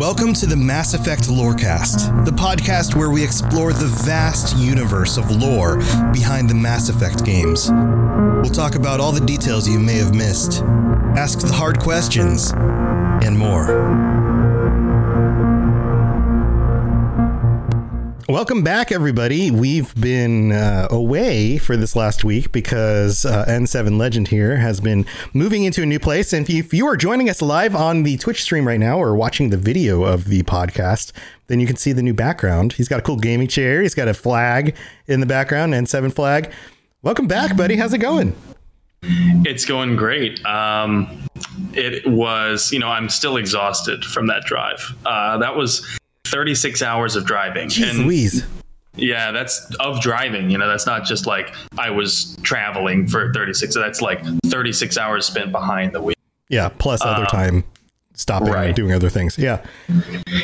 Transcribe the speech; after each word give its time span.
Welcome 0.00 0.34
to 0.34 0.46
the 0.46 0.56
Mass 0.56 0.92
Effect 0.92 1.28
Lorecast, 1.28 2.24
the 2.24 2.32
podcast 2.32 2.96
where 2.96 3.10
we 3.10 3.22
explore 3.22 3.72
the 3.72 3.86
vast 3.86 4.56
universe 4.56 5.16
of 5.16 5.30
lore 5.30 5.76
behind 6.12 6.50
the 6.50 6.54
Mass 6.54 6.88
Effect 6.88 7.24
games. 7.24 7.70
We'll 7.70 8.52
talk 8.52 8.74
about 8.74 8.98
all 8.98 9.12
the 9.12 9.24
details 9.24 9.68
you 9.68 9.78
may 9.78 9.94
have 9.94 10.12
missed, 10.12 10.62
ask 11.16 11.38
the 11.38 11.52
hard 11.52 11.78
questions, 11.78 12.52
and 12.52 13.38
more. 13.38 14.63
Welcome 18.28 18.62
back, 18.62 18.90
everybody. 18.90 19.50
We've 19.50 19.94
been 20.00 20.52
uh, 20.52 20.88
away 20.90 21.58
for 21.58 21.76
this 21.76 21.94
last 21.94 22.24
week 22.24 22.52
because 22.52 23.26
uh, 23.26 23.44
N7 23.46 23.98
Legend 23.98 24.28
here 24.28 24.56
has 24.56 24.80
been 24.80 25.04
moving 25.34 25.64
into 25.64 25.82
a 25.82 25.86
new 25.86 25.98
place. 25.98 26.32
And 26.32 26.48
if 26.48 26.48
you, 26.48 26.60
if 26.60 26.72
you 26.72 26.86
are 26.86 26.96
joining 26.96 27.28
us 27.28 27.42
live 27.42 27.76
on 27.76 28.02
the 28.02 28.16
Twitch 28.16 28.42
stream 28.42 28.66
right 28.66 28.80
now 28.80 28.98
or 28.98 29.14
watching 29.14 29.50
the 29.50 29.58
video 29.58 30.04
of 30.04 30.24
the 30.24 30.42
podcast, 30.44 31.12
then 31.48 31.60
you 31.60 31.66
can 31.66 31.76
see 31.76 31.92
the 31.92 32.02
new 32.02 32.14
background. 32.14 32.72
He's 32.72 32.88
got 32.88 32.98
a 32.98 33.02
cool 33.02 33.18
gaming 33.18 33.46
chair. 33.46 33.82
He's 33.82 33.94
got 33.94 34.08
a 34.08 34.14
flag 34.14 34.74
in 35.06 35.20
the 35.20 35.26
background, 35.26 35.74
N7 35.74 36.10
flag. 36.10 36.50
Welcome 37.02 37.26
back, 37.26 37.54
buddy. 37.58 37.76
How's 37.76 37.92
it 37.92 37.98
going? 37.98 38.34
It's 39.02 39.66
going 39.66 39.96
great. 39.96 40.42
Um, 40.46 41.28
it 41.74 42.06
was, 42.06 42.72
you 42.72 42.78
know, 42.78 42.88
I'm 42.88 43.10
still 43.10 43.36
exhausted 43.36 44.02
from 44.02 44.28
that 44.28 44.44
drive. 44.44 44.94
Uh, 45.04 45.36
that 45.36 45.56
was 45.56 45.86
36 46.24 46.82
hours 46.82 47.16
of 47.16 47.24
driving. 47.24 47.68
Jeez 47.68 47.90
and 47.90 48.00
Louise. 48.00 48.44
yeah, 48.96 49.32
that's 49.32 49.74
of 49.80 50.00
driving. 50.00 50.50
You 50.50 50.58
know, 50.58 50.68
that's 50.68 50.86
not 50.86 51.04
just 51.04 51.26
like 51.26 51.54
I 51.78 51.90
was 51.90 52.36
traveling 52.42 53.06
for 53.06 53.32
36. 53.32 53.74
That's 53.74 54.00
like 54.00 54.22
36 54.46 54.96
hours 54.98 55.26
spent 55.26 55.52
behind 55.52 55.92
the 55.92 56.00
wheel. 56.00 56.14
Yeah, 56.48 56.68
plus 56.68 57.02
other 57.02 57.24
uh, 57.24 57.28
time 57.28 57.64
stopping 58.14 58.54
and 58.54 58.74
doing 58.74 58.92
other 58.92 59.10
things. 59.10 59.36
Yeah. 59.36 59.64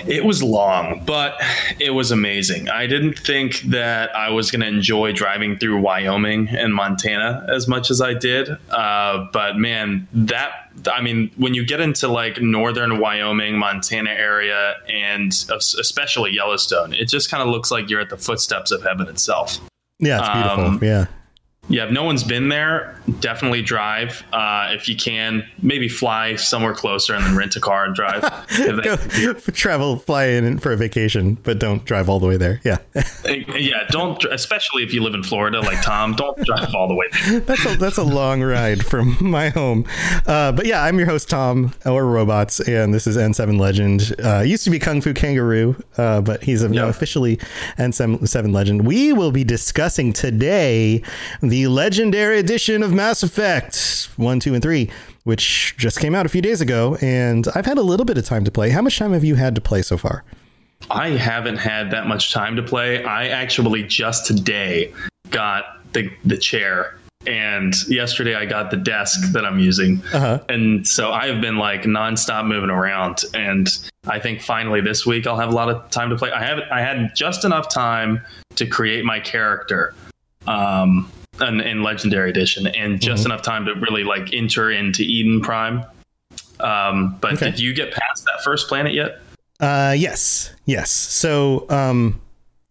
It 0.07 0.25
was 0.25 0.43
long, 0.43 1.03
but 1.07 1.41
it 1.79 1.91
was 1.91 2.11
amazing. 2.11 2.69
I 2.69 2.87
didn't 2.87 3.19
think 3.19 3.61
that 3.63 4.15
I 4.15 4.31
was 4.31 4.51
going 4.51 4.61
to 4.61 4.67
enjoy 4.67 5.13
driving 5.13 5.57
through 5.57 5.81
Wyoming 5.81 6.49
and 6.49 6.75
Montana 6.75 7.47
as 7.49 7.69
much 7.69 7.91
as 7.91 8.01
I 8.01 8.15
did. 8.15 8.51
Uh, 8.71 9.29
but 9.33 9.57
man, 9.57 10.09
that, 10.13 10.51
I 10.93 11.01
mean, 11.01 11.31
when 11.37 11.55
you 11.55 11.65
get 11.65 11.81
into 11.81 12.09
like 12.09 12.41
northern 12.41 12.99
Wyoming, 12.99 13.57
Montana 13.57 14.11
area, 14.11 14.75
and 14.89 15.33
especially 15.53 16.33
Yellowstone, 16.33 16.93
it 16.93 17.09
just 17.09 17.31
kind 17.31 17.43
of 17.43 17.49
looks 17.49 17.71
like 17.71 17.89
you're 17.89 18.01
at 18.01 18.11
the 18.11 18.19
footsteps 18.19 18.73
of 18.73 18.83
heaven 18.83 19.07
itself. 19.09 19.59
Yeah, 20.01 20.19
it's 20.19 20.29
beautiful. 20.29 20.65
Um, 20.65 20.81
yeah. 20.83 21.07
Yeah, 21.71 21.85
if 21.85 21.93
no 21.93 22.03
one's 22.03 22.25
been 22.25 22.49
there, 22.49 23.01
definitely 23.21 23.63
drive. 23.63 24.25
Uh, 24.33 24.71
if 24.73 24.89
you 24.89 24.97
can, 24.97 25.49
maybe 25.63 25.89
fly 25.89 26.35
somewhere 26.35 26.75
closer 26.75 27.15
and 27.15 27.25
then 27.25 27.37
rent 27.37 27.55
a 27.55 27.61
car 27.61 27.85
and 27.85 27.95
drive. 27.95 28.23
Go, 28.57 29.35
travel, 29.35 29.97
fly 29.99 30.27
in 30.27 30.59
for 30.59 30.73
a 30.73 30.77
vacation, 30.77 31.37
but 31.45 31.61
don't 31.61 31.85
drive 31.85 32.09
all 32.09 32.19
the 32.19 32.27
way 32.27 32.37
there. 32.37 32.61
Yeah. 32.65 32.79
yeah, 33.25 33.87
don't. 33.91 34.23
Especially 34.25 34.83
if 34.83 34.93
you 34.93 35.01
live 35.01 35.15
in 35.15 35.23
Florida, 35.23 35.61
like 35.61 35.81
Tom, 35.83 36.15
don't 36.15 36.37
drive 36.45 36.75
all 36.75 36.89
the 36.89 36.95
way. 36.95 37.07
There. 37.13 37.41
that's 37.47 37.65
a 37.65 37.77
that's 37.77 37.99
a 37.99 38.03
long 38.03 38.43
ride 38.43 38.85
from 38.85 39.17
my 39.21 39.51
home. 39.51 39.87
Uh, 40.27 40.51
but 40.51 40.67
yeah, 40.67 40.83
I'm 40.83 40.99
your 40.99 41.07
host 41.07 41.31
Tom 41.31 41.73
or 41.87 42.05
Robots, 42.05 42.59
and 42.59 42.93
this 42.93 43.07
is 43.07 43.17
N7 43.17 43.61
Legend. 43.61 44.15
Uh, 44.23 44.41
used 44.41 44.65
to 44.65 44.71
be 44.71 44.81
Kung 44.81 45.01
Fu 45.01 45.15
Kangaroo, 45.15 45.77
uh, 45.99 46.21
but 46.21 46.43
he's 46.43 46.65
now 46.65 46.89
officially 46.89 47.37
N7 47.79 48.53
Legend. 48.53 48.87
We 48.87 49.13
will 49.13 49.31
be 49.31 49.45
discussing 49.45 50.13
today 50.13 51.03
the 51.41 51.60
legendary 51.67 52.39
edition 52.39 52.83
of 52.83 52.93
Mass 52.93 53.23
Effect 53.23 54.09
one, 54.17 54.39
two, 54.41 54.55
and 54.55 54.63
three, 54.63 54.91
which 55.25 55.75
just 55.79 55.99
came 56.01 56.15
out 56.15 56.27
a 56.27 56.29
few 56.29 56.43
days 56.43 56.61
ago, 56.61 56.97
and 57.01 57.47
I've 57.55 57.67
had 57.67 57.79
a 57.79 57.83
little 57.83 58.05
bit 58.07 58.19
of 58.19 58.25
time 58.25 58.45
to 58.45 58.51
play. 58.51 58.71
How 58.71 58.83
much 58.83 58.99
time 58.99 59.13
have 59.13 59.25
you 59.25 59.35
had 59.35 59.55
to 59.55 59.61
play 59.61 59.83
so 59.83 59.97
far? 59.97 60.25
I 60.91 61.11
haven't 61.11 61.57
had 61.57 61.91
that 61.93 62.07
much 62.07 62.33
time 62.33 62.57
to 62.57 62.63
play. 62.63 63.05
I 63.05 63.29
actually 63.29 63.83
just 63.85 64.27
today 64.27 64.93
got 65.31 65.65
the 65.93 66.11
the 66.25 66.37
chair, 66.37 66.99
and 67.27 67.75
yesterday 67.89 68.35
I 68.35 68.47
got 68.47 68.71
the 68.71 68.77
desk 68.77 69.33
that 69.33 69.45
I'm 69.45 69.59
using, 69.59 70.03
Uh-huh. 70.13 70.39
and 70.49 70.87
so 70.87 71.13
I 71.13 71.27
have 71.27 71.41
been 71.41 71.57
like 71.59 71.83
nonstop 71.83 72.47
moving 72.47 72.71
around. 72.71 73.25
And 73.35 73.69
I 74.07 74.19
think 74.19 74.41
finally 74.41 74.81
this 74.81 75.05
week 75.07 75.27
I'll 75.27 75.39
have 75.39 75.51
a 75.51 75.55
lot 75.55 75.69
of 75.69 75.91
time 75.91 76.09
to 76.11 76.17
play. 76.17 76.31
I 76.33 76.43
have 76.43 76.61
I 76.73 76.81
had 76.81 77.15
just 77.15 77.45
enough 77.45 77.69
time 77.69 78.21
to 78.57 78.67
create 78.67 79.05
my 79.05 79.21
character. 79.21 79.95
Um, 80.47 81.11
in, 81.43 81.61
in 81.61 81.83
Legendary 81.83 82.31
Edition, 82.31 82.67
and 82.69 83.01
just 83.01 83.25
enough 83.25 83.43
time 83.43 83.65
to 83.67 83.75
really 83.75 84.05
like 84.05 84.33
enter 84.33 84.71
into 84.71 85.03
Eden 85.03 85.41
Prime. 85.41 85.85
Um, 86.61 87.17
but 87.21 87.35
Okay. 87.35 87.51
did 87.51 87.61
you 87.61 87.73
get 87.75 87.93
past 87.93 88.25
that 88.27 88.43
first 88.45 88.69
planet 88.69 88.93
yet? 88.93 89.21
Uh, 89.61 89.95
yes, 89.97 90.53
yes. 90.67 90.91
So, 90.91 91.67
um, 91.71 92.21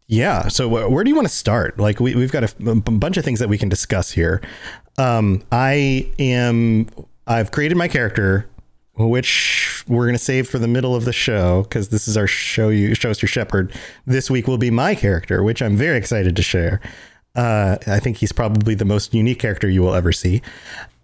yeah. 0.08 0.48
So, 0.48 0.68
wh- 0.70 0.92
where 0.92 1.04
do 1.04 1.10
you 1.10 1.16
want 1.16 1.28
to 1.28 1.34
start? 1.34 1.80
Like, 1.80 2.00
we, 2.00 2.16
we've 2.16 2.32
got 2.32 2.44
a, 2.44 2.48
f- 2.48 2.60
a 2.60 2.76
bunch 2.76 3.18
of 3.18 3.26
things 3.26 3.40
that 3.40 3.50
we 3.50 3.58
can 3.58 3.70
discuss 3.70 4.12
here. 4.12 4.42
Um, 4.98 5.44
I 5.52 6.10
am. 6.20 6.88
I've 7.28 7.52
created 7.52 7.78
my 7.78 7.88
character, 7.88 8.50
which 8.96 9.84
we're 9.88 10.06
gonna 10.08 10.18
save 10.18 10.48
for 10.50 10.58
the 10.60 10.68
middle 10.68 10.96
of 10.96 11.06
the 11.06 11.14
show 11.14 11.64
because 11.64 11.90
this 11.90 12.08
is 12.08 12.18
our 12.18 12.28
show. 12.28 12.70
You 12.70 12.96
show 12.96 13.12
us 13.12 13.22
your 13.22 13.30
Shepard. 13.30 13.72
This 14.08 14.30
week 14.32 14.48
will 14.48 14.58
be 14.58 14.72
my 14.72 14.96
character, 14.96 15.44
which 15.44 15.62
I'm 15.62 15.78
very 15.78 15.98
excited 15.98 16.36
to 16.36 16.42
share. 16.42 16.82
Uh, 17.36 17.78
I 17.88 18.00
think 18.00 18.18
he's 18.18 18.32
probably 18.32 18.76
the 18.76 18.86
most 18.86 19.14
unique 19.14 19.40
character 19.40 19.70
you 19.70 19.82
will 19.82 19.94
ever 19.94 20.12
see. 20.12 20.42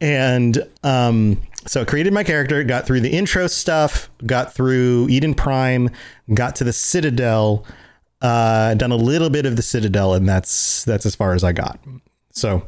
And 0.02 0.68
um, 0.84 1.42
so 1.68 1.82
I 1.82 1.86
created 1.86 2.14
my 2.14 2.24
character, 2.24 2.64
got 2.64 2.86
through 2.86 3.02
the 3.02 3.12
intro 3.12 3.48
stuff, 3.48 4.10
got 4.26 4.54
through 4.54 5.08
Eden 5.10 5.34
Prime, 5.34 5.90
got 6.34 6.56
to 6.58 6.64
the 6.64 6.74
Citadel, 6.74 7.66
uh, 8.22 8.74
done 8.76 8.92
a 8.92 8.98
little 8.98 9.30
bit 9.30 9.46
of 9.46 9.56
the 9.56 9.62
Citadel, 9.62 10.14
and 10.14 10.28
that's 10.28 10.84
that's 10.86 11.06
as 11.06 11.16
far 11.16 11.34
as 11.34 11.44
I 11.44 11.54
got. 11.54 11.80
So 12.32 12.64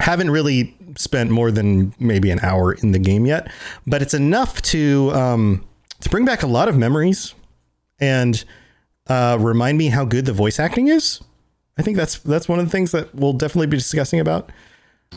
haven't 0.00 0.30
really 0.30 0.76
spent 0.96 1.30
more 1.30 1.50
than 1.50 1.94
maybe 1.98 2.30
an 2.30 2.40
hour 2.40 2.72
in 2.74 2.92
the 2.92 2.98
game 2.98 3.26
yet, 3.26 3.50
but 3.86 4.02
it's 4.02 4.14
enough 4.14 4.60
to 4.62 5.10
um, 5.12 5.64
to 6.00 6.08
bring 6.08 6.24
back 6.24 6.42
a 6.42 6.46
lot 6.46 6.68
of 6.68 6.76
memories 6.76 7.34
and 8.00 8.44
uh, 9.08 9.38
remind 9.40 9.78
me 9.78 9.88
how 9.88 10.04
good 10.04 10.26
the 10.26 10.32
voice 10.32 10.58
acting 10.58 10.88
is. 10.88 11.20
I 11.78 11.82
think 11.82 11.96
that's 11.96 12.18
that's 12.18 12.48
one 12.48 12.58
of 12.58 12.64
the 12.66 12.70
things 12.70 12.92
that 12.92 13.14
we'll 13.14 13.32
definitely 13.32 13.66
be 13.66 13.76
discussing 13.76 14.20
about. 14.20 14.50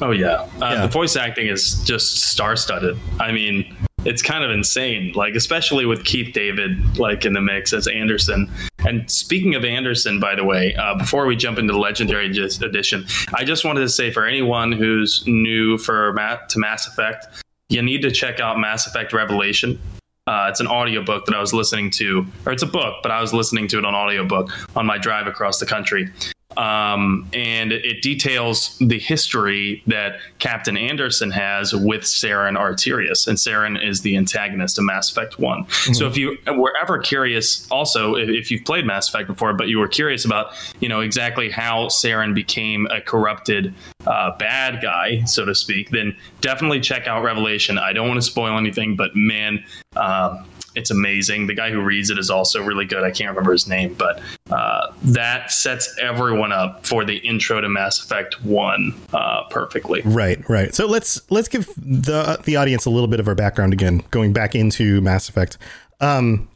Oh 0.01 0.11
yeah. 0.11 0.47
Uh, 0.61 0.71
Yeah. 0.73 0.81
the 0.83 0.87
voice 0.87 1.15
acting 1.15 1.47
is 1.47 1.83
just 1.83 2.21
star-studded. 2.21 2.97
I 3.19 3.31
mean, 3.31 3.75
it's 4.05 4.21
kind 4.21 4.43
of 4.43 4.51
insane. 4.51 5.11
Like 5.13 5.35
especially 5.35 5.85
with 5.85 6.03
Keith 6.03 6.33
David 6.33 6.97
like 6.99 7.25
in 7.25 7.33
the 7.33 7.41
mix 7.41 7.73
as 7.73 7.87
Anderson. 7.87 8.49
And 8.87 9.09
speaking 9.09 9.53
of 9.55 9.65
Anderson, 9.65 10.19
by 10.19 10.35
the 10.35 10.43
way, 10.45 10.73
uh, 10.75 10.95
before 10.95 11.25
we 11.25 11.35
jump 11.35 11.57
into 11.59 11.73
the 11.73 11.79
Legendary 11.79 12.27
Edition, 12.27 13.05
I 13.35 13.43
just 13.43 13.65
wanted 13.65 13.81
to 13.81 13.89
say 13.89 14.11
for 14.11 14.25
anyone 14.25 14.71
who's 14.71 15.23
new 15.27 15.77
for 15.77 16.13
Ma- 16.13 16.37
to 16.49 16.59
Mass 16.59 16.87
Effect, 16.87 17.25
you 17.69 17.81
need 17.81 18.01
to 18.03 18.11
check 18.11 18.39
out 18.39 18.57
Mass 18.59 18.87
Effect 18.87 19.13
Revelation. 19.13 19.79
Uh, 20.25 20.47
it's 20.49 20.59
an 20.59 20.67
audiobook 20.67 21.25
that 21.25 21.35
I 21.35 21.39
was 21.41 21.53
listening 21.53 21.89
to, 21.91 22.25
or 22.45 22.51
it's 22.51 22.63
a 22.63 22.67
book, 22.67 22.97
but 23.01 23.11
I 23.11 23.19
was 23.21 23.33
listening 23.33 23.67
to 23.69 23.77
it 23.79 23.85
on 23.85 23.95
audiobook 23.95 24.51
on 24.75 24.85
my 24.85 24.97
drive 24.97 25.25
across 25.27 25.59
the 25.59 25.65
country. 25.65 26.09
Um, 26.55 27.29
and 27.33 27.71
it 27.71 28.01
details 28.01 28.77
the 28.79 28.97
history 28.97 29.83
that 29.87 30.19
Captain 30.39 30.77
Anderson 30.77 31.29
has 31.31 31.75
with 31.75 32.03
Saren 32.03 32.57
Arterius. 32.57 33.27
And 33.27 33.37
Saren 33.37 33.83
is 33.83 34.01
the 34.01 34.15
antagonist 34.17 34.77
of 34.77 34.85
Mass 34.85 35.11
Effect 35.11 35.39
one 35.39 35.65
mm-hmm. 35.65 35.93
So 35.93 36.07
if 36.07 36.17
you 36.17 36.37
were 36.47 36.73
ever 36.81 36.99
curious, 36.99 37.69
also, 37.69 38.15
if 38.15 38.49
you've 38.49 38.63
played 38.65 38.85
Mass 38.85 39.09
Effect 39.09 39.27
before, 39.27 39.53
but 39.53 39.67
you 39.67 39.77
were 39.77 39.87
curious 39.87 40.25
about, 40.25 40.53
you 40.79 40.89
know, 40.89 41.01
exactly 41.01 41.49
how 41.49 41.87
Saren 41.87 42.33
became 42.33 42.87
a 42.87 43.01
corrupted 43.01 43.73
uh, 44.07 44.35
bad 44.37 44.81
guy, 44.81 45.23
so 45.25 45.45
to 45.45 45.53
speak, 45.53 45.91
then 45.91 46.15
definitely 46.41 46.79
check 46.79 47.07
out 47.07 47.23
Revelation. 47.23 47.77
I 47.77 47.93
don't 47.93 48.07
want 48.07 48.19
to 48.19 48.25
spoil 48.25 48.57
anything, 48.57 48.95
but 48.95 49.15
man, 49.15 49.63
uh, 49.95 50.43
it's 50.77 50.91
amazing. 50.91 51.47
The 51.47 51.55
guy 51.55 51.71
who 51.71 51.81
reads 51.81 52.11
it 52.11 52.19
is 52.19 52.29
also 52.29 52.63
really 52.63 52.85
good. 52.85 53.03
I 53.03 53.09
can't 53.09 53.29
remember 53.29 53.51
his 53.51 53.67
name, 53.67 53.95
but 53.95 54.21
uh, 54.51 54.66
that 55.07 55.51
sets 55.51 55.97
everyone 56.01 56.51
up 56.51 56.85
for 56.85 57.05
the 57.05 57.17
intro 57.17 57.61
to 57.61 57.69
Mass 57.69 58.03
Effect 58.03 58.43
One 58.43 58.93
uh, 59.13 59.43
perfectly. 59.49 60.01
Right, 60.03 60.47
right. 60.49 60.75
So 60.75 60.85
let's 60.85 61.21
let's 61.31 61.47
give 61.47 61.67
the 61.77 62.39
the 62.43 62.57
audience 62.57 62.85
a 62.85 62.89
little 62.89 63.07
bit 63.07 63.19
of 63.19 63.27
our 63.27 63.35
background 63.35 63.73
again, 63.73 64.03
going 64.11 64.33
back 64.33 64.53
into 64.53 64.99
Mass 65.01 65.29
Effect. 65.29 65.57
Um, 66.01 66.49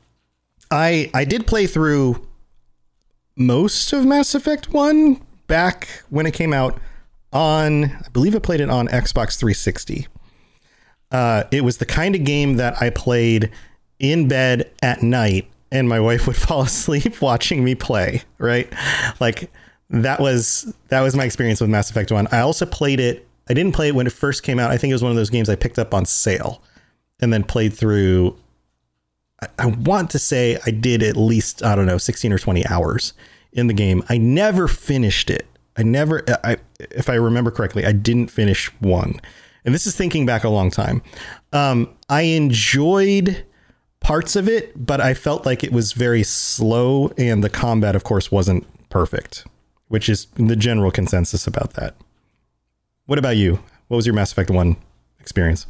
I 0.70 1.10
I 1.14 1.24
did 1.24 1.48
play 1.48 1.66
through 1.66 2.28
most 3.38 3.94
of 3.94 4.06
Mass 4.06 4.36
Effect 4.36 4.74
One 4.74 5.22
back 5.48 5.88
when 6.10 6.26
it 6.26 6.34
came 6.34 6.54
out 6.54 6.80
on. 7.32 7.86
I 7.86 8.10
believe 8.12 8.36
I 8.36 8.40
played 8.40 8.60
it 8.60 8.70
on 8.70 8.88
Xbox 8.90 9.40
360. 9.40 10.08
Uh, 11.12 11.44
it 11.52 11.64
was 11.64 11.78
the 11.78 11.86
kind 11.86 12.16
of 12.16 12.24
game 12.24 12.58
that 12.58 12.82
I 12.82 12.90
played 12.90 13.52
in 14.00 14.28
bed 14.28 14.70
at 14.82 15.04
night 15.04 15.50
and 15.72 15.88
my 15.88 16.00
wife 16.00 16.28
would 16.28 16.36
fall 16.48 16.64
asleep 16.64 17.22
watching 17.22 17.64
me 17.64 17.76
play, 17.76 18.24
right? 18.38 18.72
Like 19.20 19.52
that 19.90 20.20
was 20.20 20.74
that 20.90 21.02
was 21.02 21.16
my 21.16 21.26
experience 21.26 21.62
with 21.62 21.70
Mass 21.70 21.90
Effect 21.90 22.12
1. 22.12 22.28
I 22.32 22.40
also 22.40 22.66
played 22.66 23.00
it 23.00 23.28
I 23.50 23.54
didn't 23.54 23.74
play 23.74 23.90
it 23.90 23.96
when 23.96 24.08
it 24.08 24.14
first 24.14 24.44
came 24.44 24.60
out. 24.60 24.72
I 24.72 24.78
think 24.78 24.92
it 24.92 24.96
was 24.96 25.04
one 25.04 25.12
of 25.12 25.18
those 25.18 25.30
games 25.30 25.50
I 25.50 25.56
picked 25.56 25.80
up 25.80 25.94
on 25.94 26.06
sale 26.06 26.64
and 27.20 27.34
then 27.34 27.44
played 27.44 27.74
through 27.74 28.38
I, 29.42 29.48
I 29.60 29.66
want 29.68 30.10
to 30.12 30.20
say 30.20 30.58
I 30.66 30.72
did 30.72 31.04
at 31.04 31.18
least 31.18 31.64
I 31.64 31.76
don't 31.76 31.86
know 31.86 31.98
16 31.98 32.32
or 32.32 32.38
20 32.38 32.66
hours 32.68 33.14
in 33.54 33.68
the 33.68 33.74
game. 33.74 34.04
I 34.10 34.18
never 34.18 34.68
finished 34.68 35.30
it. 35.30 35.48
I 35.78 35.84
never 35.84 36.24
I 36.44 36.58
if 36.80 37.10
I 37.10 37.16
remember 37.16 37.52
correctly, 37.52 37.86
I 37.86 37.92
didn't 37.92 38.28
finish 38.30 38.68
one. 38.80 39.20
And 39.64 39.76
this 39.76 39.86
is 39.86 39.96
thinking 39.96 40.26
back 40.26 40.44
a 40.44 40.50
long 40.50 40.72
time. 40.72 41.04
Um, 41.54 41.94
I 42.10 42.22
enjoyed 42.22 43.46
parts 44.02 44.36
of 44.36 44.50
it, 44.50 44.74
but 44.76 45.00
I 45.00 45.14
felt 45.14 45.46
like 45.46 45.64
it 45.64 45.72
was 45.72 45.94
very 45.94 46.24
slow, 46.24 47.12
and 47.18 47.44
the 47.44 47.50
combat, 47.50 47.96
of 47.96 48.04
course, 48.04 48.32
wasn't 48.32 48.68
perfect, 48.90 49.48
which 49.88 50.10
is 50.10 50.26
the 50.36 50.56
general 50.56 50.92
consensus 50.92 51.48
about 51.48 51.74
that. 51.76 51.96
What 53.06 53.18
about 53.18 53.38
you? 53.38 53.64
What 53.88 53.98
was 53.98 54.06
your 54.06 54.16
Mass 54.16 54.32
Effect 54.32 54.50
1 54.50 54.76
experience? 55.20 55.68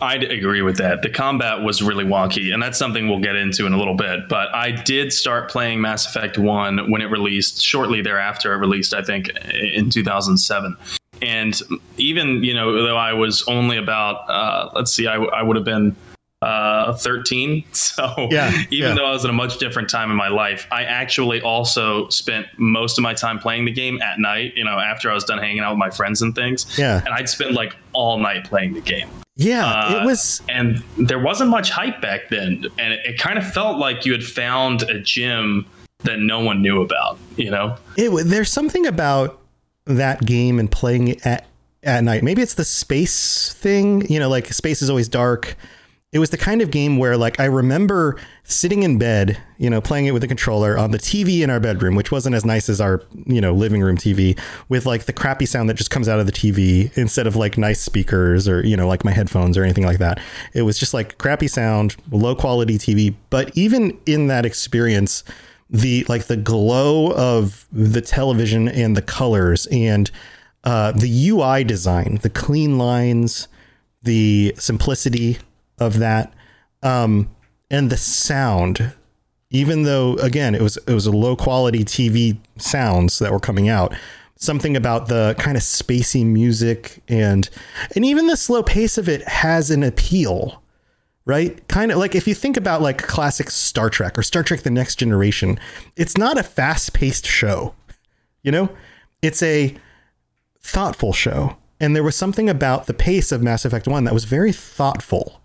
I'd 0.00 0.24
agree 0.24 0.62
with 0.62 0.78
that. 0.78 1.02
The 1.02 1.10
combat 1.10 1.62
was 1.62 1.82
really 1.82 2.04
wonky, 2.04 2.54
and 2.54 2.62
that's 2.62 2.78
something 2.78 3.08
we'll 3.08 3.20
get 3.20 3.36
into 3.36 3.66
in 3.66 3.72
a 3.72 3.78
little 3.78 3.96
bit. 3.96 4.28
But 4.28 4.54
I 4.54 4.70
did 4.70 5.12
start 5.12 5.50
playing 5.50 5.80
Mass 5.80 6.06
Effect 6.06 6.38
1 6.38 6.90
when 6.90 7.02
it 7.02 7.06
released, 7.06 7.62
shortly 7.62 8.00
thereafter, 8.00 8.54
it 8.54 8.58
released, 8.58 8.94
I 8.94 9.02
think, 9.02 9.28
in 9.52 9.90
2007. 9.90 10.76
And 11.22 11.60
even, 11.98 12.42
you 12.42 12.54
know, 12.54 12.82
though 12.82 12.96
I 12.96 13.12
was 13.12 13.44
only 13.46 13.76
about, 13.76 14.30
uh, 14.30 14.70
let's 14.74 14.92
see, 14.92 15.06
I, 15.06 15.16
I 15.16 15.42
would 15.42 15.56
have 15.56 15.66
been 15.66 15.94
uh, 16.42 16.94
13. 16.94 17.64
So 17.90 18.28
yeah, 18.30 18.50
even 18.70 18.90
yeah. 18.90 18.94
though 18.94 19.06
I 19.06 19.10
was 19.10 19.24
in 19.24 19.30
a 19.30 19.34
much 19.34 19.58
different 19.58 19.90
time 19.90 20.10
in 20.10 20.16
my 20.16 20.28
life, 20.28 20.66
I 20.70 20.84
actually 20.84 21.40
also 21.42 22.08
spent 22.08 22.46
most 22.56 22.98
of 22.98 23.02
my 23.02 23.14
time 23.14 23.38
playing 23.38 23.64
the 23.64 23.72
game 23.72 24.00
at 24.00 24.18
night, 24.18 24.52
you 24.56 24.64
know, 24.64 24.78
after 24.78 25.10
I 25.10 25.14
was 25.14 25.24
done 25.24 25.38
hanging 25.38 25.60
out 25.60 25.72
with 25.72 25.78
my 25.78 25.90
friends 25.90 26.22
and 26.22 26.34
things. 26.34 26.78
Yeah. 26.78 27.02
And 27.04 27.08
I'd 27.08 27.28
spend 27.28 27.54
like 27.54 27.74
all 27.92 28.18
night 28.18 28.44
playing 28.44 28.74
the 28.74 28.80
game. 28.80 29.08
Yeah, 29.36 29.66
uh, 29.66 30.00
it 30.00 30.06
was. 30.06 30.40
And 30.48 30.82
there 30.98 31.18
wasn't 31.18 31.50
much 31.50 31.70
hype 31.70 32.00
back 32.00 32.28
then. 32.28 32.66
And 32.78 32.94
it, 32.94 33.00
it 33.04 33.18
kind 33.18 33.38
of 33.38 33.52
felt 33.52 33.78
like 33.78 34.06
you 34.06 34.12
had 34.12 34.24
found 34.24 34.82
a 34.82 35.00
gym 35.00 35.66
that 36.04 36.20
no 36.20 36.40
one 36.40 36.62
knew 36.62 36.80
about, 36.80 37.18
you 37.36 37.50
know? 37.50 37.76
It, 37.96 38.10
there's 38.26 38.50
something 38.50 38.86
about 38.86 39.40
that 39.86 40.24
game 40.24 40.58
and 40.58 40.70
playing 40.70 41.08
it 41.08 41.26
at, 41.26 41.46
at 41.82 42.04
night. 42.04 42.22
Maybe 42.22 42.40
it's 42.40 42.54
the 42.54 42.64
space 42.64 43.52
thing, 43.54 44.06
you 44.10 44.18
know, 44.20 44.28
like 44.28 44.46
space 44.52 44.80
is 44.80 44.88
always 44.88 45.08
dark 45.08 45.56
it 46.12 46.18
was 46.18 46.30
the 46.30 46.36
kind 46.36 46.60
of 46.60 46.72
game 46.72 46.96
where 46.96 47.16
like 47.16 47.38
I 47.38 47.44
remember 47.44 48.16
sitting 48.42 48.82
in 48.82 48.98
bed, 48.98 49.40
you 49.58 49.70
know, 49.70 49.80
playing 49.80 50.06
it 50.06 50.10
with 50.10 50.24
a 50.24 50.28
controller 50.28 50.76
on 50.76 50.90
the 50.90 50.98
TV 50.98 51.42
in 51.42 51.50
our 51.50 51.60
bedroom, 51.60 51.94
which 51.94 52.10
wasn't 52.10 52.34
as 52.34 52.44
nice 52.44 52.68
as 52.68 52.80
our, 52.80 53.02
you 53.26 53.40
know, 53.40 53.54
living 53.54 53.80
room 53.80 53.96
TV 53.96 54.36
with 54.68 54.86
like 54.86 55.04
the 55.04 55.12
crappy 55.12 55.46
sound 55.46 55.68
that 55.68 55.74
just 55.74 55.92
comes 55.92 56.08
out 56.08 56.18
of 56.18 56.26
the 56.26 56.32
TV 56.32 56.96
instead 56.98 57.28
of 57.28 57.36
like 57.36 57.56
nice 57.56 57.80
speakers 57.80 58.48
or, 58.48 58.66
you 58.66 58.76
know, 58.76 58.88
like 58.88 59.04
my 59.04 59.12
headphones 59.12 59.56
or 59.56 59.62
anything 59.62 59.84
like 59.84 59.98
that. 59.98 60.18
It 60.52 60.62
was 60.62 60.78
just 60.78 60.92
like 60.92 61.16
crappy 61.18 61.46
sound, 61.46 61.94
low 62.10 62.34
quality 62.34 62.76
TV, 62.76 63.14
but 63.30 63.56
even 63.56 63.96
in 64.04 64.26
that 64.26 64.44
experience, 64.44 65.22
the 65.68 66.04
like 66.08 66.24
the 66.24 66.36
glow 66.36 67.12
of 67.12 67.68
the 67.70 68.00
television 68.00 68.66
and 68.66 68.96
the 68.96 69.02
colors 69.02 69.66
and 69.66 70.10
uh, 70.64 70.90
the 70.90 71.28
UI 71.28 71.62
design, 71.62 72.18
the 72.22 72.30
clean 72.30 72.78
lines, 72.78 73.46
the 74.02 74.52
simplicity 74.58 75.38
of 75.80 75.98
that. 75.98 76.32
Um, 76.82 77.30
and 77.70 77.90
the 77.90 77.96
sound, 77.96 78.92
even 79.50 79.82
though 79.82 80.14
again 80.14 80.54
it 80.54 80.62
was 80.62 80.76
it 80.76 80.92
was 80.92 81.06
a 81.06 81.12
low 81.12 81.36
quality 81.36 81.84
TV 81.84 82.38
sounds 82.56 83.18
that 83.18 83.32
were 83.32 83.40
coming 83.40 83.68
out, 83.68 83.94
something 84.36 84.76
about 84.76 85.08
the 85.08 85.34
kind 85.38 85.56
of 85.56 85.62
spacey 85.62 86.24
music 86.24 87.02
and 87.08 87.50
and 87.94 88.04
even 88.04 88.26
the 88.26 88.36
slow 88.36 88.62
pace 88.62 88.98
of 88.98 89.08
it 89.08 89.26
has 89.26 89.70
an 89.70 89.82
appeal 89.82 90.62
right? 91.26 91.68
Kind 91.68 91.92
of 91.92 91.98
like 91.98 92.14
if 92.14 92.26
you 92.26 92.34
think 92.34 92.56
about 92.56 92.82
like 92.82 92.98
classic 93.06 93.50
star 93.50 93.90
trek 93.90 94.18
or 94.18 94.22
star 94.22 94.42
trek 94.42 94.60
the 94.62 94.70
next 94.70 94.96
generation 94.96 95.60
it's 95.94 96.16
not 96.16 96.38
a 96.38 96.42
fast-paced 96.42 97.26
show 97.26 97.74
you 98.42 98.52
know? 98.52 98.68
It's 99.22 99.42
a 99.42 99.74
thoughtful 100.60 101.12
show. 101.12 101.56
And 101.78 101.96
there 101.96 102.02
was 102.02 102.16
something 102.16 102.48
about 102.48 102.86
the 102.86 102.94
pace 102.94 103.32
of 103.32 103.42
mass 103.42 103.64
effect 103.64 103.88
1 103.88 104.04
that 104.04 104.14
was 104.14 104.24
very 104.24 104.52
thoughtful 104.52 105.39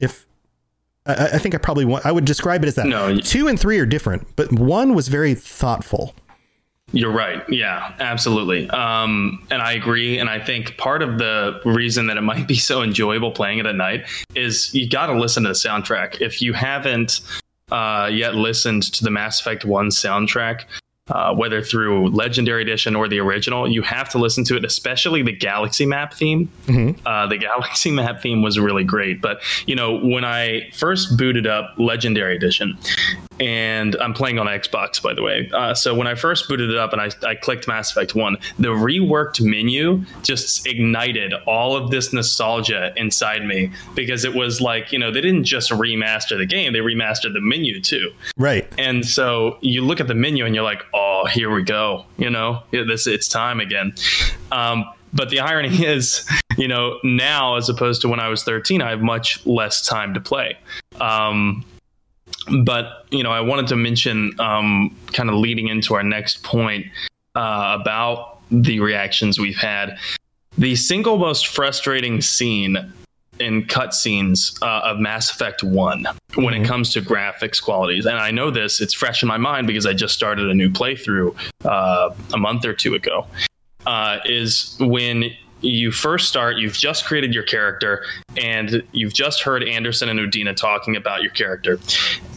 if 0.00 0.26
I, 1.06 1.12
I 1.34 1.38
think 1.38 1.54
I 1.54 1.58
probably 1.58 1.84
want, 1.84 2.06
I 2.06 2.12
would 2.12 2.24
describe 2.24 2.62
it 2.64 2.68
as 2.68 2.74
that. 2.76 2.86
No, 2.86 3.18
two 3.18 3.48
and 3.48 3.58
three 3.58 3.78
are 3.78 3.86
different, 3.86 4.26
but 4.36 4.52
one 4.52 4.94
was 4.94 5.08
very 5.08 5.34
thoughtful. 5.34 6.14
You're 6.92 7.12
right. 7.12 7.42
Yeah, 7.48 7.94
absolutely. 7.98 8.70
Um, 8.70 9.44
and 9.50 9.60
I 9.60 9.72
agree. 9.72 10.18
And 10.18 10.30
I 10.30 10.38
think 10.38 10.76
part 10.78 11.02
of 11.02 11.18
the 11.18 11.60
reason 11.64 12.06
that 12.06 12.16
it 12.16 12.20
might 12.20 12.46
be 12.46 12.54
so 12.54 12.82
enjoyable 12.82 13.32
playing 13.32 13.58
it 13.58 13.66
at 13.66 13.74
night 13.74 14.06
is 14.36 14.72
you 14.72 14.88
got 14.88 15.06
to 15.06 15.18
listen 15.18 15.42
to 15.42 15.48
the 15.48 15.54
soundtrack. 15.54 16.20
If 16.20 16.40
you 16.40 16.52
haven't 16.52 17.20
uh, 17.72 18.08
yet 18.12 18.36
listened 18.36 18.84
to 18.94 19.02
the 19.02 19.10
Mass 19.10 19.40
Effect 19.40 19.64
1 19.64 19.88
soundtrack, 19.88 20.64
uh, 21.08 21.34
whether 21.34 21.62
through 21.62 22.08
Legendary 22.10 22.62
Edition 22.62 22.96
or 22.96 23.08
the 23.08 23.20
original, 23.20 23.70
you 23.70 23.82
have 23.82 24.08
to 24.10 24.18
listen 24.18 24.44
to 24.44 24.56
it, 24.56 24.64
especially 24.64 25.22
the 25.22 25.32
Galaxy 25.32 25.86
Map 25.86 26.14
theme. 26.14 26.50
Mm-hmm. 26.66 27.06
Uh, 27.06 27.26
the 27.28 27.38
Galaxy 27.38 27.90
Map 27.92 28.20
theme 28.22 28.42
was 28.42 28.58
really 28.58 28.84
great. 28.84 29.20
But, 29.20 29.40
you 29.66 29.76
know, 29.76 29.98
when 29.98 30.24
I 30.24 30.68
first 30.72 31.16
booted 31.16 31.46
up 31.46 31.74
Legendary 31.78 32.34
Edition, 32.36 32.76
and 33.38 33.96
I'm 33.96 34.14
playing 34.14 34.38
on 34.38 34.46
Xbox, 34.46 35.02
by 35.02 35.14
the 35.14 35.22
way. 35.22 35.50
Uh, 35.52 35.74
so 35.74 35.94
when 35.94 36.06
I 36.06 36.14
first 36.14 36.48
booted 36.48 36.70
it 36.70 36.76
up 36.76 36.92
and 36.92 37.00
I, 37.00 37.10
I 37.26 37.34
clicked 37.34 37.68
Mass 37.68 37.90
Effect 37.90 38.14
1, 38.14 38.36
the 38.58 38.68
reworked 38.68 39.40
menu 39.40 40.04
just 40.22 40.66
ignited 40.66 41.34
all 41.46 41.76
of 41.76 41.90
this 41.90 42.12
nostalgia 42.12 42.92
inside 42.96 43.44
me 43.44 43.70
because 43.94 44.24
it 44.24 44.34
was 44.34 44.60
like, 44.60 44.92
you 44.92 44.98
know, 44.98 45.10
they 45.10 45.20
didn't 45.20 45.44
just 45.44 45.70
remaster 45.70 46.38
the 46.38 46.46
game, 46.46 46.72
they 46.72 46.78
remastered 46.78 47.32
the 47.34 47.40
menu 47.40 47.80
too. 47.80 48.10
Right. 48.36 48.70
And 48.78 49.06
so 49.06 49.58
you 49.60 49.82
look 49.82 50.00
at 50.00 50.08
the 50.08 50.14
menu 50.14 50.46
and 50.46 50.54
you're 50.54 50.64
like, 50.64 50.82
oh, 50.96 51.26
here 51.26 51.50
we 51.50 51.62
go. 51.62 52.06
You 52.16 52.30
know, 52.30 52.62
this 52.72 53.06
it's 53.06 53.28
time 53.28 53.60
again. 53.60 53.94
Um, 54.50 54.84
but 55.12 55.30
the 55.30 55.40
irony 55.40 55.68
is, 55.84 56.28
you 56.56 56.66
know, 56.66 56.98
now 57.04 57.56
as 57.56 57.68
opposed 57.68 58.00
to 58.02 58.08
when 58.08 58.18
I 58.18 58.28
was 58.28 58.42
13, 58.42 58.82
I 58.82 58.90
have 58.90 59.02
much 59.02 59.44
less 59.46 59.86
time 59.86 60.14
to 60.14 60.20
play. 60.20 60.58
Um, 61.00 61.64
but 62.64 63.06
you 63.10 63.22
know, 63.22 63.30
I 63.30 63.40
wanted 63.40 63.66
to 63.68 63.76
mention, 63.76 64.32
um, 64.40 64.96
kind 65.12 65.28
of 65.28 65.36
leading 65.36 65.68
into 65.68 65.94
our 65.94 66.02
next 66.02 66.42
point 66.42 66.86
uh, 67.34 67.76
about 67.80 68.38
the 68.50 68.80
reactions 68.80 69.38
we've 69.38 69.56
had. 69.56 69.98
The 70.56 70.74
single 70.76 71.18
most 71.18 71.48
frustrating 71.48 72.22
scene 72.22 72.92
in 73.40 73.64
cutscenes 73.64 74.60
uh, 74.62 74.90
of 74.90 74.98
Mass 74.98 75.30
Effect 75.30 75.62
One 75.62 76.04
mm-hmm. 76.04 76.42
when 76.42 76.54
it 76.54 76.58
mm-hmm. 76.58 76.66
comes 76.66 76.92
to 76.94 77.00
graphics 77.00 77.62
qualities, 77.62 78.06
and 78.06 78.18
I 78.18 78.30
know 78.30 78.50
this; 78.50 78.80
it's 78.80 78.94
fresh 78.94 79.22
in 79.22 79.28
my 79.28 79.38
mind 79.38 79.66
because 79.66 79.86
I 79.86 79.92
just 79.92 80.14
started 80.14 80.48
a 80.48 80.54
new 80.54 80.70
playthrough 80.70 81.36
uh, 81.64 82.14
a 82.32 82.38
month 82.38 82.64
or 82.64 82.72
two 82.72 82.94
ago. 82.94 83.26
Uh, 83.86 84.18
is 84.24 84.76
when 84.80 85.30
you 85.60 85.90
first 85.90 86.28
start, 86.28 86.56
you've 86.56 86.76
just 86.76 87.04
created 87.04 87.34
your 87.34 87.42
character, 87.42 88.04
and 88.36 88.82
you've 88.92 89.14
just 89.14 89.42
heard 89.42 89.62
Anderson 89.64 90.08
and 90.08 90.18
Udina 90.18 90.54
talking 90.54 90.96
about 90.96 91.22
your 91.22 91.32
character. 91.32 91.78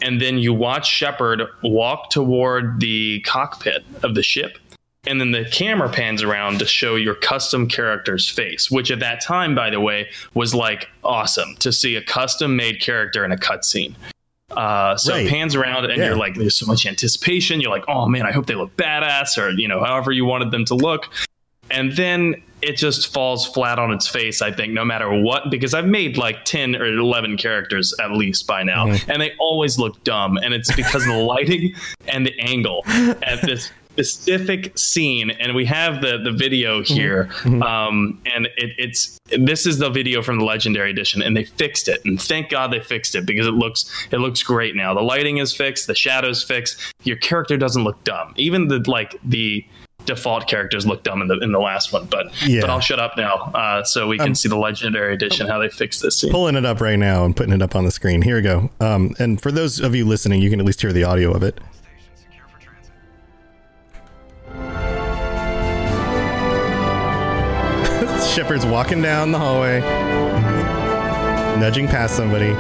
And 0.02 0.22
then 0.22 0.38
you 0.38 0.54
watch 0.54 0.88
Shepard 0.88 1.44
walk 1.64 2.10
toward 2.12 2.80
the 2.80 3.22
cockpit 3.22 3.84
of 4.04 4.16
the 4.16 4.24
ship, 4.24 4.58
and 5.10 5.20
then 5.20 5.32
the 5.32 5.44
camera 5.46 5.90
pans 5.90 6.24
around 6.24 6.60
to 6.60 6.66
show 6.66 6.96
your 6.96 7.16
custom 7.16 7.68
character's 7.68 8.30
face, 8.30 8.70
which 8.72 8.92
at 8.92 9.00
that 9.00 9.22
time, 9.22 9.56
by 9.56 9.70
the 9.70 9.80
way, 9.82 10.08
was 10.34 10.54
like 10.56 10.88
awesome 11.04 11.56
to 11.60 11.72
see 11.74 11.96
a 11.96 12.02
custom 12.02 12.56
made 12.56 12.80
character 12.80 13.26
in 13.26 13.32
a 13.32 13.38
cutscene. 13.38 13.96
Uh, 14.52 14.96
so 14.98 15.14
Right. 15.14 15.26
it 15.26 15.30
pans 15.30 15.56
around 15.56 15.86
and 15.86 15.98
Yeah. 15.98 16.06
you're 16.08 16.16
like, 16.16 16.36
there's 16.36 16.56
so 16.56 16.66
much 16.66 16.86
anticipation. 16.86 17.60
You're 17.62 17.72
like, 17.72 17.86
oh 17.88 18.08
man, 18.08 18.26
I 18.26 18.32
hope 18.32 18.46
they 18.48 18.56
look 18.56 18.76
badass 18.78 19.38
or, 19.38 19.50
you 19.52 19.68
know, 19.68 19.84
however 19.84 20.12
you 20.12 20.26
wanted 20.26 20.52
them 20.52 20.66
to 20.66 20.76
look. 20.76 21.08
And 21.72 21.92
then 21.96 22.42
it 22.64 22.76
just 22.78 23.14
falls 23.14 23.46
flat 23.46 23.78
on 23.80 23.92
its 23.92 24.08
face, 24.08 24.42
I 24.42 24.52
think, 24.52 24.74
no 24.74 24.84
matter 24.84 25.10
what, 25.22 25.50
because 25.52 25.74
I've 25.76 25.86
made 25.86 26.18
like 26.18 26.44
10 26.46 26.76
or 26.76 26.88
11 26.88 27.38
characters 27.38 27.94
at 28.02 28.12
least 28.12 28.48
by 28.48 28.64
now, 28.64 28.88
Mm-hmm. 28.88 29.12
and 29.12 29.22
they 29.22 29.32
always 29.40 29.78
look 29.78 30.04
dumb. 30.04 30.38
And 30.38 30.54
it's 30.54 30.74
because 30.76 31.04
of 31.04 31.10
the 31.10 31.18
lighting 31.34 31.74
and 32.08 32.26
the 32.26 32.38
angle 32.40 32.84
at 32.88 33.42
this 33.44 33.72
specific 34.04 34.78
scene. 34.78 35.30
And 35.32 35.56
we 35.56 35.66
have 35.66 36.02
the, 36.02 36.18
the 36.18 36.32
video 36.32 36.70
Mm-hmm. 36.80 36.94
here. 36.94 37.30
Um, 37.64 38.22
and 38.34 38.46
it, 38.58 38.72
it's 38.78 39.18
this 39.38 39.66
is 39.66 39.78
the 39.80 39.90
video 39.90 40.22
from 40.22 40.40
the 40.40 40.46
Legendary 40.46 40.92
Edition, 40.92 41.22
and 41.22 41.36
they 41.36 41.44
fixed 41.44 41.88
it. 41.88 42.02
And 42.06 42.22
thank 42.22 42.50
God 42.50 42.72
they 42.72 42.80
fixed 42.80 43.16
it 43.16 43.26
because 43.26 43.48
it 43.48 43.54
looks 43.54 43.86
it 44.12 44.18
looks 44.18 44.42
great 44.44 44.76
now. 44.76 44.94
The 44.94 45.02
lighting 45.02 45.38
is 45.38 45.54
fixed, 45.56 45.88
the 45.88 45.96
shadows 45.96 46.44
fixed. 46.44 46.80
Your 47.04 47.18
character 47.18 47.58
doesn't 47.58 47.84
look 47.84 48.04
dumb. 48.04 48.34
Even 48.38 48.68
the 48.68 48.80
like 48.90 49.20
the 49.24 49.66
default 50.06 50.48
characters 50.48 50.88
look 50.88 51.04
dumb 51.04 51.22
in 51.22 51.28
the 51.28 51.38
in 51.40 51.52
the 51.52 51.60
last 51.60 51.92
one. 51.92 52.06
But 52.06 52.28
Yeah. 52.48 52.62
but 52.62 52.70
I'll 52.70 52.80
shut 52.80 53.00
up 53.00 53.18
now, 53.18 53.36
uh, 53.54 53.84
so 53.84 54.08
we 54.08 54.18
can 54.18 54.34
see 54.36 54.48
the 54.50 54.58
Legendary 54.58 55.14
Edition 55.14 55.48
how 55.48 55.60
they 55.60 55.70
fixed 55.70 56.02
this 56.02 56.18
scene. 56.18 56.32
Pulling 56.32 56.56
it 56.56 56.66
up 56.66 56.80
right 56.82 56.98
now 56.98 57.26
and 57.26 57.36
putting 57.36 57.54
it 57.54 57.62
up 57.62 57.76
on 57.76 57.84
the 57.86 57.92
screen. 57.92 58.22
Here 58.22 58.36
we 58.38 58.42
go. 58.42 58.70
Um, 58.80 59.14
and 59.20 59.42
for 59.42 59.52
those 59.52 59.80
of 59.80 59.96
you 59.96 60.06
listening, 60.06 60.42
you 60.42 60.50
can 60.50 60.60
at 60.60 60.66
least 60.66 60.82
hear 60.82 60.94
the 60.94 61.04
audio 61.04 61.32
of 61.32 61.44
it. 61.44 61.60
Shepard's 68.40 68.66
walking 68.66 69.02
down 69.02 69.34
the 69.34 69.38
hallway, 69.38 69.82
nudging 71.60 71.90
past 71.90 72.16
somebody. 72.16 72.54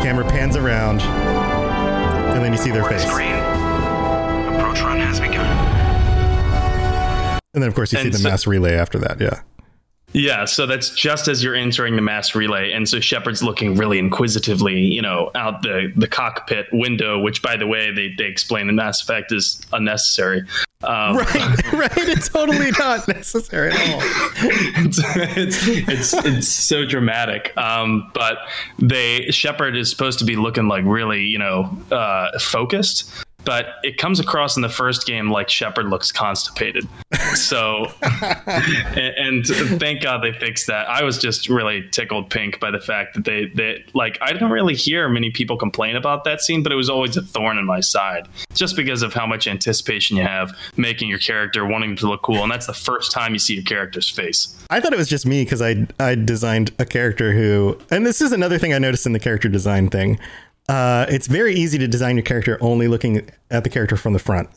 Camera 0.00 0.24
pans 0.24 0.54
around, 0.54 1.00
and 1.00 2.44
then 2.44 2.52
you 2.52 2.56
see 2.56 2.70
their 2.70 2.84
face. 2.84 3.02
Screen. 3.02 3.34
Approach 4.54 4.80
run 4.82 5.00
has 5.00 5.18
begun. 5.18 5.44
And 7.52 7.60
then, 7.60 7.68
of 7.68 7.74
course, 7.74 7.92
you 7.92 7.98
see 7.98 8.04
And 8.04 8.14
the 8.14 8.22
mass 8.22 8.46
relay 8.46 8.74
after 8.74 8.96
that. 9.00 9.20
Yeah. 9.20 9.40
Yeah, 10.12 10.44
so 10.44 10.66
that's 10.66 10.90
just 10.90 11.26
as 11.26 11.42
you're 11.42 11.56
entering 11.56 11.96
the 11.96 12.02
mass 12.02 12.32
relay, 12.36 12.70
and 12.70 12.88
so 12.88 13.00
Shepard's 13.00 13.42
looking 13.42 13.74
really 13.74 13.98
inquisitively, 13.98 14.78
you 14.82 15.02
know, 15.02 15.32
out 15.34 15.62
the 15.62 15.92
the 15.96 16.06
cockpit 16.06 16.66
window. 16.70 17.18
Which, 17.18 17.42
by 17.42 17.56
the 17.56 17.66
way, 17.66 17.90
they 17.90 18.14
they 18.16 18.26
explain 18.26 18.68
in 18.68 18.76
Mass 18.76 19.02
Effect 19.02 19.32
is 19.32 19.60
unnecessary. 19.72 20.44
Um, 20.82 21.16
Right, 21.16 21.72
right. 21.72 21.96
It's 21.96 22.28
totally 22.28 22.70
not 22.78 23.08
necessary 23.08 23.72
at 23.72 23.94
all. 23.94 24.00
it's, 24.76 25.00
it's 25.04 25.66
it's 25.66 26.12
it's 26.12 26.48
so 26.48 26.84
dramatic. 26.84 27.56
Um, 27.56 28.10
but 28.12 28.38
they 28.78 29.30
Shepard 29.30 29.76
is 29.76 29.90
supposed 29.90 30.18
to 30.18 30.24
be 30.24 30.36
looking 30.36 30.68
like 30.68 30.84
really, 30.84 31.22
you 31.22 31.38
know, 31.38 31.76
uh, 31.90 32.38
focused. 32.38 33.10
But 33.46 33.76
it 33.82 33.96
comes 33.96 34.20
across 34.20 34.56
in 34.56 34.62
the 34.62 34.68
first 34.68 35.06
game 35.06 35.30
like 35.30 35.48
Shepard 35.48 35.86
looks 35.86 36.12
constipated. 36.12 36.86
So, 37.34 37.86
and, 38.02 39.46
and 39.46 39.80
thank 39.80 40.02
God 40.02 40.22
they 40.22 40.32
fixed 40.32 40.66
that. 40.66 40.88
I 40.88 41.04
was 41.04 41.16
just 41.16 41.48
really 41.48 41.88
tickled 41.92 42.28
pink 42.28 42.60
by 42.60 42.70
the 42.70 42.80
fact 42.80 43.14
that 43.14 43.24
they 43.24 43.46
they 43.54 43.84
like 43.94 44.18
I 44.20 44.32
didn't 44.32 44.50
really 44.50 44.74
hear 44.74 45.08
many 45.08 45.30
people 45.30 45.56
complain 45.56 45.96
about 45.96 46.24
that 46.24 46.40
scene, 46.40 46.62
but 46.62 46.72
it 46.72 46.76
was 46.76 46.90
always 46.90 47.16
a 47.16 47.22
thorn 47.22 47.56
in 47.56 47.64
my 47.64 47.80
side 47.80 48.28
just 48.52 48.76
because 48.76 49.02
of 49.02 49.14
how 49.14 49.26
much 49.26 49.46
anticipation 49.46 50.16
you 50.16 50.24
have 50.24 50.56
making 50.76 51.08
your 51.08 51.18
character 51.18 51.64
wanting 51.64 51.96
to 51.96 52.08
look 52.08 52.22
cool, 52.22 52.42
and 52.42 52.50
that's 52.50 52.66
the 52.66 52.74
first 52.74 53.12
time 53.12 53.32
you 53.32 53.38
see 53.38 53.54
your 53.54 53.62
character's 53.62 54.10
face. 54.10 54.52
I 54.70 54.80
thought 54.80 54.92
it 54.92 54.98
was 54.98 55.08
just 55.08 55.24
me 55.24 55.44
because 55.44 55.62
I 55.62 55.86
I 56.00 56.16
designed 56.16 56.72
a 56.78 56.84
character 56.84 57.32
who, 57.32 57.78
and 57.90 58.04
this 58.04 58.20
is 58.20 58.32
another 58.32 58.58
thing 58.58 58.74
I 58.74 58.78
noticed 58.78 59.06
in 59.06 59.12
the 59.12 59.20
character 59.20 59.48
design 59.48 59.88
thing. 59.88 60.18
Uh, 60.68 61.06
it's 61.08 61.26
very 61.26 61.54
easy 61.54 61.78
to 61.78 61.86
design 61.86 62.16
your 62.16 62.24
character 62.24 62.58
only 62.60 62.88
looking 62.88 63.28
at 63.50 63.64
the 63.64 63.70
character 63.70 63.96
from 63.96 64.12
the 64.12 64.18
front, 64.18 64.48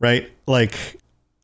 right? 0.00 0.30
Like, 0.46 0.98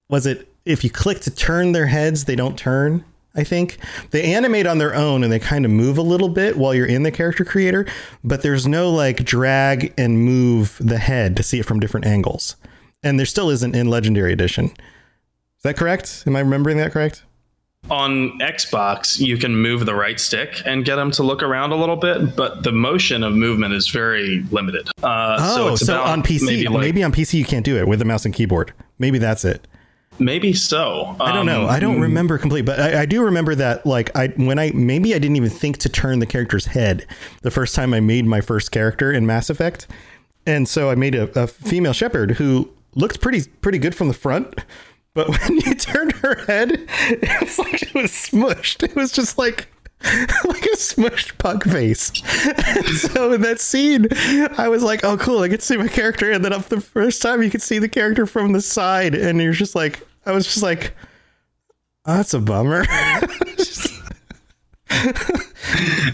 was 0.08 0.26
it 0.26 0.48
if 0.64 0.84
you 0.84 0.90
click 0.90 1.20
to 1.20 1.30
turn 1.30 1.72
their 1.72 1.86
heads, 1.86 2.24
they 2.24 2.36
don't 2.36 2.58
turn? 2.58 3.04
I 3.34 3.44
think 3.44 3.78
they 4.10 4.34
animate 4.34 4.66
on 4.66 4.78
their 4.78 4.94
own 4.94 5.22
and 5.22 5.32
they 5.32 5.38
kind 5.38 5.64
of 5.64 5.70
move 5.70 5.96
a 5.96 6.02
little 6.02 6.28
bit 6.28 6.56
while 6.56 6.74
you're 6.74 6.86
in 6.86 7.04
the 7.04 7.10
character 7.10 7.44
creator, 7.44 7.86
but 8.24 8.42
there's 8.42 8.66
no 8.66 8.90
like 8.90 9.24
drag 9.24 9.94
and 9.96 10.24
move 10.24 10.76
the 10.80 10.98
head 10.98 11.36
to 11.36 11.42
see 11.42 11.60
it 11.60 11.66
from 11.66 11.78
different 11.78 12.06
angles. 12.06 12.56
And 13.02 13.18
there 13.18 13.26
still 13.26 13.50
isn't 13.50 13.76
in 13.76 13.88
Legendary 13.88 14.32
Edition. 14.32 14.66
Is 14.66 15.62
that 15.62 15.76
correct? 15.76 16.24
Am 16.26 16.34
I 16.34 16.40
remembering 16.40 16.78
that 16.78 16.90
correct? 16.90 17.22
On 17.90 18.38
Xbox, 18.40 19.18
you 19.18 19.38
can 19.38 19.56
move 19.56 19.86
the 19.86 19.94
right 19.94 20.20
stick 20.20 20.60
and 20.66 20.84
get 20.84 20.96
them 20.96 21.10
to 21.12 21.22
look 21.22 21.42
around 21.42 21.72
a 21.72 21.76
little 21.76 21.96
bit, 21.96 22.36
but 22.36 22.62
the 22.62 22.72
motion 22.72 23.22
of 23.22 23.32
movement 23.34 23.72
is 23.72 23.88
very 23.88 24.44
limited. 24.50 24.88
Uh, 25.02 25.38
Oh, 25.40 25.74
so 25.74 25.84
so, 25.86 25.94
about 25.94 26.08
on 26.08 26.22
PC, 26.22 26.44
maybe, 26.44 26.68
maybe, 26.68 27.02
on 27.02 27.12
PC 27.12 27.34
you 27.38 27.46
can't 27.46 27.64
do 27.64 27.78
it 27.78 27.88
with 27.88 27.98
the 27.98 28.04
mouse 28.04 28.26
and 28.26 28.34
keyboard. 28.34 28.74
Maybe 28.98 29.18
that's 29.18 29.42
it. 29.44 29.66
maybe 30.18 30.52
so. 30.52 31.16
I 31.18 31.32
don't 31.32 31.46
know. 31.46 31.62
Um, 31.62 31.70
I 31.70 31.80
don't 31.80 31.98
remember 32.00 32.36
complete, 32.36 32.66
but 32.66 32.78
I, 32.78 33.02
I 33.02 33.06
do 33.06 33.22
remember 33.22 33.54
that 33.54 33.86
like 33.86 34.14
I 34.14 34.26
when 34.36 34.58
I 34.58 34.70
maybe 34.74 35.14
I 35.14 35.18
didn't 35.18 35.36
even 35.36 35.48
think 35.50 35.78
to 35.78 35.88
turn 35.88 36.18
the 36.18 36.26
character's 36.26 36.66
head 36.66 37.06
the 37.40 37.50
first 37.50 37.74
time 37.74 37.94
I 37.94 38.00
made 38.00 38.26
my 38.26 38.42
first 38.42 38.70
character 38.70 39.10
in 39.12 39.24
Mass 39.24 39.48
Effect, 39.48 39.86
and 40.44 40.68
so 40.68 40.90
I 40.90 40.94
made 40.94 41.14
a, 41.14 41.40
a 41.40 41.46
female 41.46 41.94
Shepard 41.94 42.32
who 42.32 42.68
looked 42.96 43.20
pretty 43.22 43.44
pretty 43.62 43.78
good 43.78 43.94
from 43.94 44.08
the 44.08 44.14
front. 44.14 44.60
But 45.18 45.28
when 45.40 45.56
you 45.56 45.74
turned 45.74 46.12
her 46.12 46.36
head, 46.44 46.86
it 46.88 47.40
was 47.40 47.58
like 47.58 47.78
she 47.78 47.98
was 47.98 48.12
smushed. 48.12 48.84
It 48.84 48.94
was 48.94 49.10
just 49.10 49.36
like 49.36 49.66
like 50.04 50.64
a 50.64 50.76
smushed 50.76 51.38
pug 51.38 51.64
face. 51.64 52.12
And 52.46 52.86
so 52.86 53.32
in 53.32 53.40
that 53.40 53.58
scene, 53.58 54.06
I 54.56 54.68
was 54.68 54.84
like, 54.84 55.04
"Oh, 55.04 55.16
cool! 55.16 55.40
I 55.40 55.48
get 55.48 55.58
to 55.58 55.66
see 55.66 55.76
my 55.76 55.88
character." 55.88 56.30
And 56.30 56.44
then 56.44 56.52
up 56.52 56.66
the 56.66 56.80
first 56.80 57.20
time, 57.20 57.42
you 57.42 57.50
could 57.50 57.62
see 57.62 57.80
the 57.80 57.88
character 57.88 58.26
from 58.26 58.52
the 58.52 58.60
side, 58.60 59.16
and 59.16 59.40
you're 59.42 59.52
just 59.52 59.74
like, 59.74 60.06
I 60.24 60.30
was 60.30 60.44
just 60.44 60.62
like, 60.62 60.94
oh, 62.06 62.16
"That's 62.18 62.34
a 62.34 62.38
bummer." 62.40 62.84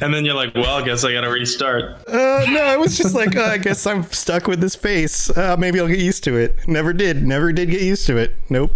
And 0.02 0.12
then 0.12 0.24
you're 0.24 0.34
like, 0.34 0.54
well, 0.54 0.82
I 0.82 0.84
guess 0.84 1.04
I 1.04 1.12
got 1.12 1.20
to 1.20 1.30
restart. 1.30 1.84
uh, 2.08 2.44
no, 2.50 2.62
I 2.62 2.76
was 2.76 2.98
just 2.98 3.14
like, 3.14 3.36
oh, 3.36 3.44
"I 3.44 3.56
guess 3.56 3.86
I'm 3.86 4.02
stuck 4.04 4.48
with 4.48 4.60
this 4.60 4.74
face. 4.74 5.30
Uh, 5.30 5.56
maybe 5.56 5.78
I'll 5.78 5.86
get 5.86 6.00
used 6.00 6.24
to 6.24 6.36
it." 6.36 6.66
Never 6.66 6.92
did. 6.92 7.22
Never 7.24 7.52
did 7.52 7.70
get 7.70 7.80
used 7.80 8.06
to 8.08 8.16
it. 8.16 8.34
Nope. 8.50 8.72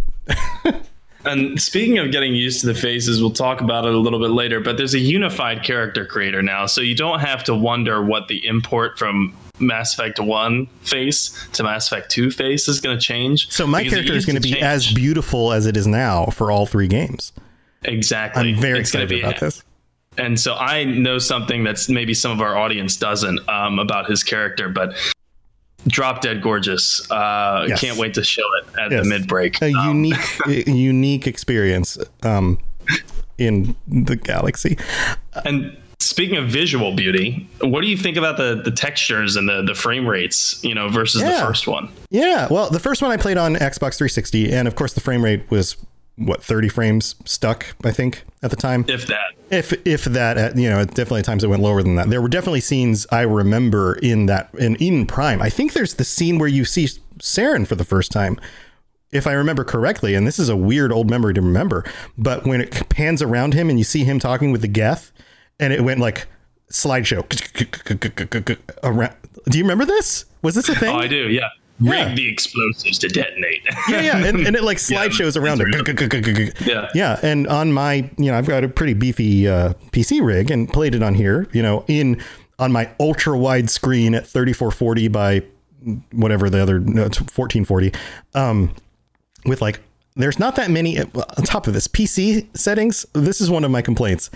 And 1.25 1.61
speaking 1.61 1.99
of 1.99 2.13
getting 2.13 2.35
used 2.35 2.61
to 2.61 2.67
the 2.67 2.75
faces, 2.75 3.21
we'll 3.21 3.33
talk 3.33 3.61
about 3.61 3.85
it 3.85 3.93
a 3.93 3.99
little 3.99 4.21
bit 4.21 4.31
later, 4.31 4.61
but 4.61 4.77
there's 4.77 4.95
a 4.95 4.99
unified 4.99 5.63
character 5.63 6.07
creator 6.07 6.43
now, 6.43 6.67
so 6.67 6.81
you 6.81 6.95
don't 6.95 7.19
have 7.19 7.43
to 7.45 7.55
wonder 7.55 8.03
what 8.03 8.29
the 8.29 8.47
import 8.47 8.99
from 8.99 9.37
Mass 9.59 9.95
Effect 9.95 10.21
1 10.21 10.67
face 10.83 11.47
to 11.53 11.65
Mass 11.65 11.91
Effect 11.91 12.11
2 12.11 12.31
face 12.31 12.69
is 12.69 12.81
going 12.81 12.97
to 12.97 13.05
change. 13.05 13.51
So 13.51 13.67
my 13.67 13.85
character 13.85 14.15
is 14.15 14.27
going 14.27 14.37
to 14.37 14.43
be 14.43 14.53
change. 14.53 14.63
as 14.63 14.93
beautiful 14.93 15.53
as 15.53 15.67
it 15.67 15.77
is 15.77 15.87
now 15.87 16.27
for 16.27 16.51
all 16.51 16.67
three 16.67 16.89
games. 16.89 17.33
Exactly. 17.85 18.55
I'm 18.55 18.61
very 18.61 18.81
It's 18.81 18.91
excited 18.91 19.21
about 19.21 19.41
this. 19.41 19.63
And 20.17 20.39
so 20.39 20.55
I 20.55 20.85
know 20.85 21.19
something 21.19 21.63
that's 21.63 21.89
maybe 21.89 22.15
some 22.15 22.33
of 22.33 22.41
our 22.41 22.57
audience 22.57 22.97
doesn't 22.97 23.47
um, 23.49 23.79
about 23.79 24.09
his 24.09 24.25
character, 24.25 24.69
but 24.69 24.95
drop 25.87 26.21
dead 26.21 26.43
gorgeous. 26.43 27.09
Uh, 27.11 27.67
Yes. 27.69 27.81
Can't 27.81 27.99
wait 27.99 28.15
to 28.15 28.25
show 28.25 28.43
it 28.61 28.79
at 28.81 28.91
Yes. 28.91 29.03
the 29.05 29.09
mid 29.09 29.27
break. 29.27 29.61
A 29.63 29.71
unique, 29.71 30.17
unique 30.67 31.27
experience 31.27 31.99
um, 32.23 32.59
in 33.39 33.75
the 33.87 34.17
galaxy. 34.17 34.77
And 35.45 35.77
speaking 36.01 36.37
of 36.37 36.49
visual 36.49 36.95
beauty, 36.95 37.49
what 37.61 37.81
do 37.83 37.87
you 37.89 37.97
think 37.97 38.17
about 38.17 38.37
the 38.37 38.61
the 38.65 38.71
textures 38.71 39.37
and 39.37 39.49
the 39.49 39.63
the 39.63 39.75
frame 39.75 40.07
rates, 40.07 40.63
you 40.65 40.75
know, 40.75 40.89
versus 40.89 41.23
the 41.23 41.33
first 41.33 41.67
one? 41.67 41.89
Yeah, 42.11 42.49
well, 42.51 42.71
the 42.71 42.81
first 42.81 43.03
one 43.03 43.11
I 43.11 43.17
played 43.17 43.37
on 43.37 43.55
Xbox 43.55 43.97
360, 43.99 44.53
and 44.53 44.67
of 44.69 44.75
course 44.75 44.93
the 44.95 45.01
frame 45.01 45.23
rate 45.25 45.49
was 45.51 45.77
what 46.19 46.43
30 46.43 46.69
frames 46.69 47.15
stuck, 47.25 47.75
I 47.85 47.93
think, 47.93 48.25
at 48.43 48.51
the 48.51 48.57
time. 48.57 48.85
If 48.89 49.07
that. 49.07 49.35
If 49.51 49.73
if 49.87 50.05
that, 50.05 50.57
you 50.57 50.69
know, 50.69 50.85
definitely 50.85 51.23
times 51.23 51.45
it 51.45 51.49
went 51.49 51.63
lower 51.63 51.83
than 51.83 51.95
that. 51.97 52.11
There 52.11 52.21
were 52.21 52.29
definitely 52.29 52.61
scenes 52.61 53.07
I 53.11 53.23
remember 53.23 53.95
in 53.95 54.27
that 54.27 54.53
in 54.59 54.81
Eden 54.83 55.07
Prime. 55.07 55.41
I 55.41 55.49
think 55.49 55.73
there's 55.73 55.95
the 55.95 56.05
scene 56.05 56.39
where 56.39 56.49
you 56.49 56.65
see 56.65 56.87
Saren 57.19 57.67
for 57.67 57.75
the 57.75 57.85
first 57.85 58.13
time. 58.13 58.39
If 59.11 59.27
I 59.27 59.33
remember 59.33 59.65
correctly, 59.65 60.15
and 60.15 60.27
this 60.27 60.39
is 60.39 60.51
a 60.51 60.57
weird 60.57 60.93
old 60.93 61.09
memory 61.09 61.33
to 61.33 61.41
remember, 61.41 61.83
but 62.19 62.45
when 62.45 62.61
it 62.61 62.89
pans 62.91 63.23
around 63.23 63.55
him 63.55 63.71
and 63.71 63.79
you 63.79 63.85
see 63.85 64.05
him 64.05 64.19
talking 64.19 64.53
with 64.53 64.61
the 64.61 64.69
Geth, 64.69 65.13
and 65.59 65.73
it 65.73 65.83
went 65.83 65.99
like 65.99 66.27
slideshow 66.71 67.25
around. 68.83 69.15
Do 69.49 69.57
you 69.57 69.65
remember 69.65 69.87
this? 69.87 70.27
Was 70.43 70.55
this 70.55 70.69
a 70.69 70.75
thing? 70.75 70.95
Oh, 70.95 70.99
I 70.99 71.07
do. 71.09 71.31
Yeah. 71.31 71.49
Yeah. 71.81 72.07
Rig 72.09 72.17
the 72.17 72.29
explosives 72.29 72.99
to 72.99 73.09
detonate. 73.09 73.63
yeah, 73.89 74.01
yeah, 74.01 74.27
and, 74.27 74.47
and 74.47 74.57
it 74.57 74.65
like 74.65 74.79
slideshows 74.79 75.41
around 75.41 75.61
it. 75.61 75.69
Yeah. 76.67 76.89
yeah. 76.95 77.21
And 77.23 77.47
on 77.47 77.73
my, 77.73 78.11
you 78.17 78.31
know, 78.31 78.35
I've 78.37 78.49
got 78.49 78.65
a 78.65 78.69
pretty 78.69 78.95
beefy 78.95 79.47
uh, 79.47 79.75
PC 79.93 80.25
rig 80.25 80.51
and 80.51 80.69
played 80.69 80.95
it 80.95 81.03
on 81.03 81.15
here. 81.15 81.47
You 81.53 81.63
know, 81.63 81.85
in 81.87 82.21
on 82.59 82.73
my 82.73 82.91
ultra 82.99 83.39
wide 83.39 83.71
screen 83.71 84.15
at 84.15 84.27
3440 84.27 85.09
by 85.09 85.43
whatever 86.13 86.51
the 86.51 86.61
other 86.61 86.81
no, 86.81 87.05
it's 87.05 87.21
1440 87.21 87.93
um 88.35 88.75
with 89.47 89.63
like 89.63 89.79
there's 90.17 90.41
not 90.41 90.57
that 90.57 90.73
many 90.73 90.99
on 90.99 91.45
top 91.45 91.69
of 91.69 91.73
this 91.73 91.87
PC 91.87 92.49
settings 92.57 93.07
this 93.13 93.41
is 93.41 93.49
one 93.49 93.63
of 93.63 93.71
my 93.71 93.81
complaints 93.81 94.29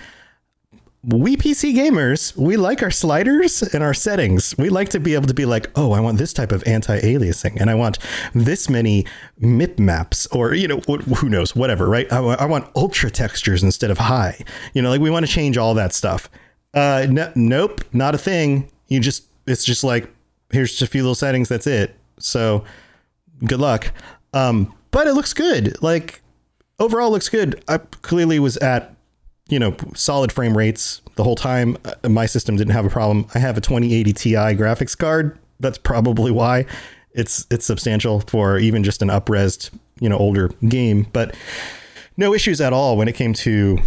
we 1.05 1.35
PC 1.35 1.75
gamers, 1.75 2.35
we 2.37 2.55
like 2.55 2.81
our 2.81 2.91
sliders 2.91 3.61
and 3.61 3.83
our 3.83 3.93
settings. 3.93 4.55
We 4.57 4.69
like 4.69 4.87
to 4.89 5.01
be 5.01 5.15
able 5.15 5.27
to 5.27 5.33
be 5.33 5.45
like, 5.45 5.69
oh, 5.75 5.91
I 5.91 5.99
want 5.99 6.17
this 6.17 6.31
type 6.31 6.53
of 6.53 6.63
anti-aliasing, 6.65 7.59
and 7.59 7.69
I 7.69 7.75
want 7.75 7.99
this 8.33 8.69
many 8.69 9.05
MIP 9.41 9.79
maps, 9.79 10.27
or 10.27 10.53
you 10.53 10.67
know, 10.67 10.79
who 10.79 11.27
knows, 11.27 11.55
whatever, 11.55 11.89
right? 11.89 12.11
I, 12.11 12.19
I 12.19 12.45
want 12.45 12.69
ultra 12.75 13.11
textures 13.11 13.63
instead 13.63 13.91
of 13.91 13.97
high. 13.97 14.39
You 14.73 14.81
know, 14.81 14.89
like 14.89 15.01
we 15.01 15.09
want 15.09 15.25
to 15.25 15.31
change 15.31 15.57
all 15.57 15.73
that 15.73 15.93
stuff. 15.93 16.29
Uh, 16.73 17.05
nope, 17.35 17.81
not 17.93 18.15
a 18.15 18.17
thing. 18.17 18.71
You 18.87 18.99
just, 19.01 19.25
it's 19.45 19.65
just 19.65 19.83
like, 19.83 20.09
here's 20.51 20.71
just 20.71 20.83
a 20.83 20.87
few 20.87 21.01
little 21.01 21.15
settings. 21.15 21.49
That's 21.49 21.67
it. 21.67 21.95
So, 22.17 22.63
good 23.45 23.59
luck. 23.59 23.91
Um, 24.33 24.73
but 24.91 25.07
it 25.07 25.13
looks 25.13 25.33
good. 25.33 25.81
Like 25.83 26.21
overall, 26.79 27.11
looks 27.11 27.29
good. 27.29 27.61
I 27.67 27.77
clearly 27.77 28.39
was 28.39 28.57
at 28.57 28.92
you 29.49 29.59
know, 29.59 29.75
solid 29.93 30.31
frame 30.31 30.57
rates 30.57 31.01
the 31.15 31.23
whole 31.23 31.35
time. 31.35 31.77
Uh, 31.85 32.09
my 32.09 32.25
system 32.25 32.55
didn't 32.55 32.73
have 32.73 32.85
a 32.85 32.89
problem. 32.89 33.27
I 33.35 33.39
have 33.39 33.57
a 33.57 33.61
2080 33.61 34.13
Ti 34.13 34.33
graphics 34.33 34.97
card. 34.97 35.37
That's 35.59 35.77
probably 35.77 36.31
why 36.31 36.65
it's 37.13 37.45
it's 37.49 37.65
substantial 37.65 38.21
for 38.21 38.57
even 38.57 38.83
just 38.83 39.01
an 39.01 39.09
upresed, 39.09 39.69
you 39.99 40.09
know, 40.09 40.17
older 40.17 40.49
game, 40.67 41.07
but 41.13 41.35
no 42.17 42.33
issues 42.33 42.61
at 42.61 42.73
all 42.73 42.97
when 42.97 43.07
it 43.07 43.13
came 43.13 43.33
to 43.33 43.79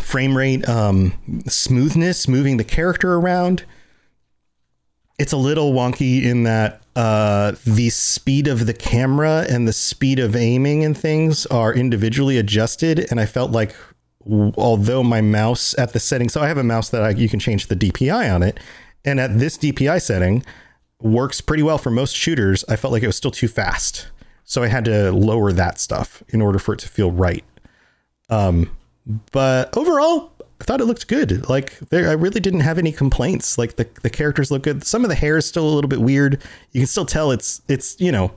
frame 0.00 0.36
rate, 0.36 0.66
um, 0.68 1.42
smoothness, 1.46 2.26
moving 2.28 2.56
the 2.56 2.64
character 2.64 3.14
around. 3.14 3.64
It's 5.18 5.32
a 5.32 5.36
little 5.36 5.72
wonky 5.72 6.22
in 6.22 6.44
that 6.44 6.82
uh, 6.96 7.52
the 7.64 7.90
speed 7.90 8.48
of 8.48 8.66
the 8.66 8.74
camera 8.74 9.46
and 9.48 9.68
the 9.68 9.72
speed 9.72 10.18
of 10.18 10.34
aiming 10.34 10.84
and 10.84 10.96
things 10.96 11.46
are 11.46 11.72
individually 11.72 12.38
adjusted, 12.38 13.06
and 13.10 13.20
I 13.20 13.26
felt 13.26 13.50
like 13.50 13.74
although 14.56 15.02
my 15.02 15.20
mouse 15.20 15.74
at 15.78 15.92
the 15.92 16.00
setting, 16.00 16.28
so 16.28 16.40
I 16.40 16.48
have 16.48 16.58
a 16.58 16.64
mouse 16.64 16.90
that 16.90 17.02
I, 17.02 17.10
you 17.10 17.28
can 17.28 17.40
change 17.40 17.66
the 17.66 17.76
DPI 17.76 18.34
on 18.34 18.42
it, 18.42 18.58
and 19.04 19.20
at 19.20 19.38
this 19.38 19.56
DPI 19.58 20.00
setting 20.02 20.44
works 21.00 21.40
pretty 21.40 21.62
well 21.62 21.78
for 21.78 21.90
most 21.90 22.16
shooters. 22.16 22.64
I 22.68 22.76
felt 22.76 22.92
like 22.92 23.02
it 23.02 23.08
was 23.08 23.16
still 23.16 23.30
too 23.30 23.48
fast, 23.48 24.08
so 24.44 24.62
I 24.62 24.68
had 24.68 24.84
to 24.86 25.12
lower 25.12 25.52
that 25.52 25.80
stuff 25.80 26.22
in 26.28 26.40
order 26.40 26.58
for 26.58 26.74
it 26.74 26.78
to 26.80 26.88
feel 26.88 27.10
right. 27.10 27.44
Um, 28.30 28.70
but 29.32 29.76
overall, 29.76 30.32
I 30.60 30.64
thought 30.64 30.80
it 30.80 30.84
looked 30.84 31.08
good. 31.08 31.48
Like 31.48 31.78
there, 31.90 32.08
I 32.08 32.12
really 32.12 32.38
didn't 32.40 32.60
have 32.60 32.78
any 32.78 32.92
complaints. 32.92 33.58
Like 33.58 33.76
the 33.76 33.88
the 34.02 34.10
characters 34.10 34.52
look 34.52 34.62
good. 34.62 34.84
Some 34.84 35.04
of 35.04 35.08
the 35.08 35.16
hair 35.16 35.36
is 35.36 35.44
still 35.44 35.66
a 35.66 35.74
little 35.74 35.88
bit 35.88 36.00
weird. 36.00 36.40
You 36.70 36.80
can 36.80 36.86
still 36.86 37.04
tell 37.04 37.32
it's 37.32 37.62
it's 37.68 38.00
you 38.00 38.12
know, 38.12 38.32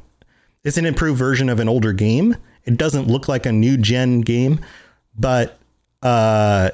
it's 0.63 0.77
an 0.77 0.87
improved 0.87 1.19
version 1.19 1.49
of 1.49 1.59
an 1.59 1.69
older 1.69 1.93
game. 1.93 2.35
It 2.63 2.77
doesn't 2.77 3.07
look 3.07 3.27
like 3.27 3.45
a 3.45 3.51
new 3.51 3.77
gen 3.77 4.21
game, 4.21 4.59
but 5.15 5.59
uh, 6.01 6.69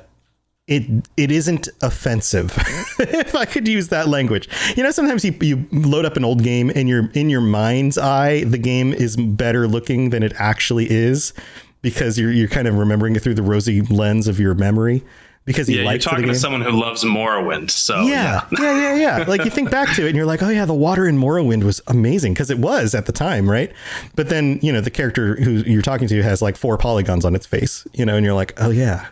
it 0.68 0.84
it 1.18 1.32
isn't 1.32 1.68
offensive 1.82 2.54
if 3.00 3.36
i 3.36 3.46
could 3.46 3.68
use 3.68 3.90
that 3.90 4.08
language. 4.08 4.48
You 4.76 4.84
know 4.84 4.92
sometimes 4.92 5.26
you, 5.26 5.36
you 5.42 5.68
load 5.72 6.06
up 6.06 6.18
an 6.18 6.24
old 6.24 6.44
game 6.44 6.72
and 6.74 6.88
you're 6.88 7.10
in 7.12 7.30
your 7.30 7.42
mind's 7.42 7.98
eye 7.98 8.44
the 8.44 8.58
game 8.58 8.94
is 8.94 9.18
better 9.18 9.68
looking 9.68 10.12
than 10.12 10.24
it 10.24 10.34
actually 10.38 10.90
is 10.90 11.34
because 11.82 12.18
you're 12.18 12.32
you're 12.32 12.48
kind 12.48 12.68
of 12.68 12.76
remembering 12.76 13.16
it 13.16 13.22
through 13.22 13.34
the 13.34 13.44
rosy 13.44 13.82
lens 13.82 14.28
of 14.28 14.40
your 14.40 14.54
memory 14.54 15.04
because 15.46 15.70
yeah, 15.70 15.90
you're 15.90 15.98
talking 15.98 16.28
to 16.28 16.36
someone 16.36 16.62
who 16.62 16.72
loves 16.72 17.04
Morrowind. 17.04 17.72
So 17.72 18.02
yeah, 18.02 18.46
yeah, 18.52 18.62
yeah, 18.62 18.96
yeah. 18.96 19.18
yeah. 19.20 19.26
like 19.28 19.44
you 19.44 19.52
think 19.52 19.72
back 19.72 19.96
to 19.96 20.06
it 20.06 20.10
and 20.10 20.16
you're 20.16 20.26
like, 20.26 20.44
oh 20.44 20.50
yeah, 20.50 20.66
the 20.66 20.74
water 20.74 21.08
in 21.08 21.18
Morrowind 21.18 21.64
was 21.64 21.82
amazing 21.88 22.34
because 22.34 22.50
it 22.50 22.60
was 22.60 22.94
at 22.94 23.06
the 23.06 23.12
time, 23.12 23.50
right? 23.50 23.72
But 24.16 24.30
then 24.30 24.60
you 24.62 24.72
know 24.72 24.82
the 24.82 24.92
character 24.92 25.36
who 25.36 25.64
you're 25.66 25.82
talking 25.82 26.08
to 26.08 26.22
has 26.24 26.42
like 26.42 26.58
four 26.58 26.78
polygons 26.78 27.26
on 27.26 27.36
its 27.36 27.46
face, 27.46 27.88
you 27.94 28.06
know, 28.06 28.16
and 28.16 28.26
you're 28.26 28.36
like, 28.36 28.54
oh 28.58 28.70
yeah, 28.70 29.08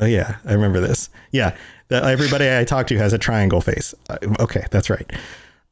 Oh 0.00 0.06
yeah, 0.06 0.36
I 0.46 0.54
remember 0.54 0.80
this. 0.80 1.10
Yeah, 1.30 1.54
the, 1.88 2.02
everybody 2.02 2.50
I 2.50 2.64
talk 2.64 2.86
to 2.88 2.96
has 2.96 3.12
a 3.12 3.18
triangle 3.18 3.60
face. 3.60 3.94
Uh, 4.08 4.16
okay, 4.40 4.64
that's 4.70 4.88
right. 4.88 5.10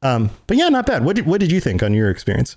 Um, 0.02 0.30
but 0.46 0.56
yeah, 0.56 0.68
not 0.68 0.86
bad. 0.86 1.04
What 1.04 1.16
did 1.16 1.26
what 1.26 1.40
did 1.40 1.50
you 1.50 1.60
think 1.60 1.82
on 1.82 1.94
your 1.94 2.10
experience? 2.10 2.56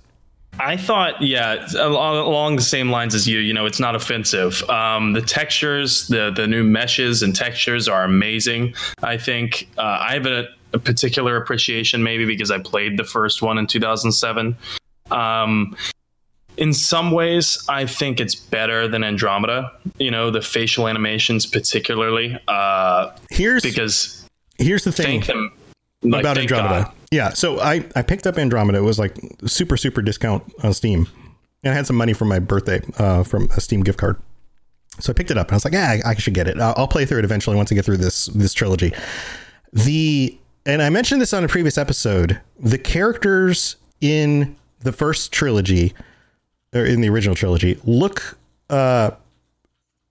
I 0.60 0.76
thought, 0.76 1.20
yeah, 1.22 1.66
along 1.74 2.56
the 2.56 2.62
same 2.62 2.90
lines 2.90 3.14
as 3.14 3.26
you. 3.26 3.38
You 3.38 3.54
know, 3.54 3.64
it's 3.64 3.80
not 3.80 3.94
offensive. 3.94 4.62
Um, 4.68 5.12
the 5.12 5.22
textures, 5.22 6.08
the 6.08 6.30
the 6.30 6.46
new 6.46 6.62
meshes 6.62 7.22
and 7.22 7.34
textures 7.34 7.88
are 7.88 8.04
amazing. 8.04 8.74
I 9.02 9.16
think 9.16 9.68
uh, 9.78 9.98
I 10.00 10.12
have 10.12 10.26
a, 10.26 10.48
a, 10.74 10.78
particular 10.78 11.36
appreciation, 11.36 12.02
maybe 12.02 12.26
because 12.26 12.50
I 12.50 12.58
played 12.58 12.98
the 12.98 13.04
first 13.04 13.40
one 13.40 13.56
in 13.56 13.66
2007. 13.66 14.56
Um, 15.10 15.74
in 16.58 16.74
some 16.74 17.12
ways, 17.12 17.64
I 17.68 17.86
think 17.86 18.20
it's 18.20 18.34
better 18.34 18.86
than 18.86 19.02
Andromeda. 19.04 19.72
You 19.98 20.10
know, 20.10 20.30
the 20.30 20.42
facial 20.42 20.86
animations, 20.86 21.46
particularly. 21.46 22.38
Uh, 22.46 23.10
here's 23.30 23.62
because 23.62 24.28
here's 24.58 24.84
the 24.84 24.92
thing 24.92 25.22
like, 26.02 26.20
about 26.20 26.36
Andromeda. 26.36 26.84
God. 26.84 26.92
Yeah, 27.12 27.34
so 27.34 27.60
I 27.60 27.84
I 27.94 28.00
picked 28.00 28.26
up 28.26 28.38
Andromeda. 28.38 28.78
It 28.78 28.82
was 28.82 28.98
like 28.98 29.18
super 29.44 29.76
super 29.76 30.00
discount 30.00 30.42
on 30.64 30.72
Steam, 30.72 31.06
and 31.62 31.72
I 31.72 31.76
had 31.76 31.86
some 31.86 31.94
money 31.96 32.14
from 32.14 32.28
my 32.28 32.38
birthday 32.38 32.80
uh, 32.98 33.22
from 33.22 33.50
a 33.54 33.60
Steam 33.60 33.82
gift 33.82 33.98
card. 33.98 34.16
So 34.98 35.12
I 35.12 35.14
picked 35.14 35.30
it 35.30 35.36
up 35.36 35.48
and 35.48 35.52
I 35.52 35.56
was 35.56 35.64
like, 35.64 35.74
yeah, 35.74 35.98
I, 36.04 36.10
I 36.10 36.14
should 36.14 36.34
get 36.34 36.48
it. 36.48 36.58
I'll, 36.58 36.74
I'll 36.76 36.88
play 36.88 37.04
through 37.04 37.18
it 37.18 37.24
eventually 37.24 37.56
once 37.56 37.70
I 37.70 37.74
get 37.74 37.84
through 37.84 37.98
this 37.98 38.26
this 38.26 38.54
trilogy. 38.54 38.94
The 39.74 40.38
and 40.64 40.80
I 40.80 40.88
mentioned 40.88 41.20
this 41.20 41.34
on 41.34 41.44
a 41.44 41.48
previous 41.48 41.76
episode. 41.76 42.40
The 42.58 42.78
characters 42.78 43.76
in 44.00 44.56
the 44.80 44.92
first 44.92 45.32
trilogy 45.32 45.92
or 46.74 46.86
in 46.86 47.02
the 47.02 47.10
original 47.10 47.34
trilogy 47.34 47.78
look 47.84 48.38
uh 48.70 49.10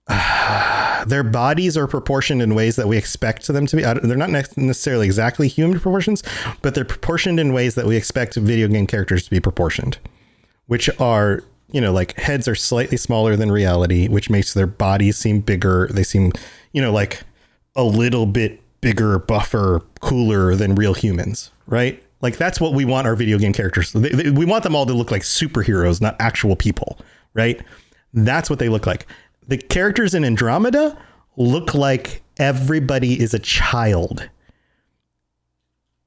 their 1.06 1.24
bodies 1.24 1.78
are 1.78 1.88
proportioned 1.88 2.42
in 2.42 2.56
ways 2.56 2.76
that 2.76 2.88
we 2.88 2.98
expect 2.98 3.48
them 3.48 3.66
to 3.68 3.76
be. 3.76 3.84
They're 3.84 4.18
not 4.18 4.30
necessarily 4.30 5.06
exactly 5.06 5.48
human 5.48 5.80
proportions, 5.80 6.24
but 6.62 6.76
they're 6.76 6.86
proportioned 6.86 7.40
in 7.40 7.54
ways 7.54 7.76
that 7.76 7.86
we 7.86 7.96
expect 7.96 8.36
video 8.36 8.68
game 8.68 8.88
characters 8.88 9.24
to 9.24 9.30
be 9.30 9.40
proportioned, 9.40 9.98
which 10.68 10.90
are, 11.00 11.44
you 11.72 11.82
know, 11.82 11.92
like 11.92 12.16
heads 12.18 12.48
are 12.48 12.56
slightly 12.56 12.98
smaller 12.98 13.36
than 13.36 13.52
reality, 13.52 14.08
which 14.08 14.30
makes 14.30 14.54
their 14.54 14.68
bodies 14.68 15.18
seem 15.18 15.42
bigger. 15.42 15.88
They 15.92 16.04
seem, 16.04 16.32
you 16.74 16.82
know, 16.82 16.92
like 16.92 17.22
a 17.76 17.84
little 17.84 18.26
bit 18.26 18.60
bigger, 18.82 19.20
buffer, 19.20 19.82
cooler 20.02 20.56
than 20.56 20.76
real 20.76 20.94
humans, 20.94 21.52
right? 21.68 22.02
Like 22.22 22.38
that's 22.38 22.60
what 22.60 22.74
we 22.74 22.86
want 22.86 23.08
our 23.08 23.16
video 23.16 23.38
game 23.38 23.54
characters. 23.54 23.94
They, 23.94 24.10
they, 24.10 24.30
we 24.30 24.46
want 24.46 24.64
them 24.64 24.76
all 24.76 24.86
to 24.86 24.94
look 24.94 25.12
like 25.12 25.24
superheroes, 25.24 26.02
not 26.02 26.16
actual 26.20 26.56
people, 26.56 27.00
right? 27.34 27.62
That's 28.14 28.50
what 28.50 28.60
they 28.60 28.70
look 28.70 28.86
like. 28.86 29.08
The 29.52 29.58
characters 29.58 30.16
in 30.16 30.24
Andromeda 30.24 30.98
look 31.36 31.74
like 31.74 32.24
everybody 32.38 33.20
is 33.20 33.34
a 33.34 33.40
child. 33.40 34.30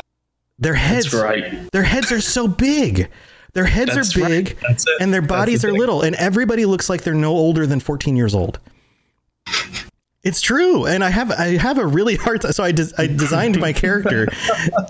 Their 0.57 0.73
heads, 0.73 1.13
right. 1.13 1.71
their 1.71 1.83
heads 1.83 2.11
are 2.11 2.19
so 2.19 2.47
big. 2.47 3.11
Their 3.53 3.65
heads 3.65 3.93
That's 3.93 4.17
are 4.17 4.27
big, 4.27 4.57
right. 4.67 4.83
and 4.99 5.13
their 5.13 5.21
bodies 5.21 5.61
the 5.61 5.67
are 5.67 5.73
little, 5.73 6.01
and 6.01 6.15
everybody 6.15 6.65
looks 6.65 6.89
like 6.89 7.03
they're 7.03 7.13
no 7.13 7.29
older 7.29 7.67
than 7.67 7.79
14 7.79 8.15
years 8.15 8.33
old. 8.33 8.59
It's 10.27 10.41
true, 10.41 10.85
and 10.85 11.05
I 11.05 11.09
have 11.09 11.31
I 11.31 11.57
have 11.57 11.77
a 11.77 11.87
really 11.87 12.17
hard 12.17 12.41
time. 12.41 12.51
So 12.51 12.61
I 12.61 12.73
des- 12.73 12.91
I 12.97 13.07
designed 13.23 13.59
my 13.61 13.71
character, 13.71 14.27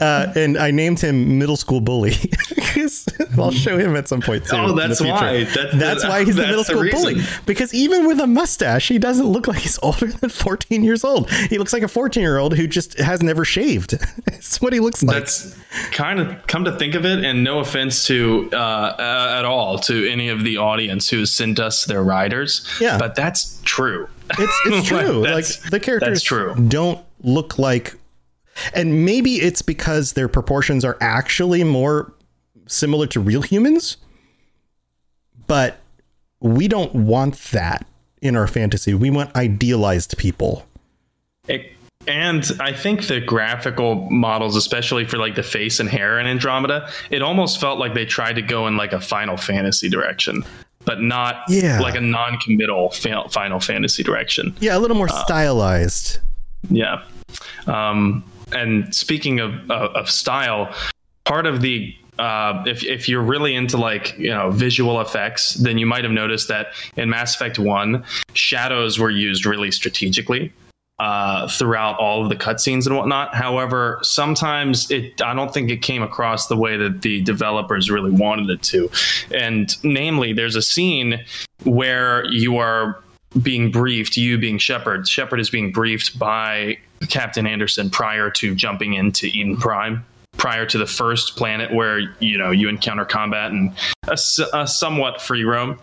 uh, 0.02 0.34
and 0.36 0.58
I 0.58 0.71
named 0.71 1.00
him 1.00 1.38
Middle 1.38 1.58
School 1.58 1.80
Bully. 1.80 2.15
I'll 3.38 3.52
show 3.52 3.78
him 3.78 3.95
at 3.95 4.08
some 4.08 4.21
point 4.21 4.45
too. 4.45 4.56
Oh, 4.56 4.73
that's 4.73 5.00
why. 5.00 5.43
That's, 5.43 5.76
that's 5.76 6.04
why 6.04 6.26
he's 6.26 6.36
the 6.36 6.47
Middle 6.47 6.63
School 6.63 6.84
the 6.84 6.89
Bully. 6.89 7.15
Because 7.45 7.71
even 7.73 8.08
with 8.08 8.19
a 8.19 8.26
mustache, 8.26 8.88
he 8.88 8.97
doesn't 8.97 9.28
look 9.28 9.47
like 9.47 9.60
he's 9.60 9.78
older 9.84 10.08
than 10.08 10.30
14 10.30 10.84
years 10.84 11.04
old. 11.04 11.30
He 11.32 11.58
looks 11.60 11.73
like 11.73 11.84
a 11.84 11.88
14 11.88 12.21
year 12.21 12.39
old 12.39 12.56
who 12.56 12.65
just 12.67 12.97
has 12.97 13.21
never 13.21 13.45
shaved. 13.45 13.91
That's 14.26 14.60
what 14.60 14.73
he 14.73 14.80
looks 14.80 15.04
like. 15.04 15.17
That's 15.17 15.56
kind 15.91 16.19
of 16.19 16.47
come 16.47 16.65
to 16.65 16.71
think 16.78 16.95
of 16.95 17.06
it, 17.06 17.23
and 17.23 17.43
no 17.43 17.60
offense 17.60 18.06
to 18.08 18.50
uh, 18.54 18.56
uh, 18.58 19.36
at 19.38 19.45
all 19.45 19.78
to 19.80 20.10
any 20.10 20.30
of 20.30 20.43
the 20.43 20.58
audience 20.58 21.10
who 21.10 21.26
sent 21.28 21.60
us 21.60 21.86
their 21.86 22.04
riders. 22.04 22.67
Yeah, 22.82 22.97
but 22.97 23.13
that's 23.13 23.62
true. 23.63 24.08
It's 24.32 24.62
it's 24.66 24.88
true. 24.88 25.24
like 25.26 25.46
the 25.70 25.80
characters 25.80 26.24
true. 26.24 26.56
don't 26.68 27.04
look 27.24 27.58
like 27.58 27.96
and 28.74 29.06
maybe 29.06 29.36
it's 29.36 29.62
because 29.62 30.13
their 30.13 30.28
proportions 30.28 30.84
are 30.84 30.98
actually 31.02 31.63
more 31.63 32.13
similar 32.68 33.08
to 33.08 33.20
real 33.20 33.42
humans. 33.42 33.98
But 35.48 35.78
we 36.40 36.68
don't 36.68 36.94
want 36.94 37.36
that 37.52 37.86
in 38.22 38.36
our 38.36 38.48
fantasy. 38.48 38.94
We 38.94 39.10
want 39.10 39.36
idealized 39.36 40.18
people. 40.18 40.66
It, 41.48 41.72
and 42.08 42.46
I 42.60 42.74
think 42.74 43.08
the 43.08 43.22
graphical 43.22 44.10
models, 44.10 44.56
especially 44.56 45.06
for 45.06 45.18
like 45.18 45.36
the 45.36 45.44
face 45.44 45.80
and 45.80 45.90
hair 45.90 46.20
in 46.20 46.28
Andromeda, 46.28 46.90
it 47.10 47.22
almost 47.22 47.60
felt 47.60 47.80
like 47.80 47.94
they 47.94 48.06
tried 48.06 48.34
to 48.34 48.42
go 48.42 48.68
in 48.68 48.76
like 48.76 48.94
a 48.94 49.00
Final 49.00 49.38
Fantasy 49.38 49.90
direction 49.90 50.44
but 50.88 51.02
not 51.02 51.43
yeah. 51.50 51.80
like 51.82 51.95
a 51.95 52.02
non-committal 52.02 52.91
fa- 52.91 53.28
Final 53.30 53.60
Fantasy 53.60 54.02
direction. 54.02 54.56
Yeah, 54.62 54.78
a 54.78 54.80
little 54.80 54.95
more 54.95 55.12
uh, 55.12 55.26
stylized. 55.26 56.19
Yeah. 56.69 57.04
Um, 57.67 58.23
and 58.54 58.95
speaking 58.95 59.41
of, 59.41 59.69
of 59.69 60.10
style, 60.10 60.73
part 61.26 61.45
of 61.45 61.62
the 61.62 61.93
uh, 62.17 62.63
if 62.65 62.84
if 62.84 63.08
you're 63.08 63.21
really 63.21 63.54
into 63.54 63.78
like 63.78 64.17
you 64.17 64.32
know 64.32 64.50
visual 64.50 65.00
effects, 65.02 65.56
then 65.56 65.78
you 65.78 65.86
might 65.86 66.04
have 66.04 66.13
noticed 66.13 66.47
that 66.47 66.67
in 66.95 67.10
Mass 67.10 67.36
Effect 67.36 67.60
One, 67.60 68.04
shadows 68.34 68.97
were 68.97 69.12
used 69.12 69.45
really 69.45 69.69
strategically 69.69 70.52
uh, 71.00 71.48
throughout 71.48 71.98
all 72.00 72.24
of 72.24 72.30
the 72.30 72.36
cutscenes 72.36 72.88
and 72.88 72.96
whatnot. 72.96 73.36
However, 73.36 74.00
sometimes 74.02 74.90
it 74.90 75.22
I 75.22 75.34
don't 75.34 75.54
think 75.54 75.70
it 75.70 75.82
came 75.82 76.02
across 76.02 76.48
the 76.48 76.58
way 76.58 76.78
that 76.78 77.02
the 77.02 77.22
developers 77.22 77.90
really 77.90 78.12
wanted 78.12 78.50
it 78.50 78.62
to, 78.64 78.90
and 79.34 79.76
namely, 79.84 80.34
there's 80.34 80.56
a 80.56 80.62
scene 80.62 81.24
where 81.64 82.26
you 82.26 82.58
are 82.58 83.00
being 83.42 83.72
briefed, 83.72 84.18
you 84.18 84.38
being 84.38 84.58
Shepard. 84.58 85.08
Shepard 85.08 85.40
is 85.40 85.50
being 85.50 85.72
briefed 85.72 86.18
by 86.18 86.78
Captain 87.10 87.46
Anderson 87.46 87.90
prior 87.90 88.32
to 88.32 88.56
jumping 88.56 88.94
into 88.94 89.28
Eden 89.28 89.58
Prime 89.58 90.06
prior 90.38 90.66
to 90.68 90.78
the 90.78 90.86
first 90.86 91.36
planet 91.36 91.74
where 91.74 92.00
you 92.20 92.38
know 92.38 92.52
you 92.52 92.70
encounter 92.70 93.06
combat 93.06 93.52
and 93.52 93.76
a, 94.08 94.18
a 94.54 94.68
somewhat 94.68 95.22
free 95.22 95.44
roam 95.44 95.80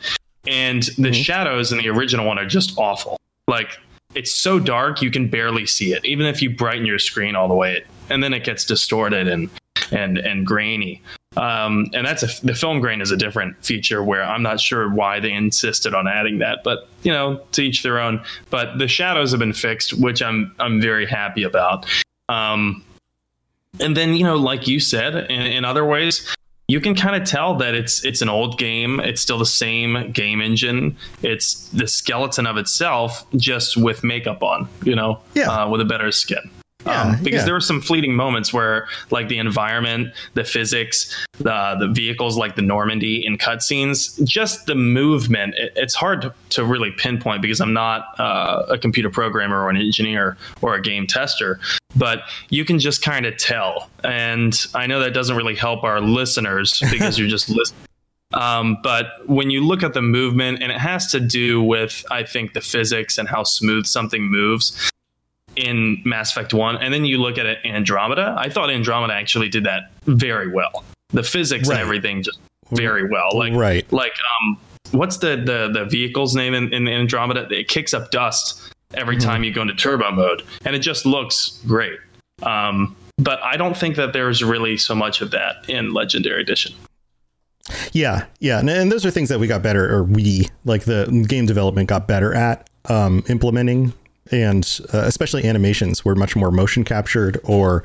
and 0.46 0.84
the 0.84 1.08
mm-hmm. 1.08 1.12
shadows 1.12 1.72
in 1.72 1.78
the 1.78 1.88
original 1.88 2.24
one 2.24 2.38
are 2.38 2.46
just 2.46 2.72
awful 2.78 3.18
like 3.48 3.78
it's 4.14 4.32
so 4.32 4.58
dark 4.58 5.02
you 5.02 5.10
can 5.10 5.28
barely 5.28 5.66
see 5.66 5.92
it 5.92 6.04
even 6.04 6.26
if 6.26 6.42
you 6.42 6.50
brighten 6.50 6.86
your 6.86 6.98
screen 6.98 7.34
all 7.34 7.48
the 7.48 7.54
way 7.54 7.82
and 8.10 8.22
then 8.22 8.32
it 8.32 8.44
gets 8.44 8.64
distorted 8.64 9.28
and 9.28 9.50
and 9.90 10.18
and 10.18 10.46
grainy 10.46 11.02
um, 11.36 11.90
and 11.92 12.06
that's 12.06 12.22
a, 12.22 12.46
the 12.46 12.54
film 12.54 12.80
grain 12.80 13.00
is 13.00 13.10
a 13.10 13.16
different 13.16 13.62
feature 13.64 14.04
where 14.04 14.22
I'm 14.22 14.42
not 14.42 14.60
sure 14.60 14.88
why 14.88 15.18
they 15.18 15.32
insisted 15.32 15.92
on 15.92 16.06
adding 16.06 16.38
that, 16.38 16.62
but 16.62 16.88
you 17.02 17.10
know, 17.10 17.40
to 17.52 17.62
each 17.62 17.82
their 17.82 17.98
own. 17.98 18.22
But 18.50 18.78
the 18.78 18.86
shadows 18.86 19.32
have 19.32 19.40
been 19.40 19.52
fixed, 19.52 19.94
which 19.94 20.22
I'm 20.22 20.54
I'm 20.60 20.80
very 20.80 21.06
happy 21.06 21.42
about. 21.42 21.86
Um, 22.28 22.84
and 23.80 23.96
then 23.96 24.14
you 24.14 24.24
know 24.24 24.36
like 24.36 24.66
you 24.66 24.80
said 24.80 25.30
in, 25.30 25.40
in 25.42 25.64
other 25.64 25.84
ways 25.84 26.34
you 26.66 26.80
can 26.80 26.94
kind 26.94 27.20
of 27.20 27.28
tell 27.28 27.54
that 27.56 27.74
it's 27.74 28.04
it's 28.04 28.22
an 28.22 28.28
old 28.28 28.58
game. 28.58 29.00
It's 29.00 29.20
still 29.20 29.38
the 29.38 29.46
same 29.46 30.12
game 30.12 30.40
engine. 30.40 30.96
It's 31.22 31.68
the 31.68 31.86
skeleton 31.86 32.46
of 32.46 32.56
itself 32.56 33.26
just 33.36 33.76
with 33.76 34.02
makeup 34.02 34.42
on 34.42 34.68
you 34.82 34.96
know 34.96 35.20
yeah. 35.34 35.50
Uh, 35.50 35.68
with 35.68 35.80
a 35.80 35.84
better 35.84 36.10
skin 36.10 36.50
yeah, 36.86 37.02
um, 37.02 37.22
because 37.22 37.40
yeah. 37.40 37.44
there 37.44 37.54
were 37.54 37.60
some 37.60 37.80
fleeting 37.80 38.14
moments 38.14 38.52
where 38.52 38.86
like 39.10 39.28
the 39.28 39.38
environment 39.38 40.12
the 40.34 40.44
physics 40.44 41.26
the 41.38 41.76
the 41.78 41.88
vehicles 41.88 42.36
like 42.36 42.56
the 42.56 42.62
normandy 42.62 43.24
in 43.24 43.38
cutscenes 43.38 44.22
just 44.24 44.66
the 44.66 44.74
movement 44.74 45.54
it, 45.56 45.72
it's 45.76 45.94
hard 45.94 46.22
to, 46.22 46.34
to, 46.50 46.64
really 46.64 46.90
pinpoint 46.92 47.42
because 47.42 47.60
i'm 47.60 47.72
not 47.72 48.18
uh, 48.18 48.64
a 48.68 48.78
computer 48.78 49.10
programmer 49.10 49.62
or 49.62 49.70
an 49.70 49.76
engineer 49.76 50.36
or 50.62 50.74
a 50.74 50.80
game 50.80 51.06
tester 51.06 51.60
but 51.96 52.22
you 52.48 52.64
can 52.64 52.78
just 52.78 53.02
kind 53.02 53.26
of 53.26 53.36
tell 53.36 53.90
and 54.02 54.66
i 54.74 54.86
know 54.86 55.00
that 55.00 55.12
doesn't 55.12 55.36
really 55.36 55.54
help 55.54 55.84
our 55.84 56.00
listeners 56.00 56.82
because 56.90 57.18
you're 57.18 57.28
just 57.28 57.48
listening 57.48 57.80
um, 58.32 58.78
but 58.82 59.06
when 59.28 59.50
you 59.50 59.64
look 59.64 59.84
at 59.84 59.94
the 59.94 60.02
movement, 60.02 60.60
and 60.60 60.72
it 60.72 60.78
has 60.78 61.06
to 61.12 61.20
do 61.20 61.62
with, 61.62 62.04
I 62.10 62.24
think, 62.24 62.52
the 62.52 62.60
physics 62.60 63.16
and 63.16 63.28
how 63.28 63.44
smooth 63.44 63.86
something 63.86 64.24
moves 64.24 64.90
in 65.56 66.00
Mass 66.04 66.32
Effect 66.32 66.54
1, 66.54 66.76
and 66.76 66.92
then 66.92 67.04
you 67.04 67.18
look 67.18 67.38
at 67.38 67.46
it 67.46 67.58
Andromeda, 67.64 68.34
I 68.38 68.48
thought 68.48 68.70
Andromeda 68.70 69.14
actually 69.14 69.48
did 69.48 69.64
that 69.64 69.90
very 70.04 70.48
well. 70.48 70.84
The 71.10 71.22
physics 71.22 71.68
right. 71.68 71.76
and 71.76 71.82
everything 71.82 72.22
just 72.22 72.38
very 72.70 73.08
well. 73.08 73.28
Like 73.34 73.52
right. 73.54 73.90
like 73.92 74.14
um 74.40 74.58
what's 74.90 75.18
the 75.18 75.36
the 75.36 75.70
the 75.72 75.84
vehicle's 75.84 76.34
name 76.34 76.54
in, 76.54 76.72
in 76.72 76.88
Andromeda? 76.88 77.48
It 77.50 77.68
kicks 77.68 77.94
up 77.94 78.10
dust 78.10 78.72
every 78.94 79.16
mm-hmm. 79.16 79.28
time 79.28 79.44
you 79.44 79.52
go 79.52 79.62
into 79.62 79.74
turbo 79.74 80.10
mode. 80.10 80.42
And 80.64 80.74
it 80.74 80.80
just 80.80 81.06
looks 81.06 81.60
great. 81.66 81.98
Um 82.42 82.96
but 83.16 83.40
I 83.42 83.56
don't 83.56 83.76
think 83.76 83.96
that 83.96 84.12
there's 84.12 84.42
really 84.42 84.76
so 84.76 84.94
much 84.94 85.20
of 85.20 85.30
that 85.30 85.68
in 85.68 85.92
Legendary 85.92 86.42
Edition. 86.42 86.74
Yeah, 87.92 88.26
yeah, 88.40 88.58
and, 88.58 88.68
and, 88.68 88.92
those 88.92 89.06
are 89.06 89.10
things 89.10 89.30
that 89.30 89.40
we 89.40 89.46
got 89.46 89.62
better, 89.62 89.90
or 89.90 90.04
we 90.04 90.48
like 90.66 90.84
the 90.84 91.24
game 91.26 91.46
development 91.46 91.88
got 91.88 92.06
better 92.06 92.34
at 92.34 92.68
um, 92.90 93.24
implementing 93.28 93.94
and 94.30 94.80
uh, 94.92 94.98
especially 94.98 95.44
animations 95.44 96.04
were 96.04 96.14
much 96.14 96.36
more 96.36 96.50
motion 96.50 96.84
captured 96.84 97.40
or 97.44 97.82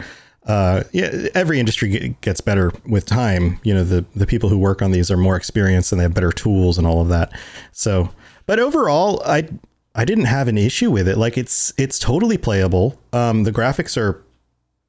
uh, 0.48 0.84
yeah, 0.94 1.28
every 1.36 1.60
industry 1.60 2.16
gets 2.22 2.42
better 2.42 2.72
with 2.88 3.06
time. 3.06 3.60
You 3.64 3.74
know, 3.74 3.84
the 3.84 4.06
the 4.16 4.26
people 4.26 4.50
who 4.50 4.58
work 4.58 4.82
on 4.82 4.92
these 4.92 5.12
are 5.12 5.18
more 5.18 5.36
experienced 5.36 5.92
and 5.92 6.00
they 6.00 6.04
have 6.04 6.14
better 6.14 6.32
tools 6.32 6.78
and 6.78 6.88
all 6.88 7.02
of 7.02 7.10
that. 7.10 7.32
So, 7.72 8.10
but 8.46 8.60
overall, 8.60 9.22
I 9.26 9.48
I 9.94 10.06
didn't 10.06 10.26
have 10.26 10.48
an 10.48 10.58
issue 10.58 10.90
with 10.90 11.08
it. 11.08 11.18
Like 11.18 11.38
it's 11.38 11.74
it's 11.78 12.00
totally 12.00 12.38
playable. 12.38 13.00
Um, 13.14 13.44
the 13.44 13.52
graphics 13.52 13.96
are 13.96 14.24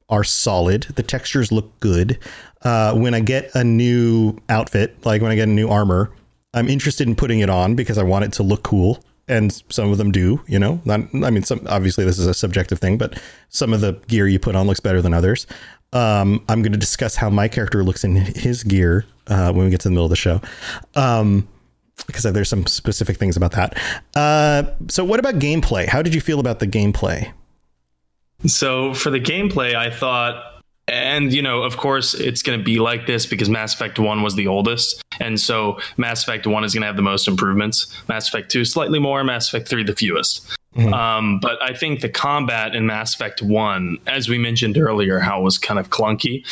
are 0.09 0.25
solid. 0.25 0.85
The 0.95 1.03
textures 1.03 1.53
look 1.53 1.79
good. 1.81 2.19
Uh, 2.63 2.95
when 2.95 3.13
I 3.15 3.21
get 3.21 3.55
a 3.55 3.65
new 3.65 4.39
outfit, 4.49 5.05
like 5.05 5.21
when 5.21 5.31
I 5.31 5.35
get 5.35 5.49
a 5.49 5.53
new 5.53 5.69
armor, 5.69 6.11
I'm 6.55 6.69
interested 6.69 7.07
in 7.07 7.17
putting 7.17 7.41
it 7.41 7.51
on 7.51 7.75
because 7.75 7.99
I 7.99 8.03
want 8.03 8.25
it 8.25 8.33
to 8.35 8.43
look 8.43 8.63
cool 8.63 9.05
and 9.31 9.63
some 9.69 9.91
of 9.91 9.99
them 9.99 10.11
do, 10.11 10.43
you 10.47 10.59
know. 10.59 10.81
Not, 10.85 11.01
I 11.25 11.31
mean, 11.31 11.45
some 11.45 11.65
obviously 11.69 12.05
this 12.05 12.19
is 12.19 12.27
a 12.27 12.35
subjective 12.35 12.81
thing, 12.81 12.99
but 12.99 13.19
some 13.49 13.73
of 13.73 13.81
the 13.81 13.93
gear 14.09 14.27
you 14.27 14.39
put 14.39 14.57
on 14.57 14.67
looks 14.67 14.81
better 14.81 15.01
than 15.01 15.15
others. 15.15 15.47
Um, 15.93 16.45
I'm 16.49 16.63
going 16.63 16.73
to 16.73 16.79
discuss 16.79 17.17
how 17.17 17.31
my 17.31 17.49
character 17.49 17.83
looks 17.83 18.05
in 18.05 18.17
his 18.17 18.63
gear 18.65 19.07
uh, 19.29 19.53
when 19.53 19.65
we 19.65 19.71
get 19.71 19.81
to 19.81 19.89
the 19.89 19.93
middle 19.93 20.05
of 20.05 20.11
the 20.11 20.17
show, 20.17 20.41
um, 20.95 21.49
because 22.07 22.25
there's 22.25 22.49
some 22.49 22.67
specific 22.67 23.17
things 23.17 23.37
about 23.37 23.53
that. 23.53 23.79
Uh, 24.15 24.65
so, 24.89 25.05
what 25.05 25.21
about 25.21 25.37
gameplay? 25.37 25.87
How 25.87 26.03
did 26.03 26.15
you 26.15 26.21
feel 26.21 26.41
about 26.41 26.59
the 26.59 26.67
gameplay? 26.67 27.33
So, 28.47 28.95
for 28.95 29.11
the 29.11 29.21
gameplay, 29.21 29.75
I 29.75 29.91
thought 29.91 30.60
and 30.91 31.33
you 31.33 31.43
know 31.43 31.63
of 31.63 31.77
course 31.77 32.15
it's 32.15 32.43
going 32.43 32.59
to 32.59 32.65
be 32.65 32.79
like 32.79 33.07
this 33.07 33.27
because 33.27 33.49
mass 33.49 33.75
effect 33.75 33.99
1 33.99 34.23
was 34.23 34.35
the 34.35 34.47
oldest. 34.47 35.03
And 35.21 35.39
so 35.39 35.79
mass 35.97 36.23
effect 36.23 36.47
1 36.47 36.65
is 36.65 36.75
going 36.75 36.83
to 36.83 36.87
have 36.87 36.97
the 36.97 37.03
most 37.03 37.29
improvements. 37.29 37.95
Mass 38.09 38.29
effect 38.29 38.51
2 38.51 38.65
slightly 38.65 38.99
more. 38.99 39.23
Mass 39.23 39.49
effect 39.49 39.69
3 39.69 39.85
the 39.85 39.95
fewest. 39.95 40.47
Mm-hmm. 40.77 40.95
um, 40.95 41.41
but 41.41 41.61
i 41.61 41.75
think 41.75 42.01
the 42.01 42.09
combat 42.09 42.77
in 42.77 42.87
mass 42.87 43.13
effect 43.13 43.43
1 43.43 43.99
as 44.07 44.29
we 44.29 44.39
mentioned 44.39 44.79
earlier 44.79 45.19
how 45.19 45.41
it 45.41 45.43
was 45.43 45.59
kind 45.59 45.81
of 45.81 45.91
clunky 45.91 46.47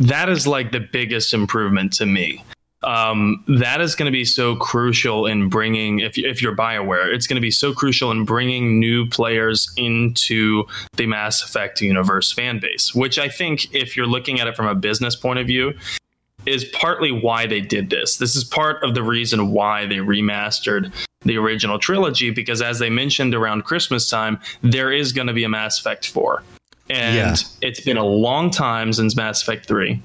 that 0.00 0.28
is 0.28 0.44
like 0.44 0.72
the 0.72 0.80
biggest 0.80 1.32
improvement 1.32 1.92
to 1.92 2.04
me 2.04 2.42
um, 2.82 3.44
that 3.46 3.80
is 3.80 3.94
going 3.94 4.06
to 4.06 4.12
be 4.12 4.24
so 4.24 4.56
crucial 4.56 5.26
in 5.26 5.48
bringing 5.48 6.00
if, 6.00 6.16
if 6.16 6.40
you're 6.40 6.56
bioware 6.56 7.12
it's 7.12 7.26
going 7.26 7.36
to 7.36 7.40
be 7.40 7.50
so 7.50 7.72
crucial 7.72 8.10
in 8.10 8.24
bringing 8.24 8.80
new 8.80 9.06
players 9.08 9.70
into 9.76 10.64
the 10.96 11.06
mass 11.06 11.42
effect 11.42 11.80
universe 11.80 12.32
fan 12.32 12.58
base 12.58 12.94
which 12.94 13.18
i 13.18 13.28
think 13.28 13.72
if 13.74 13.96
you're 13.96 14.06
looking 14.06 14.40
at 14.40 14.46
it 14.46 14.56
from 14.56 14.66
a 14.66 14.74
business 14.74 15.14
point 15.14 15.38
of 15.38 15.46
view 15.46 15.72
is 16.46 16.64
partly 16.64 17.12
why 17.12 17.46
they 17.46 17.60
did 17.60 17.90
this. 17.90 18.16
This 18.16 18.34
is 18.34 18.44
part 18.44 18.82
of 18.82 18.94
the 18.94 19.02
reason 19.02 19.50
why 19.50 19.84
they 19.84 19.96
remastered 19.96 20.90
the 21.22 21.36
original 21.36 21.78
trilogy 21.78 22.30
because 22.30 22.62
as 22.62 22.78
they 22.78 22.88
mentioned 22.88 23.34
around 23.34 23.64
christmas 23.64 24.08
time 24.08 24.40
there 24.62 24.90
is 24.90 25.12
going 25.12 25.26
to 25.26 25.34
be 25.34 25.44
a 25.44 25.48
mass 25.48 25.78
effect 25.78 26.08
4 26.08 26.42
and 26.88 27.14
yeah. 27.14 27.34
it's 27.60 27.80
been 27.80 27.98
a 27.98 28.04
long 28.04 28.50
time 28.50 28.92
since 28.92 29.14
mass 29.14 29.42
effect 29.42 29.66
3 29.66 30.02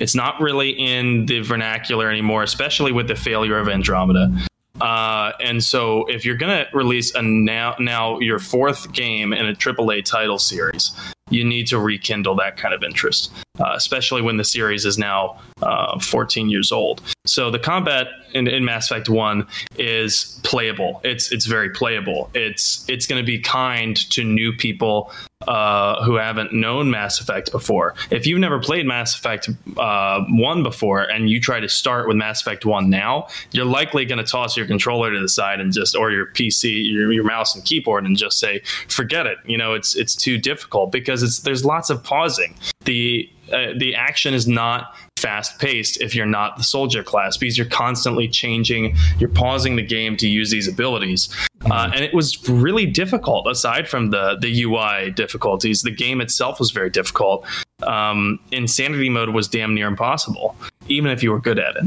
it's 0.00 0.14
not 0.14 0.40
really 0.40 0.70
in 0.70 1.26
the 1.26 1.40
vernacular 1.40 2.10
anymore, 2.10 2.42
especially 2.42 2.92
with 2.92 3.08
the 3.08 3.16
failure 3.16 3.58
of 3.58 3.68
Andromeda. 3.68 4.32
Uh, 4.80 5.32
and 5.40 5.62
so, 5.62 6.04
if 6.06 6.24
you're 6.24 6.36
going 6.36 6.64
to 6.64 6.76
release 6.76 7.14
a 7.14 7.22
now 7.22 7.74
now 7.80 8.18
your 8.20 8.38
fourth 8.38 8.92
game 8.92 9.32
in 9.32 9.46
a 9.46 9.52
AAA 9.52 10.04
title 10.04 10.38
series, 10.38 10.92
you 11.30 11.44
need 11.44 11.66
to 11.68 11.78
rekindle 11.78 12.34
that 12.36 12.56
kind 12.56 12.74
of 12.74 12.82
interest, 12.82 13.32
uh, 13.60 13.72
especially 13.74 14.22
when 14.22 14.36
the 14.36 14.44
series 14.44 14.84
is 14.84 14.98
now 14.98 15.40
uh, 15.62 15.98
14 15.98 16.48
years 16.48 16.72
old. 16.72 17.02
So 17.26 17.50
the 17.50 17.58
combat 17.58 18.08
in, 18.34 18.46
in, 18.46 18.64
Mass 18.64 18.90
Effect 18.90 19.08
One 19.08 19.46
is 19.76 20.40
playable. 20.44 21.00
It's 21.04 21.32
it's 21.32 21.46
very 21.46 21.70
playable. 21.70 22.30
It's 22.34 22.84
it's 22.88 23.06
going 23.06 23.20
to 23.22 23.26
be 23.26 23.38
kind 23.38 23.96
to 24.10 24.24
new 24.24 24.52
people 24.52 25.12
uh, 25.46 26.02
who 26.04 26.16
haven't 26.16 26.52
known 26.52 26.90
Mass 26.90 27.20
Effect 27.20 27.52
before. 27.52 27.94
If 28.10 28.26
you've 28.26 28.40
never 28.40 28.58
played 28.58 28.86
Mass 28.86 29.14
Effect 29.14 29.48
uh, 29.76 30.24
1 30.28 30.62
before 30.62 31.02
and 31.02 31.30
you 31.30 31.40
try 31.40 31.60
to 31.60 31.68
start 31.68 32.08
with 32.08 32.16
Mass 32.16 32.40
Effect 32.40 32.66
1 32.66 32.90
now, 32.90 33.28
you're 33.52 33.64
likely 33.64 34.04
going 34.04 34.18
to 34.18 34.30
toss 34.30 34.56
your 34.56 34.66
controller 34.66 35.12
to 35.12 35.20
the 35.20 35.28
side 35.28 35.60
and 35.60 35.72
just, 35.72 35.94
or 35.94 36.10
your 36.10 36.26
PC, 36.26 36.92
your, 36.92 37.12
your 37.12 37.24
mouse 37.24 37.54
and 37.54 37.64
keyboard, 37.64 38.04
and 38.04 38.16
just 38.16 38.40
say, 38.40 38.60
forget 38.88 39.26
it. 39.26 39.38
You 39.46 39.56
know, 39.56 39.74
it's, 39.74 39.94
it's 39.94 40.16
too 40.16 40.38
difficult 40.38 40.90
because 40.90 41.17
it's, 41.22 41.40
there's 41.40 41.64
lots 41.64 41.90
of 41.90 42.02
pausing. 42.02 42.54
The, 42.84 43.28
uh, 43.52 43.72
the 43.76 43.94
action 43.94 44.34
is 44.34 44.46
not 44.46 44.94
fast 45.18 45.58
paced 45.58 46.00
if 46.00 46.14
you're 46.14 46.26
not 46.26 46.56
the 46.56 46.62
soldier 46.62 47.02
class 47.02 47.36
because 47.36 47.58
you're 47.58 47.66
constantly 47.66 48.28
changing 48.28 48.94
you're 49.18 49.28
pausing 49.28 49.76
the 49.76 49.82
game 49.82 50.16
to 50.16 50.28
use 50.28 50.50
these 50.50 50.68
abilities 50.68 51.28
uh, 51.62 51.68
mm-hmm. 51.68 51.92
and 51.92 52.04
it 52.04 52.14
was 52.14 52.48
really 52.48 52.86
difficult 52.86 53.46
aside 53.48 53.88
from 53.88 54.10
the 54.10 54.38
the 54.40 54.62
ui 54.62 55.10
difficulties 55.12 55.82
the 55.82 55.90
game 55.90 56.20
itself 56.20 56.60
was 56.60 56.70
very 56.70 56.88
difficult 56.88 57.44
um, 57.82 58.38
insanity 58.52 59.08
mode 59.08 59.30
was 59.30 59.48
damn 59.48 59.74
near 59.74 59.88
impossible 59.88 60.54
even 60.86 61.10
if 61.10 61.22
you 61.22 61.30
were 61.30 61.40
good 61.40 61.58
at 61.58 61.76
it 61.76 61.84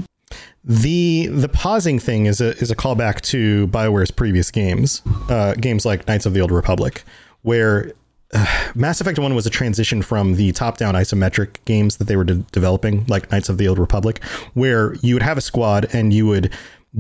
the 0.64 1.28
the 1.28 1.50
pausing 1.50 1.98
thing 2.00 2.28
is 2.28 2.40
a 2.40 2.56
is 2.58 2.70
a 2.70 2.76
callback 2.76 3.22
to 3.22 3.66
Bioware's 3.68 4.12
previous 4.12 4.52
games, 4.52 5.02
uh, 5.28 5.56
games 5.56 5.88
like 5.88 6.08
Knights 6.08 6.28
of 6.28 6.36
the 6.36 6.42
Old 6.42 6.52
Republic, 6.52 7.04
where 7.42 7.94
Mass 8.76 9.02
Effect 9.02 9.20
1 9.20 9.36
was 9.36 9.46
a 9.46 9.50
transition 9.50 10.02
from 10.02 10.36
the 10.36 10.52
top 10.52 10.78
down 10.78 10.94
isometric 10.96 11.58
games 11.66 11.98
that 11.98 12.06
they 12.06 12.16
were 12.16 12.24
de- 12.24 12.36
developing, 12.52 13.06
like 13.08 13.32
Knights 13.32 13.50
of 13.50 13.58
the 13.58 13.68
Old 13.68 13.80
Republic, 13.80 14.24
where 14.54 14.96
you 14.96 15.16
would 15.16 15.24
have 15.24 15.38
a 15.38 15.42
squad 15.42 15.88
and 15.94 16.14
you 16.14 16.26
would 16.28 16.52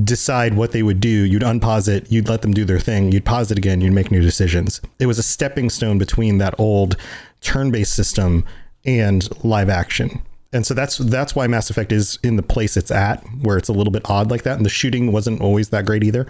decide 0.03 0.55
what 0.55 0.71
they 0.71 0.83
would 0.83 0.99
do. 0.99 1.09
You'd 1.09 1.41
unpause 1.41 1.87
it, 1.87 2.11
you'd 2.11 2.29
let 2.29 2.41
them 2.41 2.53
do 2.53 2.65
their 2.65 2.79
thing, 2.79 3.11
you'd 3.11 3.25
pause 3.25 3.51
it 3.51 3.57
again, 3.57 3.81
you'd 3.81 3.93
make 3.93 4.11
new 4.11 4.21
decisions. 4.21 4.81
It 4.99 5.05
was 5.05 5.19
a 5.19 5.23
stepping 5.23 5.69
stone 5.69 5.97
between 5.97 6.37
that 6.37 6.55
old 6.57 6.97
turn 7.41 7.71
based 7.71 7.93
system 7.93 8.45
and 8.85 9.27
live 9.43 9.69
action. 9.69 10.21
And 10.53 10.65
so 10.65 10.73
that's 10.73 10.97
that's 10.97 11.33
why 11.33 11.47
Mass 11.47 11.69
Effect 11.69 11.93
is 11.93 12.19
in 12.23 12.35
the 12.35 12.43
place 12.43 12.75
it's 12.75 12.91
at, 12.91 13.25
where 13.41 13.57
it's 13.57 13.69
a 13.69 13.73
little 13.73 13.91
bit 13.91 14.01
odd 14.09 14.29
like 14.29 14.43
that, 14.43 14.57
and 14.57 14.65
the 14.65 14.69
shooting 14.69 15.11
wasn't 15.13 15.39
always 15.39 15.69
that 15.69 15.85
great 15.85 16.03
either. 16.03 16.27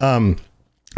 Um, 0.00 0.36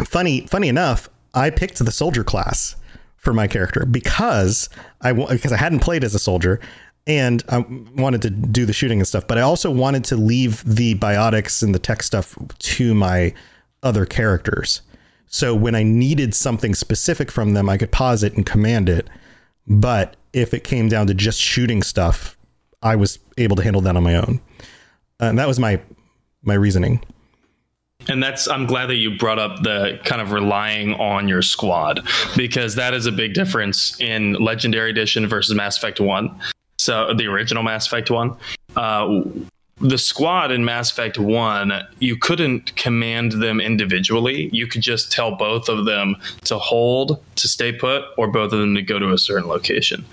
funny, 0.06 0.46
funny 0.46 0.68
enough, 0.68 1.10
I 1.34 1.50
picked 1.50 1.78
the 1.84 1.92
soldier 1.92 2.24
class 2.24 2.76
for 3.24 3.32
my 3.32 3.48
character 3.48 3.86
because 3.86 4.68
I 5.00 5.12
because 5.12 5.52
I 5.52 5.56
hadn't 5.56 5.80
played 5.80 6.04
as 6.04 6.14
a 6.14 6.18
soldier 6.18 6.60
and 7.06 7.42
I 7.48 7.64
wanted 7.96 8.22
to 8.22 8.30
do 8.30 8.64
the 8.64 8.72
shooting 8.72 8.98
and 9.00 9.08
stuff, 9.08 9.26
but 9.26 9.36
I 9.36 9.42
also 9.42 9.70
wanted 9.70 10.04
to 10.04 10.16
leave 10.16 10.62
the 10.64 10.94
biotics 10.94 11.62
and 11.62 11.74
the 11.74 11.78
tech 11.78 12.02
stuff 12.02 12.36
to 12.58 12.94
my 12.94 13.34
other 13.82 14.06
characters. 14.06 14.82
So 15.26 15.54
when 15.54 15.74
I 15.74 15.82
needed 15.82 16.34
something 16.34 16.74
specific 16.74 17.30
from 17.30 17.54
them, 17.54 17.68
I 17.68 17.76
could 17.76 17.92
pause 17.92 18.22
it 18.22 18.34
and 18.34 18.46
command 18.46 18.88
it. 18.88 19.08
But 19.66 20.16
if 20.32 20.54
it 20.54 20.64
came 20.64 20.88
down 20.88 21.06
to 21.08 21.14
just 21.14 21.40
shooting 21.40 21.82
stuff, 21.82 22.38
I 22.82 22.96
was 22.96 23.18
able 23.36 23.56
to 23.56 23.62
handle 23.62 23.82
that 23.82 23.96
on 23.96 24.02
my 24.02 24.14
own. 24.14 24.40
And 25.20 25.38
that 25.38 25.48
was 25.48 25.58
my 25.58 25.80
my 26.42 26.54
reasoning. 26.54 27.02
And 28.08 28.22
that's 28.22 28.46
I'm 28.48 28.66
glad 28.66 28.86
that 28.86 28.96
you 28.96 29.16
brought 29.16 29.38
up 29.38 29.62
the 29.62 29.98
kind 30.04 30.20
of 30.20 30.32
relying 30.32 30.94
on 30.94 31.28
your 31.28 31.42
squad 31.42 32.06
because 32.36 32.74
that 32.74 32.94
is 32.94 33.06
a 33.06 33.12
big 33.12 33.34
difference 33.34 33.98
in 34.00 34.34
Legendary 34.34 34.90
Edition 34.90 35.26
versus 35.26 35.54
Mass 35.54 35.76
Effect 35.76 36.00
1. 36.00 36.40
So 36.78 37.14
the 37.14 37.26
original 37.26 37.62
Mass 37.62 37.86
Effect 37.86 38.10
1. 38.10 38.36
Uh, 38.76 39.22
the 39.80 39.98
squad 39.98 40.52
in 40.52 40.64
Mass 40.64 40.90
Effect 40.90 41.18
1, 41.18 41.72
you 41.98 42.16
couldn't 42.16 42.74
command 42.76 43.32
them 43.32 43.60
individually. 43.60 44.48
You 44.52 44.66
could 44.66 44.82
just 44.82 45.10
tell 45.10 45.34
both 45.34 45.68
of 45.68 45.84
them 45.84 46.16
to 46.44 46.58
hold, 46.58 47.22
to 47.36 47.48
stay 47.48 47.72
put, 47.72 48.04
or 48.16 48.28
both 48.28 48.52
of 48.52 48.60
them 48.60 48.74
to 48.76 48.82
go 48.82 48.98
to 48.98 49.12
a 49.12 49.18
certain 49.18 49.48
location. 49.48 50.04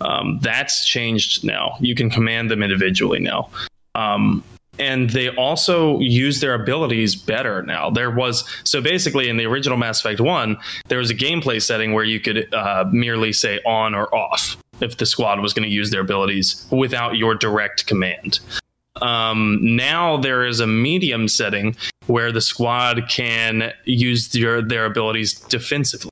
Um, 0.00 0.38
that's 0.40 0.86
changed 0.86 1.44
now. 1.44 1.76
You 1.80 1.94
can 1.94 2.08
command 2.08 2.50
them 2.50 2.62
individually 2.62 3.18
now. 3.18 3.50
Um, 3.94 4.44
and 4.78 5.10
they 5.10 5.28
also 5.30 5.98
use 6.00 6.40
their 6.40 6.54
abilities 6.54 7.16
better 7.16 7.62
now. 7.62 7.90
There 7.90 8.10
was 8.10 8.48
so 8.64 8.80
basically 8.80 9.28
in 9.28 9.36
the 9.36 9.46
original 9.46 9.76
Mass 9.76 10.00
Effect 10.00 10.20
One, 10.20 10.56
there 10.88 10.98
was 10.98 11.10
a 11.10 11.14
gameplay 11.14 11.60
setting 11.60 11.92
where 11.92 12.04
you 12.04 12.20
could 12.20 12.52
uh, 12.54 12.84
merely 12.90 13.32
say 13.32 13.60
on 13.66 13.94
or 13.94 14.14
off 14.14 14.56
if 14.80 14.96
the 14.96 15.06
squad 15.06 15.40
was 15.40 15.52
going 15.52 15.68
to 15.68 15.74
use 15.74 15.90
their 15.90 16.00
abilities 16.00 16.66
without 16.70 17.16
your 17.16 17.34
direct 17.34 17.86
command. 17.86 18.40
Um, 19.02 19.58
now 19.62 20.16
there 20.16 20.44
is 20.44 20.60
a 20.60 20.66
medium 20.66 21.28
setting 21.28 21.76
where 22.06 22.32
the 22.32 22.40
squad 22.40 23.08
can 23.08 23.72
use 23.84 24.28
their 24.28 24.62
their 24.62 24.84
abilities 24.84 25.34
defensively. 25.34 26.10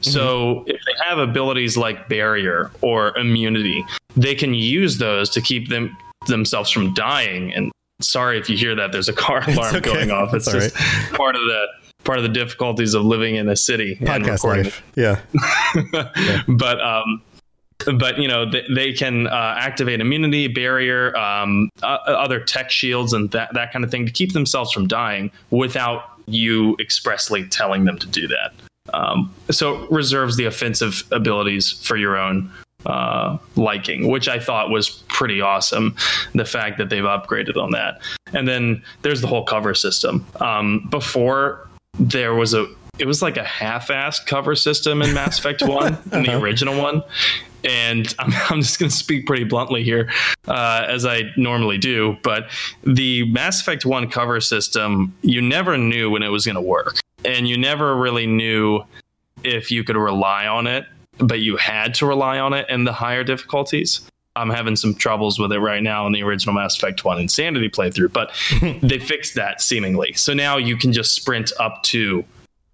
Mm-hmm. 0.00 0.10
So 0.10 0.64
if 0.66 0.80
they 0.86 0.92
have 1.04 1.18
abilities 1.18 1.76
like 1.76 2.08
barrier 2.08 2.70
or 2.82 3.16
immunity, 3.16 3.84
they 4.16 4.34
can 4.34 4.54
use 4.54 4.98
those 4.98 5.30
to 5.30 5.40
keep 5.40 5.68
them 5.68 5.96
themselves 6.26 6.70
from 6.70 6.94
dying 6.94 7.52
and 7.54 7.72
sorry 8.00 8.38
if 8.38 8.48
you 8.48 8.56
hear 8.56 8.74
that. 8.74 8.92
There's 8.92 9.08
a 9.08 9.12
car 9.12 9.42
alarm 9.48 9.76
okay. 9.76 9.92
going 9.92 10.10
off. 10.10 10.34
It's 10.34 10.50
That's 10.50 10.72
just 10.72 10.76
right. 10.76 11.14
part 11.14 11.36
of 11.36 11.42
the 11.42 11.66
part 12.04 12.18
of 12.18 12.22
the 12.22 12.30
difficulties 12.30 12.94
of 12.94 13.04
living 13.04 13.36
in 13.36 13.48
a 13.48 13.56
city 13.56 13.96
podcast 13.96 14.44
life. 14.44 14.82
Yeah. 14.94 15.20
yeah. 15.92 16.42
But 16.48 16.80
um, 16.80 17.22
but 17.98 18.18
you 18.18 18.28
know 18.28 18.50
they, 18.50 18.64
they 18.74 18.92
can 18.92 19.26
uh, 19.26 19.54
activate 19.56 20.00
immunity 20.00 20.48
barrier 20.48 21.16
um, 21.16 21.70
uh, 21.82 21.98
other 22.06 22.40
tech 22.40 22.70
shields 22.70 23.12
and 23.12 23.30
that, 23.30 23.52
that 23.54 23.72
kind 23.72 23.84
of 23.84 23.90
thing 23.90 24.06
to 24.06 24.12
keep 24.12 24.32
themselves 24.32 24.72
from 24.72 24.86
dying 24.86 25.30
without 25.50 26.04
you 26.26 26.76
expressly 26.80 27.46
telling 27.48 27.84
them 27.84 27.98
to 27.98 28.06
do 28.06 28.26
that 28.28 28.52
um, 28.94 29.32
so 29.50 29.86
reserves 29.88 30.36
the 30.36 30.44
offensive 30.44 31.02
abilities 31.12 31.72
for 31.72 31.96
your 31.96 32.16
own 32.16 32.50
uh, 32.86 33.38
liking, 33.56 34.08
which 34.08 34.28
I 34.28 34.38
thought 34.38 34.70
was 34.70 34.88
pretty 35.08 35.40
awesome. 35.40 35.96
The 36.34 36.44
fact 36.44 36.78
that 36.78 36.88
they've 36.88 37.02
upgraded 37.02 37.56
on 37.56 37.72
that, 37.72 38.00
and 38.32 38.46
then 38.46 38.82
there's 39.02 39.20
the 39.20 39.26
whole 39.26 39.44
cover 39.44 39.74
system. 39.74 40.26
Um, 40.40 40.86
before 40.90 41.68
there 41.98 42.34
was 42.34 42.54
a, 42.54 42.66
it 42.98 43.06
was 43.06 43.22
like 43.22 43.36
a 43.36 43.44
half-assed 43.44 44.26
cover 44.26 44.54
system 44.54 45.02
in 45.02 45.12
Mass 45.14 45.38
Effect 45.38 45.62
One, 45.66 45.98
in 46.12 46.22
the 46.22 46.30
uh-huh. 46.30 46.38
original 46.38 46.80
one. 46.80 47.02
And 47.64 48.14
I'm, 48.18 48.32
I'm 48.48 48.60
just 48.60 48.78
going 48.78 48.90
to 48.90 48.96
speak 48.96 49.26
pretty 49.26 49.44
bluntly 49.44 49.82
here, 49.82 50.10
uh, 50.46 50.84
as 50.88 51.04
I 51.04 51.22
normally 51.36 51.78
do. 51.78 52.16
But 52.22 52.48
the 52.84 53.30
Mass 53.32 53.60
Effect 53.60 53.84
1 53.84 54.10
cover 54.10 54.40
system, 54.40 55.14
you 55.22 55.42
never 55.42 55.76
knew 55.76 56.10
when 56.10 56.22
it 56.22 56.28
was 56.28 56.46
going 56.46 56.54
to 56.54 56.60
work. 56.60 56.98
And 57.24 57.48
you 57.48 57.58
never 57.58 57.96
really 57.96 58.28
knew 58.28 58.82
if 59.42 59.70
you 59.72 59.82
could 59.82 59.96
rely 59.96 60.46
on 60.46 60.66
it 60.66 60.86
but 61.18 61.40
you 61.40 61.56
had 61.56 61.94
to 61.94 62.06
rely 62.06 62.38
on 62.38 62.52
it 62.52 62.68
in 62.68 62.84
the 62.84 62.92
higher 62.92 63.24
difficulties. 63.24 64.00
I'm 64.36 64.50
having 64.50 64.76
some 64.76 64.94
troubles 64.94 65.38
with 65.38 65.52
it 65.52 65.58
right 65.58 65.82
now 65.82 66.06
in 66.06 66.12
the 66.12 66.22
original 66.22 66.54
Mass 66.54 66.76
Effect 66.76 67.04
1 67.04 67.18
Insanity 67.18 67.68
playthrough, 67.68 68.12
but 68.12 68.32
they 68.82 68.98
fixed 68.98 69.34
that 69.34 69.60
seemingly. 69.60 70.12
So 70.12 70.32
now 70.32 70.56
you 70.56 70.76
can 70.76 70.92
just 70.92 71.14
sprint 71.14 71.52
up 71.58 71.82
to 71.84 72.24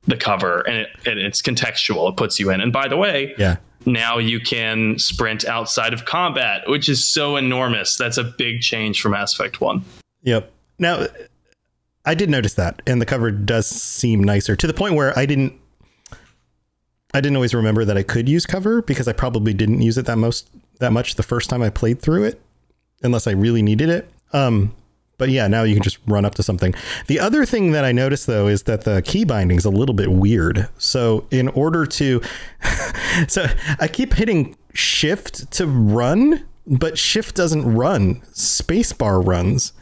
the 0.06 0.16
cover 0.16 0.60
and, 0.60 0.76
it, 0.76 0.88
and 1.06 1.18
it's 1.18 1.40
contextual. 1.40 2.10
It 2.10 2.16
puts 2.16 2.38
you 2.38 2.50
in. 2.50 2.60
And 2.60 2.72
by 2.72 2.88
the 2.88 2.98
way, 2.98 3.34
yeah. 3.38 3.56
now 3.86 4.18
you 4.18 4.40
can 4.40 4.98
sprint 4.98 5.46
outside 5.46 5.94
of 5.94 6.04
combat, 6.04 6.68
which 6.68 6.88
is 6.88 7.06
so 7.06 7.36
enormous. 7.36 7.96
That's 7.96 8.18
a 8.18 8.24
big 8.24 8.60
change 8.60 9.00
from 9.00 9.12
Mass 9.12 9.32
Effect 9.32 9.60
1. 9.60 9.82
Yep. 10.22 10.52
Now, 10.78 11.06
I 12.04 12.14
did 12.14 12.28
notice 12.28 12.54
that, 12.54 12.82
and 12.86 13.00
the 13.00 13.06
cover 13.06 13.30
does 13.30 13.66
seem 13.66 14.22
nicer 14.22 14.56
to 14.56 14.66
the 14.66 14.74
point 14.74 14.94
where 14.94 15.18
I 15.18 15.24
didn't 15.24 15.58
I 17.14 17.20
didn't 17.20 17.36
always 17.36 17.54
remember 17.54 17.84
that 17.84 17.96
I 17.96 18.02
could 18.02 18.28
use 18.28 18.44
cover 18.44 18.82
because 18.82 19.06
I 19.06 19.12
probably 19.12 19.54
didn't 19.54 19.80
use 19.80 19.96
it 19.96 20.06
that 20.06 20.18
most 20.18 20.50
that 20.80 20.92
much 20.92 21.14
the 21.14 21.22
first 21.22 21.48
time 21.48 21.62
I 21.62 21.70
played 21.70 22.02
through 22.02 22.24
it, 22.24 22.42
unless 23.02 23.28
I 23.28 23.30
really 23.30 23.62
needed 23.62 23.88
it. 23.88 24.10
Um, 24.32 24.74
but 25.16 25.28
yeah, 25.28 25.46
now 25.46 25.62
you 25.62 25.74
can 25.74 25.82
just 25.84 25.98
run 26.08 26.24
up 26.24 26.34
to 26.34 26.42
something. 26.42 26.74
The 27.06 27.20
other 27.20 27.46
thing 27.46 27.70
that 27.70 27.84
I 27.84 27.92
noticed 27.92 28.26
though 28.26 28.48
is 28.48 28.64
that 28.64 28.82
the 28.82 29.00
key 29.02 29.24
binding 29.24 29.56
is 29.56 29.64
a 29.64 29.70
little 29.70 29.94
bit 29.94 30.10
weird. 30.10 30.68
So 30.78 31.26
in 31.30 31.48
order 31.48 31.86
to, 31.86 32.20
so 33.28 33.46
I 33.78 33.86
keep 33.86 34.14
hitting 34.14 34.56
shift 34.72 35.52
to 35.52 35.68
run, 35.68 36.44
but 36.66 36.98
shift 36.98 37.36
doesn't 37.36 37.76
run. 37.76 38.22
Spacebar 38.32 39.24
runs, 39.24 39.72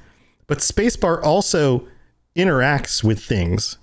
but 0.47 0.59
spacebar 0.59 1.23
also 1.23 1.89
interacts 2.37 3.03
with 3.03 3.23
things 3.23 3.79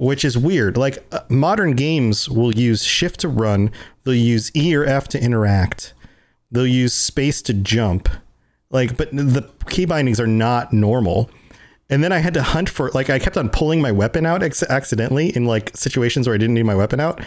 which 0.00 0.24
is 0.24 0.38
weird. 0.38 0.78
Like 0.78 1.04
uh, 1.12 1.20
modern 1.28 1.72
games 1.72 2.28
will 2.28 2.54
use 2.54 2.82
shift 2.82 3.20
to 3.20 3.28
run, 3.28 3.70
they'll 4.02 4.14
use 4.14 4.50
E 4.56 4.74
or 4.74 4.82
F 4.84 5.08
to 5.08 5.22
interact, 5.22 5.92
they'll 6.50 6.66
use 6.66 6.94
space 6.94 7.42
to 7.42 7.52
jump. 7.52 8.08
Like, 8.70 8.96
but 8.96 9.10
the 9.10 9.48
key 9.68 9.84
bindings 9.84 10.18
are 10.18 10.26
not 10.26 10.72
normal. 10.72 11.30
And 11.90 12.02
then 12.02 12.12
I 12.12 12.18
had 12.18 12.34
to 12.34 12.42
hunt 12.42 12.70
for 12.70 12.90
like 12.90 13.10
I 13.10 13.18
kept 13.18 13.36
on 13.36 13.50
pulling 13.50 13.82
my 13.82 13.92
weapon 13.92 14.24
out 14.24 14.42
ex- 14.42 14.62
accidentally 14.62 15.36
in 15.36 15.44
like 15.44 15.76
situations 15.76 16.26
where 16.26 16.34
I 16.34 16.38
didn't 16.38 16.54
need 16.54 16.62
my 16.62 16.76
weapon 16.76 16.98
out, 16.98 17.20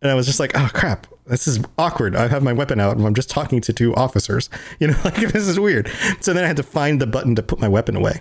and 0.00 0.10
I 0.10 0.14
was 0.14 0.24
just 0.24 0.40
like, 0.40 0.52
oh 0.54 0.70
crap, 0.72 1.06
this 1.26 1.46
is 1.46 1.60
awkward. 1.78 2.16
I 2.16 2.28
have 2.28 2.42
my 2.42 2.54
weapon 2.54 2.80
out 2.80 2.96
and 2.96 3.06
I'm 3.06 3.14
just 3.14 3.28
talking 3.28 3.60
to 3.60 3.72
two 3.72 3.94
officers. 3.96 4.48
You 4.80 4.88
know, 4.88 4.96
like 5.04 5.14
this 5.32 5.46
is 5.46 5.60
weird. 5.60 5.90
So 6.20 6.32
then 6.32 6.44
I 6.44 6.46
had 6.46 6.56
to 6.56 6.62
find 6.62 7.02
the 7.02 7.06
button 7.06 7.34
to 7.34 7.42
put 7.42 7.60
my 7.60 7.68
weapon 7.68 7.96
away 7.96 8.20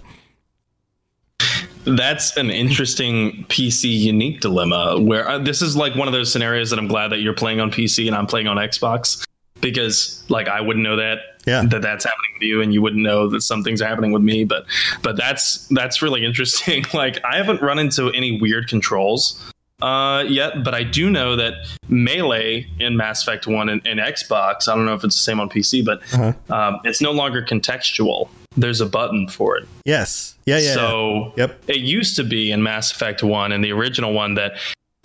that's 1.85 2.35
an 2.37 2.49
interesting 2.49 3.45
PC 3.49 3.97
unique 3.99 4.41
dilemma 4.41 4.99
where 4.99 5.27
uh, 5.27 5.37
this 5.37 5.61
is 5.61 5.75
like 5.75 5.95
one 5.95 6.07
of 6.07 6.13
those 6.13 6.31
scenarios 6.31 6.69
that 6.69 6.79
I'm 6.79 6.87
glad 6.87 7.09
that 7.09 7.19
you're 7.19 7.33
playing 7.33 7.59
on 7.59 7.71
PC 7.71 8.07
and 8.07 8.15
I'm 8.15 8.27
playing 8.27 8.47
on 8.47 8.57
Xbox 8.57 9.25
because 9.61 10.23
like 10.29 10.47
I 10.47 10.61
wouldn't 10.61 10.83
know 10.83 10.95
that 10.95 11.19
yeah. 11.45 11.63
that 11.65 11.81
that's 11.81 12.05
happening 12.05 12.31
with 12.35 12.43
you 12.43 12.61
and 12.61 12.73
you 12.73 12.81
wouldn't 12.81 13.01
know 13.01 13.27
that 13.29 13.41
something's 13.41 13.81
happening 13.81 14.11
with 14.11 14.21
me 14.21 14.43
but 14.45 14.65
but 15.01 15.17
that's 15.17 15.67
that's 15.69 16.01
really 16.01 16.25
interesting 16.25 16.85
like 16.93 17.23
I 17.25 17.37
haven't 17.37 17.61
run 17.61 17.79
into 17.79 18.09
any 18.11 18.39
weird 18.39 18.67
controls 18.67 19.39
uh, 19.81 20.23
yet, 20.29 20.63
but 20.63 20.73
I 20.73 20.83
do 20.83 21.09
know 21.09 21.35
that 21.35 21.55
melee 21.89 22.65
in 22.79 22.95
Mass 22.95 23.21
Effect 23.21 23.47
One 23.47 23.67
and, 23.67 23.85
and 23.85 23.99
Xbox. 23.99 24.69
I 24.69 24.75
don't 24.75 24.85
know 24.85 24.93
if 24.93 25.03
it's 25.03 25.15
the 25.15 25.21
same 25.21 25.41
on 25.41 25.49
PC, 25.49 25.83
but 25.83 26.01
uh-huh. 26.13 26.55
um, 26.55 26.79
it's 26.85 27.01
no 27.01 27.11
longer 27.11 27.43
contextual 27.43 28.29
there's 28.57 28.81
a 28.81 28.85
button 28.85 29.27
for 29.27 29.57
it. 29.57 29.67
Yes. 29.85 30.35
Yeah, 30.45 30.59
yeah. 30.59 30.73
So 30.73 31.33
yeah. 31.35 31.47
yep. 31.47 31.63
it 31.67 31.77
used 31.77 32.15
to 32.17 32.23
be 32.23 32.51
in 32.51 32.63
Mass 32.63 32.91
Effect 32.91 33.23
1 33.23 33.51
and 33.51 33.63
the 33.63 33.71
original 33.71 34.13
one 34.13 34.35
that 34.35 34.53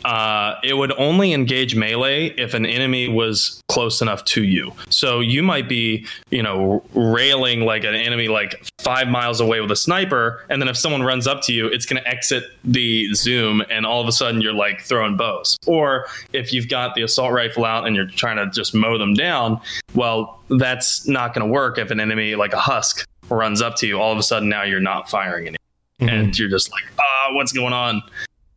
uh, 0.05 0.55
it 0.63 0.75
would 0.75 0.93
only 0.93 1.33
engage 1.33 1.75
melee 1.75 2.27
if 2.39 2.55
an 2.55 2.65
enemy 2.65 3.09
was 3.09 3.63
close 3.69 4.01
enough 4.01 4.25
to 4.25 4.45
you. 4.45 4.73
So 4.91 5.21
you 5.21 5.43
might 5.43 5.69
be, 5.69 6.07
you 6.31 6.43
know, 6.43 6.85
railing 6.95 7.63
like 7.63 7.85
an 7.85 7.95
enemy 7.95 8.29
like 8.29 8.65
five 8.79 9.09
miles 9.09 9.41
away 9.41 9.61
with 9.61 9.71
a 9.71 9.77
sniper, 9.77 10.45
and 10.49 10.63
then 10.63 10.69
if 10.69 10.77
someone 10.77 11.03
runs 11.03 11.27
up 11.27 11.43
to 11.43 11.53
you, 11.53 11.67
it's 11.67 11.85
going 11.85 12.01
to 12.01 12.09
exit 12.09 12.45
the 12.65 13.13
zoom, 13.15 13.63
and 13.71 13.85
all 13.85 14.01
of 14.01 14.07
a 14.07 14.13
sudden 14.13 14.41
you're 14.41 14.53
like 14.53 14.81
throwing 14.83 15.17
bows. 15.17 15.57
Or 15.67 16.07
if 16.33 16.53
you've 16.53 16.69
got 16.69 16.95
the 16.95 17.03
assault 17.03 17.33
rifle 17.33 17.65
out 17.65 17.87
and 17.87 17.97
you're 17.97 18.07
trying 18.07 18.37
to 18.37 18.49
just 18.55 18.75
mow 18.75 18.99
them 18.99 19.15
down, 19.15 19.61
well, 19.95 20.41
that's 20.49 21.09
not 21.09 21.35
going 21.35 21.47
to 21.47 21.53
work 21.53 21.77
if 21.79 21.91
an 21.91 21.99
enemy 22.01 22.37
like 22.37 22.53
a 22.53 22.61
husk 22.61 23.07
runs 23.29 23.61
up 23.61 23.77
to 23.77 23.87
you. 23.87 24.01
All 24.01 24.13
of 24.13 24.19
a 24.19 24.23
sudden 24.23 24.49
now 24.49 24.63
you're 24.63 24.81
not 24.81 25.11
firing 25.11 25.49
anymore. 25.49 25.59
Mm-hmm. 26.01 26.09
And 26.09 26.39
you're 26.39 26.49
just 26.49 26.71
like, 26.71 26.85
ah, 27.01 27.31
what's 27.33 27.53
going 27.53 27.73
on? 27.73 28.03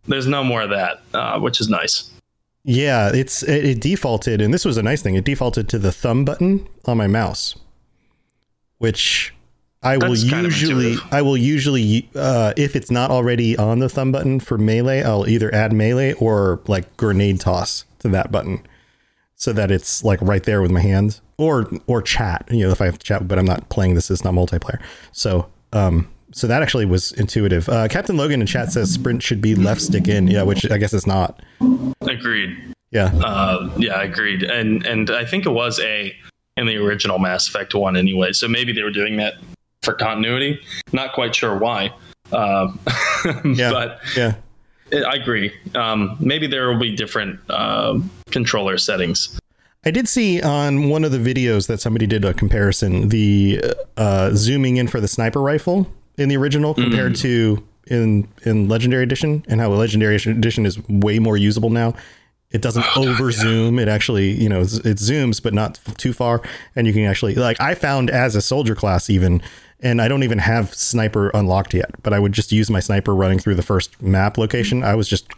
There's 0.08 0.28
no 0.28 0.44
more 0.44 0.62
of 0.62 0.70
that, 0.72 1.02
uh, 1.14 1.40
which 1.40 1.60
is 1.62 1.70
nice. 1.70 2.10
Yeah, 2.64 3.12
it's 3.14 3.44
it, 3.44 3.66
it 3.66 3.82
defaulted, 3.82 4.42
and 4.42 4.54
this 4.54 4.66
was 4.66 4.78
a 4.78 4.84
nice 4.84 5.02
thing. 5.02 5.16
It 5.16 5.24
defaulted 5.24 5.68
to 5.70 5.80
the 5.80 5.92
thumb 5.92 6.26
button 6.26 6.68
on 6.86 6.98
my 6.98 7.08
mouse, 7.08 7.56
which 8.78 9.34
I 9.84 9.98
will 9.98 10.10
That's 10.10 10.24
of 10.24 10.44
usually. 10.44 10.96
I 11.12 11.22
will 11.24 11.38
usually 11.38 12.08
uh, 12.16 12.54
if 12.58 12.76
it's 12.76 12.92
not 12.92 13.10
already 13.10 13.58
on 13.58 13.80
the 13.80 13.90
thumb 13.90 14.12
button 14.12 14.40
for 14.40 14.58
melee, 14.58 15.02
I'll 15.02 15.28
either 15.28 15.54
add 15.54 15.74
melee 15.74 16.14
or 16.14 16.62
like 16.68 16.96
grenade 16.98 17.40
toss 17.40 17.86
to 18.00 18.10
that 18.10 18.32
button, 18.32 18.62
so 19.36 19.54
that 19.54 19.72
it's 19.72 20.04
like 20.04 20.22
right 20.22 20.44
there 20.44 20.62
with 20.62 20.72
my 20.72 20.82
hands, 20.82 21.22
or 21.38 21.68
or 21.88 22.04
chat. 22.04 22.48
You 22.52 22.66
know, 22.66 22.72
if 22.72 22.80
I 22.80 22.86
have 22.86 23.00
to 23.00 23.06
chat, 23.06 23.28
but 23.28 23.40
I'm 23.40 23.46
not 23.46 23.70
playing 23.70 23.96
this, 23.96 24.12
it's 24.12 24.24
not 24.24 24.36
multiplayer. 24.36 24.80
So 25.14 25.50
um, 25.74 26.08
so 26.34 26.48
that 26.48 26.62
actually 26.62 26.86
was 26.86 27.12
intuitive. 27.14 27.68
Uh, 27.70 27.88
Captain 27.88 28.18
Logan 28.18 28.42
in 28.42 28.48
chat 28.48 28.72
says 28.72 28.92
sprint 28.92 29.22
should 29.24 29.42
be 29.42 29.56
left 29.56 29.82
stick 29.82 30.08
in. 30.08 30.28
Yeah, 30.28 30.44
which 30.44 30.70
I 30.70 30.78
guess 30.78 30.94
it's 30.94 31.08
not. 31.08 31.42
Agreed. 32.02 32.58
Yeah. 32.92 33.12
Uh, 33.24 33.70
yeah, 33.78 34.02
agreed. 34.02 34.44
And 34.44 34.86
and 34.86 35.10
I 35.10 35.26
think 35.26 35.46
it 35.46 35.52
was 35.52 35.80
a 35.80 36.14
in 36.58 36.68
the 36.68 36.78
original 36.78 37.20
Mass 37.20 37.48
Effect 37.48 37.74
one 37.74 37.96
anyway. 37.96 38.34
So 38.34 38.48
maybe 38.48 38.74
they 38.74 38.84
were 38.84 38.92
doing 38.92 39.18
that 39.18 39.36
for 39.84 39.94
continuity. 39.94 40.60
Not 40.92 41.14
quite 41.14 41.34
sure 41.36 41.58
why. 41.58 41.92
Um, 42.32 42.80
Yeah. 43.46 43.72
but 43.72 44.00
yeah. 44.16 44.36
I 44.94 45.16
agree. 45.16 45.54
Um, 45.74 46.18
maybe 46.20 46.48
there 46.48 46.68
will 46.68 46.80
be 46.80 46.96
different 46.96 47.40
um 47.50 48.10
controller 48.30 48.78
settings. 48.78 49.38
I 49.86 49.90
did 49.92 50.08
see 50.08 50.42
on 50.42 50.90
one 50.90 51.04
of 51.04 51.12
the 51.12 51.18
videos 51.18 51.68
that 51.68 51.82
somebody 51.82 52.06
did 52.06 52.24
a 52.24 52.34
comparison 52.34 53.10
the 53.10 53.64
uh, 53.98 54.32
zooming 54.34 54.78
in 54.78 54.88
for 54.88 55.00
the 55.02 55.08
sniper 55.08 55.42
rifle 55.42 55.92
in 56.18 56.30
the 56.30 56.38
original 56.38 56.74
compared 56.74 57.14
mm. 57.14 57.22
to 57.22 57.68
in 57.88 58.28
in 58.44 58.68
legendary 58.68 59.04
edition 59.04 59.44
and 59.48 59.60
how 59.60 59.70
legendary 59.70 60.16
edition 60.16 60.66
is 60.66 60.80
way 60.88 61.20
more 61.20 61.38
usable 61.38 61.70
now. 61.70 61.94
It 62.52 62.62
doesn't 62.62 62.86
oh, 62.98 63.08
over 63.08 63.32
zoom. 63.32 63.80
It 63.80 63.88
actually, 63.88 64.32
you 64.32 64.50
know, 64.50 64.62
it 64.62 64.98
zooms, 64.98 65.42
but 65.42 65.54
not 65.54 65.80
too 65.98 66.12
far. 66.12 66.42
And 66.76 66.86
you 66.86 66.92
can 66.92 67.06
actually, 67.06 67.36
like, 67.36 67.60
I 67.62 67.76
found 67.76 68.10
as 68.10 68.36
a 68.36 68.42
soldier 68.42 68.76
class, 68.76 69.10
even, 69.10 69.42
and 69.80 70.02
I 70.02 70.10
don't 70.10 70.24
even 70.24 70.38
have 70.40 70.74
sniper 70.74 71.30
unlocked 71.30 71.74
yet, 71.74 71.92
but 72.04 72.12
I 72.12 72.20
would 72.20 72.34
just 72.34 72.52
use 72.52 72.70
my 72.70 72.82
sniper 72.82 73.16
running 73.16 73.40
through 73.40 73.56
the 73.56 73.64
first 73.64 74.02
map 74.02 74.38
location. 74.38 74.84
I 74.84 74.96
was 74.96 75.08
just, 75.08 75.32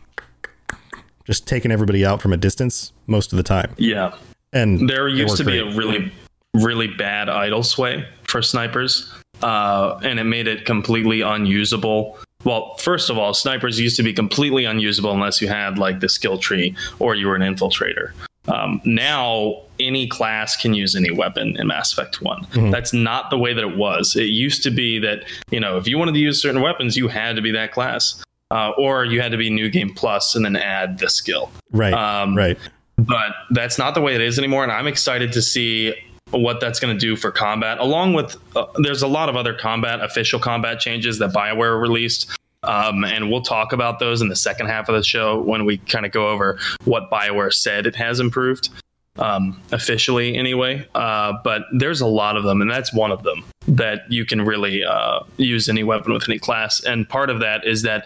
just 1.23 1.47
taking 1.47 1.71
everybody 1.71 2.03
out 2.03 2.19
from 2.19 2.33
a 2.33 2.37
distance 2.37 2.93
most 3.05 3.31
of 3.31 3.37
the 3.37 3.43
time. 3.43 3.75
Yeah. 3.77 4.15
And 4.51 4.89
There 4.89 5.07
used 5.07 5.37
to 5.37 5.43
be 5.43 5.59
great. 5.59 5.71
a 5.71 5.77
really, 5.77 6.11
really 6.55 6.87
bad 6.87 7.29
idle 7.29 7.61
sway 7.61 8.07
for 8.23 8.41
snipers, 8.41 9.13
uh, 9.43 9.99
and 10.03 10.19
it 10.19 10.23
made 10.23 10.47
it 10.47 10.65
completely 10.65 11.21
unusable. 11.21 12.17
Well, 12.43 12.75
first 12.77 13.09
of 13.09 13.17
all, 13.17 13.33
snipers 13.33 13.79
used 13.79 13.95
to 13.97 14.03
be 14.03 14.13
completely 14.13 14.65
unusable 14.65 15.11
unless 15.11 15.41
you 15.41 15.47
had 15.47 15.77
like 15.77 15.99
the 15.99 16.09
skill 16.09 16.37
tree 16.37 16.75
or 16.99 17.15
you 17.15 17.27
were 17.27 17.35
an 17.35 17.41
infiltrator. 17.41 18.11
Um, 18.47 18.81
now, 18.83 19.61
any 19.79 20.07
class 20.07 20.57
can 20.57 20.73
use 20.73 20.95
any 20.95 21.11
weapon 21.11 21.55
in 21.57 21.67
Mass 21.67 21.93
Effect 21.93 22.21
One. 22.21 22.45
That's 22.71 22.91
not 22.91 23.29
the 23.29 23.37
way 23.37 23.53
that 23.53 23.63
it 23.63 23.77
was. 23.77 24.17
It 24.17 24.25
used 24.25 24.63
to 24.63 24.71
be 24.71 24.99
that 24.99 25.23
you 25.51 25.59
know 25.59 25.77
if 25.77 25.87
you 25.87 25.97
wanted 25.97 26.13
to 26.13 26.19
use 26.19 26.41
certain 26.41 26.61
weapons, 26.61 26.97
you 26.97 27.07
had 27.07 27.37
to 27.37 27.41
be 27.41 27.51
that 27.51 27.71
class, 27.71 28.21
uh, 28.51 28.71
or 28.77 29.05
you 29.05 29.21
had 29.21 29.31
to 29.31 29.37
be 29.37 29.49
New 29.49 29.69
Game 29.69 29.93
Plus 29.93 30.35
and 30.35 30.43
then 30.43 30.55
add 30.55 30.99
the 30.99 31.09
skill 31.09 31.51
right, 31.73 31.93
um, 31.93 32.37
right. 32.37 32.57
but 32.97 33.33
that's 33.51 33.77
not 33.77 33.95
the 33.95 34.01
way 34.01 34.15
it 34.15 34.21
is 34.21 34.37
anymore 34.37 34.63
and 34.63 34.71
i'm 34.71 34.87
excited 34.87 35.33
to 35.33 35.41
see 35.41 35.93
what 36.33 36.59
that's 36.59 36.79
going 36.79 36.93
to 36.93 36.99
do 36.99 37.15
for 37.15 37.31
combat 37.31 37.77
along 37.79 38.13
with 38.13 38.35
uh, 38.55 38.65
there's 38.77 39.01
a 39.01 39.07
lot 39.07 39.29
of 39.29 39.35
other 39.35 39.53
combat 39.53 40.01
official 40.01 40.39
combat 40.39 40.79
changes 40.79 41.19
that 41.19 41.31
bioware 41.31 41.79
released 41.81 42.29
um, 42.63 43.03
and 43.03 43.29
we'll 43.29 43.41
talk 43.41 43.73
about 43.73 43.99
those 43.99 44.21
in 44.21 44.29
the 44.29 44.35
second 44.35 44.67
half 44.67 44.87
of 44.89 44.95
the 44.95 45.03
show 45.03 45.39
when 45.41 45.65
we 45.65 45.77
kind 45.77 46.05
of 46.05 46.11
go 46.11 46.29
over 46.29 46.57
what 46.85 47.09
bioware 47.11 47.53
said 47.53 47.85
it 47.85 47.95
has 47.95 48.19
improved 48.19 48.69
um, 49.17 49.61
officially 49.71 50.35
anyway 50.35 50.85
uh, 50.95 51.33
but 51.43 51.63
there's 51.73 52.01
a 52.01 52.07
lot 52.07 52.35
of 52.35 52.43
them 52.43 52.61
and 52.61 52.69
that's 52.71 52.91
one 52.93 53.11
of 53.11 53.21
them 53.23 53.43
that 53.67 53.99
you 54.11 54.25
can 54.25 54.41
really 54.41 54.83
uh, 54.83 55.19
use 55.37 55.69
any 55.69 55.83
weapon 55.83 56.11
with 56.13 56.27
any 56.27 56.39
class 56.39 56.83
and 56.83 57.07
part 57.07 57.29
of 57.29 57.39
that 57.39 57.65
is 57.65 57.83
that 57.83 58.05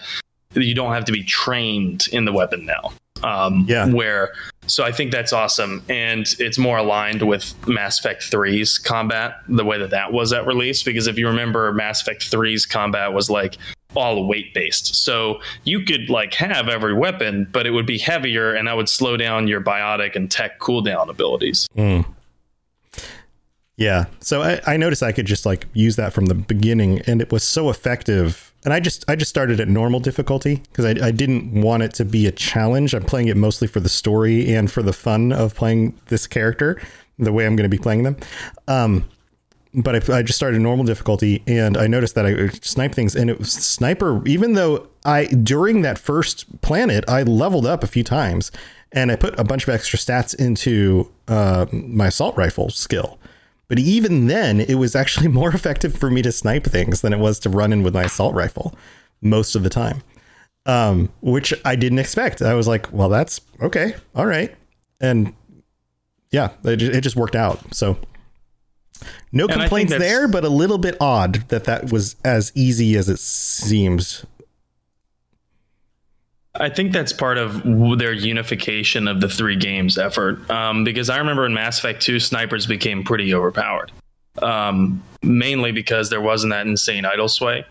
you 0.53 0.73
don't 0.75 0.91
have 0.93 1.05
to 1.05 1.11
be 1.11 1.23
trained 1.23 2.07
in 2.11 2.25
the 2.25 2.33
weapon 2.33 2.65
now 2.65 2.91
um, 3.23 3.65
Yeah. 3.67 3.87
where 3.87 4.33
so 4.67 4.83
I 4.83 4.91
think 4.91 5.11
that's 5.11 5.33
awesome, 5.33 5.83
and 5.89 6.27
it's 6.39 6.57
more 6.57 6.77
aligned 6.77 7.21
with 7.21 7.53
Mass 7.67 7.99
Effect 7.99 8.23
3's 8.23 8.77
combat, 8.77 9.37
the 9.47 9.65
way 9.65 9.77
that 9.77 9.89
that 9.91 10.13
was 10.13 10.33
at 10.33 10.45
release. 10.45 10.83
Because 10.83 11.07
if 11.07 11.17
you 11.17 11.27
remember, 11.27 11.73
Mass 11.73 12.01
Effect 12.01 12.29
3's 12.31 12.65
combat 12.65 13.13
was 13.13 13.29
like 13.29 13.57
all 13.95 14.27
weight 14.27 14.53
based, 14.53 14.95
so 14.95 15.41
you 15.63 15.81
could 15.81 16.09
like 16.09 16.33
have 16.35 16.69
every 16.69 16.93
weapon, 16.93 17.47
but 17.51 17.65
it 17.65 17.71
would 17.71 17.87
be 17.87 17.97
heavier, 17.97 18.53
and 18.53 18.67
that 18.67 18.75
would 18.75 18.89
slow 18.89 19.17
down 19.17 19.47
your 19.47 19.61
biotic 19.61 20.15
and 20.15 20.29
tech 20.29 20.59
cooldown 20.59 21.09
abilities. 21.09 21.67
Hmm. 21.75 22.01
Yeah. 23.77 24.05
So 24.19 24.41
I, 24.41 24.59
I 24.65 24.75
noticed 24.75 25.03
I 25.03 25.11
could 25.11 25.27
just 25.27 25.45
like 25.45 25.67
use 25.73 25.95
that 25.95 26.11
from 26.11 26.25
the 26.25 26.33
beginning 26.33 26.99
and 27.01 27.21
it 27.21 27.31
was 27.31 27.43
so 27.43 27.69
effective. 27.69 28.51
And 28.67 28.73
I 28.73 28.81
just 28.81 29.05
I 29.07 29.15
just 29.15 29.29
started 29.29 29.61
at 29.61 29.69
normal 29.69 30.01
difficulty 30.01 30.55
because 30.55 30.83
I, 30.83 31.07
I 31.07 31.11
didn't 31.11 31.53
want 31.53 31.83
it 31.83 31.93
to 31.93 32.03
be 32.03 32.27
a 32.27 32.33
challenge. 32.33 32.93
I'm 32.93 33.05
playing 33.05 33.29
it 33.29 33.37
mostly 33.37 33.65
for 33.65 33.79
the 33.79 33.87
story 33.87 34.53
and 34.53 34.69
for 34.69 34.83
the 34.83 34.91
fun 34.91 35.31
of 35.31 35.55
playing 35.55 35.97
this 36.07 36.27
character, 36.27 36.77
the 37.17 37.31
way 37.31 37.45
I'm 37.45 37.55
going 37.55 37.63
to 37.63 37.73
be 37.73 37.81
playing 37.81 38.03
them. 38.03 38.17
Um, 38.67 39.05
but 39.73 40.09
I, 40.09 40.17
I 40.17 40.21
just 40.21 40.37
started 40.37 40.59
normal 40.59 40.83
difficulty 40.83 41.43
and 41.47 41.77
I 41.77 41.87
noticed 41.87 42.15
that 42.15 42.25
I 42.25 42.49
snipe 42.59 42.93
things 42.93 43.15
and 43.15 43.29
it 43.29 43.39
was 43.39 43.53
sniper 43.53 44.21
even 44.27 44.51
though 44.51 44.89
I 45.05 45.27
during 45.27 45.81
that 45.83 45.97
first 45.97 46.59
planet 46.59 47.05
I 47.07 47.23
leveled 47.23 47.65
up 47.65 47.85
a 47.85 47.87
few 47.87 48.03
times 48.03 48.51
and 48.91 49.13
I 49.13 49.15
put 49.15 49.39
a 49.39 49.45
bunch 49.45 49.63
of 49.63 49.69
extra 49.69 49.97
stats 49.97 50.35
into 50.37 51.09
uh, 51.29 51.67
my 51.71 52.07
assault 52.07 52.35
rifle 52.35 52.69
skill 52.69 53.17
but 53.67 53.79
even 53.79 54.27
then 54.27 54.59
it 54.59 54.75
was 54.75 54.95
actually 54.95 55.27
more 55.39 55.49
effective 55.49 55.95
for 55.95 56.09
me 56.09 56.21
to 56.21 56.31
snipe 56.31 56.65
things 56.65 57.01
than 57.01 57.13
it 57.13 57.19
was 57.19 57.39
to 57.39 57.49
run 57.49 57.73
in 57.73 57.83
with 57.83 57.93
my 57.93 58.03
assault 58.03 58.33
rifle 58.33 58.75
most 59.21 59.55
of 59.55 59.63
the 59.63 59.69
time 59.69 60.01
um, 60.67 61.09
which 61.21 61.53
I 61.65 61.75
didn't 61.75 61.99
expect. 61.99 62.41
I 62.41 62.53
was 62.53 62.67
like 62.67 62.91
well 62.93 63.09
that's 63.09 63.41
okay. 63.61 63.95
All 64.15 64.25
right. 64.25 64.53
And 64.99 65.33
yeah 66.31 66.51
it, 66.63 66.81
it 66.81 67.01
just 67.01 67.15
worked 67.15 67.35
out. 67.35 67.73
So 67.73 67.97
no 69.31 69.47
complaints 69.47 69.97
there, 69.97 70.27
but 70.27 70.43
a 70.43 70.49
little 70.49 70.77
bit 70.77 70.97
odd 70.99 71.47
that 71.49 71.65
that 71.65 71.91
was 71.91 72.15
as 72.25 72.51
easy 72.55 72.95
as 72.95 73.09
it 73.09 73.19
seems. 73.19 74.25
I 76.59 76.69
think 76.69 76.91
that's 76.91 77.13
part 77.13 77.37
of 77.37 77.61
their 77.99 78.13
unification 78.13 79.07
of 79.07 79.21
the 79.21 79.29
three 79.29 79.55
games 79.55 79.97
effort. 79.97 80.49
Um, 80.49 80.83
because 80.83 81.09
I 81.09 81.17
remember 81.17 81.45
in 81.45 81.53
Mass 81.53 81.77
Effect 81.79 82.01
2, 82.01 82.19
snipers 82.19 82.65
became 82.65 83.03
pretty 83.03 83.33
overpowered, 83.33 83.91
um, 84.41 85.03
mainly 85.21 85.71
because 85.71 86.09
there 86.09 86.21
wasn't 86.21 86.51
that 86.51 86.65
insane 86.67 87.05
idle 87.05 87.27
sway. 87.27 87.65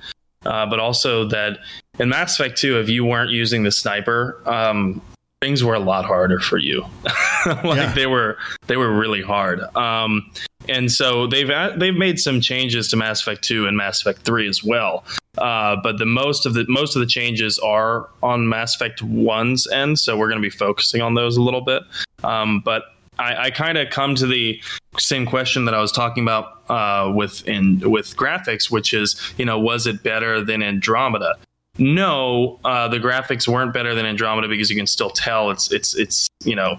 Uh, 0.45 0.65
but 0.67 0.79
also 0.79 1.27
that 1.29 1.59
in 1.99 2.09
Mass 2.09 2.39
Effect 2.39 2.57
2, 2.59 2.79
if 2.79 2.89
you 2.89 3.05
weren't 3.05 3.31
using 3.31 3.65
the 3.65 3.73
sniper, 3.73 4.41
um, 4.49 5.03
things 5.43 5.65
were 5.65 5.75
a 5.75 5.81
lot 5.81 6.05
harder 6.05 6.39
for 6.39 6.57
you. 6.59 6.85
like 7.47 7.65
Yeah. 7.77 7.93
they 7.95 8.07
were, 8.07 8.39
they 8.69 8.77
were 8.77 8.93
really 8.93 9.23
hard. 9.23 9.61
Um, 9.77 10.31
and 10.69 10.91
so 10.91 11.27
they've 11.27 11.51
they've 11.77 11.95
made 11.97 12.19
some 12.19 12.41
changes 12.41 12.89
to 12.89 12.97
Mass 12.97 13.21
Effect 13.21 13.43
2 13.43 13.67
and 13.67 13.77
Mass 13.77 14.01
Effect 14.01 14.23
3 14.23 14.49
as 14.49 14.65
well. 14.65 15.05
Uh, 15.39 15.77
but 15.83 15.99
the 15.99 16.07
most 16.07 16.47
of 16.47 16.55
the 16.55 16.65
most 16.69 16.97
of 16.97 17.01
the 17.01 17.07
changes 17.07 17.59
are 17.59 18.09
on 18.23 18.49
Mass 18.49 18.75
Effect 18.75 19.01
1's 19.01 19.67
end, 19.71 19.99
so 19.99 20.17
we're 20.17 20.29
going 20.29 20.41
to 20.41 20.47
be 20.47 20.51
focusing 20.51 21.03
on 21.03 21.15
those 21.15 21.37
a 21.37 21.43
little 21.43 21.61
bit. 21.61 21.83
Um, 22.25 22.61
but 22.61 22.85
I, 23.19 23.47
I 23.47 23.51
kind 23.51 23.79
of 23.79 23.91
come 23.91 24.15
to 24.17 24.27
the 24.27 24.61
same 24.99 25.27
question 25.27 25.65
that 25.67 25.75
I 25.75 25.81
was 25.81 25.93
talking 25.93 26.23
about 26.23 26.63
uh, 26.69 27.13
with 27.15 27.47
in 27.47 27.81
with 27.91 28.17
graphics, 28.17 28.71
which 28.71 28.93
is 28.93 29.21
you 29.39 29.45
know 29.45 29.59
was 29.59 29.87
it 29.87 30.03
better 30.03 30.45
than 30.45 30.63
Andromeda? 30.63 31.35
No, 31.79 32.59
uh, 32.65 32.89
the 32.89 32.99
graphics 32.99 33.47
weren't 33.47 33.75
better 33.75 33.95
than 33.95 34.07
Andromeda 34.07 34.49
because 34.49 34.71
you 34.71 34.77
can 34.77 34.87
still 34.87 35.11
tell 35.11 35.51
it's 35.51 35.71
it's 35.71 35.95
it's 35.95 36.29
you 36.45 36.57
know 36.57 36.79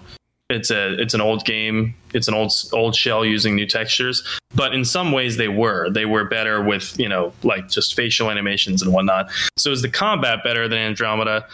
it's 0.50 0.70
a 0.70 0.98
it's 1.00 1.12
an 1.14 1.20
old 1.20 1.44
game 1.44 1.94
it's 2.14 2.26
an 2.26 2.34
old 2.34 2.50
old 2.72 2.94
shell 2.96 3.24
using 3.24 3.54
new 3.54 3.66
textures 3.66 4.22
but 4.54 4.74
in 4.74 4.84
some 4.84 5.12
ways 5.12 5.36
they 5.36 5.48
were 5.48 5.90
they 5.90 6.06
were 6.06 6.24
better 6.24 6.62
with 6.62 6.98
you 6.98 7.08
know 7.08 7.32
like 7.42 7.68
just 7.68 7.94
facial 7.94 8.30
animations 8.30 8.80
and 8.80 8.92
whatnot 8.92 9.28
so 9.58 9.70
is 9.70 9.82
the 9.82 9.90
combat 9.90 10.42
better 10.42 10.66
than 10.68 10.78
andromeda 10.78 11.46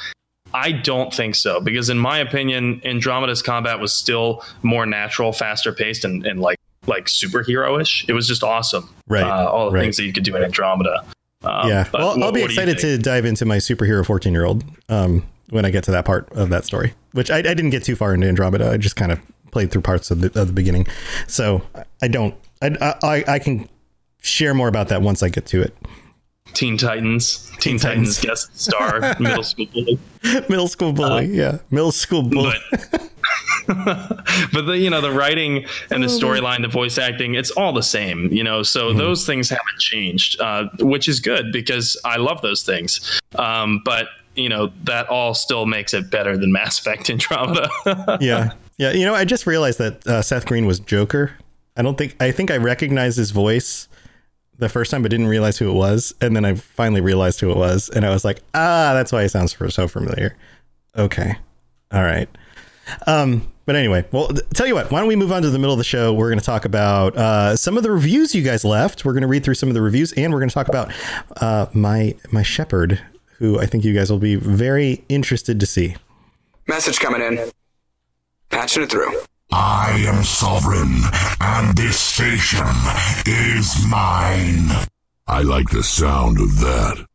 I 0.57 0.70
don't 0.70 1.12
think 1.12 1.34
so 1.34 1.61
because, 1.61 1.90
in 1.90 1.99
my 1.99 2.18
opinion, 2.18 2.80
Andromeda's 2.84 3.42
combat 3.42 3.80
was 3.80 3.92
still 3.92 4.45
more 4.62 4.86
natural, 4.86 5.32
faster 5.32 5.72
paced, 5.72 6.05
and, 6.05 6.24
and 6.24 6.38
like 6.40 6.61
like 6.86 7.07
superhero-ish. 7.07 8.05
It 8.09 8.12
was 8.12 8.28
just 8.28 8.45
awesome. 8.45 8.88
Right, 9.09 9.24
Uh, 9.24 9.49
all 9.49 9.66
the 9.70 9.72
right. 9.74 9.82
things 9.82 9.97
that 9.97 10.05
you 10.05 10.12
could 10.12 10.22
do 10.22 10.36
in 10.36 10.45
Andromeda. 10.45 11.05
Um, 11.42 11.68
yeah. 11.68 11.88
Well, 11.92 12.11
I'll 12.22 12.30
be 12.30 12.40
what 12.42 12.51
do 12.51 12.55
you 12.55 12.61
excited 12.61 12.78
to 12.78 12.99
dive 12.99 13.24
into 13.24 13.45
my 13.45 13.57
superhero 13.57 14.07
14 14.07 14.32
year 14.32 14.45
old 14.45 14.62
um, 14.88 15.24
when 15.51 15.64
I 15.64 15.70
get 15.70 15.84
to 15.84 15.90
that 15.92 16.05
part 16.05 16.30
of 16.32 16.51
that 16.51 16.64
story, 16.64 16.95
which 17.12 17.30
I, 17.30 17.38
I 17.38 17.42
didn't 17.42 17.70
get 17.70 17.84
too 17.84 17.97
far 17.97 18.14
into 18.14 18.26
Andromeda. 18.26 18.70
I 18.70 18.76
just 18.76 18.97
kind 18.97 19.12
of 19.12 19.20
played 19.51 19.70
through 19.70 19.82
parts 19.82 20.11
of 20.11 20.20
the, 20.20 20.40
of 20.40 20.49
the 20.49 20.53
beginning. 20.53 20.86
So 21.26 21.62
I 22.03 22.09
don't, 22.09 22.34
I, 22.62 22.95
I, 23.03 23.24
I 23.28 23.38
can 23.38 23.68
share 24.20 24.55
more 24.55 24.68
about 24.68 24.88
that 24.88 25.03
once 25.03 25.22
I 25.22 25.28
get 25.28 25.47
to 25.47 25.62
it. 25.62 25.76
Teen 26.53 26.76
Titans, 26.76 27.51
Teen, 27.59 27.78
Titans. 27.78 28.16
Titans. 28.16 28.20
guest 28.20 28.61
star, 28.61 29.01
middle 29.20 29.42
school 29.42 29.66
bully. 29.72 29.99
Middle 30.49 30.68
school 30.68 30.92
bully. 30.92 31.26
yeah. 31.26 31.59
Middle 31.70 31.90
school 31.90 32.22
bully. 32.22 32.55
But 32.70 33.11
but 33.66 34.62
the 34.66 34.78
you 34.78 34.90
know 34.90 35.01
the 35.01 35.11
writing 35.11 35.64
and 35.90 36.03
the 36.03 36.07
storyline, 36.07 36.62
the 36.62 36.68
voice 36.68 36.99
acting, 36.99 37.34
it's 37.34 37.51
all 37.53 37.72
the 37.72 37.82
same. 37.82 38.28
You 38.30 38.45
know, 38.45 38.62
so 38.62 38.92
those 38.92 39.26
things 39.26 39.49
haven't 39.49 39.78
changed, 39.80 40.40
uh, 40.40 40.68
which 40.80 41.09
is 41.09 41.18
good 41.18 41.51
because 41.51 41.97
I 42.05 42.16
love 42.18 42.42
those 42.42 42.62
things. 42.62 43.20
Um, 43.36 43.80
but 43.84 44.09
you 44.37 44.49
know 44.49 44.72
that 44.85 45.09
all 45.09 45.35
still 45.35 45.66
makes 45.66 45.95
it 45.95 46.11
better 46.11 46.37
than 46.37 46.53
Mass 46.53 46.78
Effect 46.78 47.11
Andromeda. 47.11 47.68
yeah. 48.20 48.53
Yeah. 48.78 48.93
You 48.93 49.05
know, 49.05 49.14
I 49.14 49.24
just 49.24 49.47
realized 49.47 49.78
that 49.78 50.07
uh, 50.07 50.22
Seth 50.22 50.47
Green 50.47 50.66
was 50.66 50.80
Joker. 50.80 51.32
I 51.76 51.82
don't 51.82 51.99
think, 51.99 52.16
I 52.20 52.30
think 52.30 52.51
I 52.51 52.57
recognized 52.57 53.16
his 53.16 53.30
voice 53.30 53.89
the 54.59 54.68
first 54.68 54.91
time, 54.91 55.03
but 55.03 55.11
didn't 55.11 55.26
realize 55.26 55.59
who 55.59 55.70
it 55.70 55.74
was. 55.74 56.14
And 56.20 56.35
then 56.37 56.45
I 56.45 56.55
finally 56.55 57.01
realized 57.01 57.41
who 57.41 57.51
it 57.51 57.57
was. 57.57 57.89
And 57.89 58.05
I 58.05 58.11
was 58.11 58.24
like, 58.24 58.41
ah, 58.55 58.93
that's 58.95 59.12
why 59.12 59.22
he 59.22 59.28
sounds 59.28 59.57
so 59.74 59.89
familiar. 59.89 60.37
Okay. 60.97 61.37
All 61.93 62.03
right. 62.03 62.28
Um, 63.07 63.51
but 63.66 63.76
anyway, 63.76 64.05
well, 64.12 64.28
th- 64.28 64.43
tell 64.53 64.66
you 64.66 64.74
what, 64.74 64.91
why 64.91 65.01
don't 65.01 65.09
we 65.09 65.16
move 65.16 65.32
on 65.32 65.43
to 65.43 65.51
the 65.51 65.59
middle 65.59 65.72
of 65.72 65.78
the 65.78 65.85
show? 65.85 66.12
We're 66.12 66.28
going 66.28 66.39
to 66.39 66.45
talk 66.45 66.64
about 66.64 67.16
uh, 67.16 67.57
some 67.57 67.76
of 67.76 67.82
the 67.82 67.91
reviews 67.91 68.35
you 68.35 68.43
guys 68.43 68.64
left. 68.64 69.05
We're 69.05 69.12
going 69.12 69.22
to 69.22 69.28
read 69.28 69.43
through 69.43 69.55
some 69.55 69.70
of 69.70 69.74
the 69.74 69.80
reviews, 69.80 70.12
and 70.12 70.32
we're 70.32 70.41
going 70.41 70.51
to 70.51 70.55
talk 70.55 70.68
about 70.68 70.93
uh, 71.39 71.66
my 71.72 72.14
my 72.30 72.43
Shepard, 72.43 73.01
who 73.45 73.59
I 73.61 73.66
think 73.66 73.84
you 73.84 73.95
guys 73.95 74.11
will 74.11 74.18
be 74.18 74.36
very 74.36 75.05
interested 75.09 75.61
to 75.61 75.66
see. 75.66 75.97
Message 76.66 76.99
coming 76.99 77.20
in. 77.20 77.51
Patching 78.51 78.82
it 78.82 78.90
through. 78.90 79.12
I 79.53 80.05
am 80.09 80.24
sovereign, 80.24 81.03
and 81.40 81.76
this 81.76 82.01
station 82.01 82.66
is 83.26 83.86
mine. 83.86 84.88
I 85.26 85.42
like 85.42 85.68
the 85.70 85.82
sound 85.82 86.40
of 86.40 86.59
that. 86.61 87.07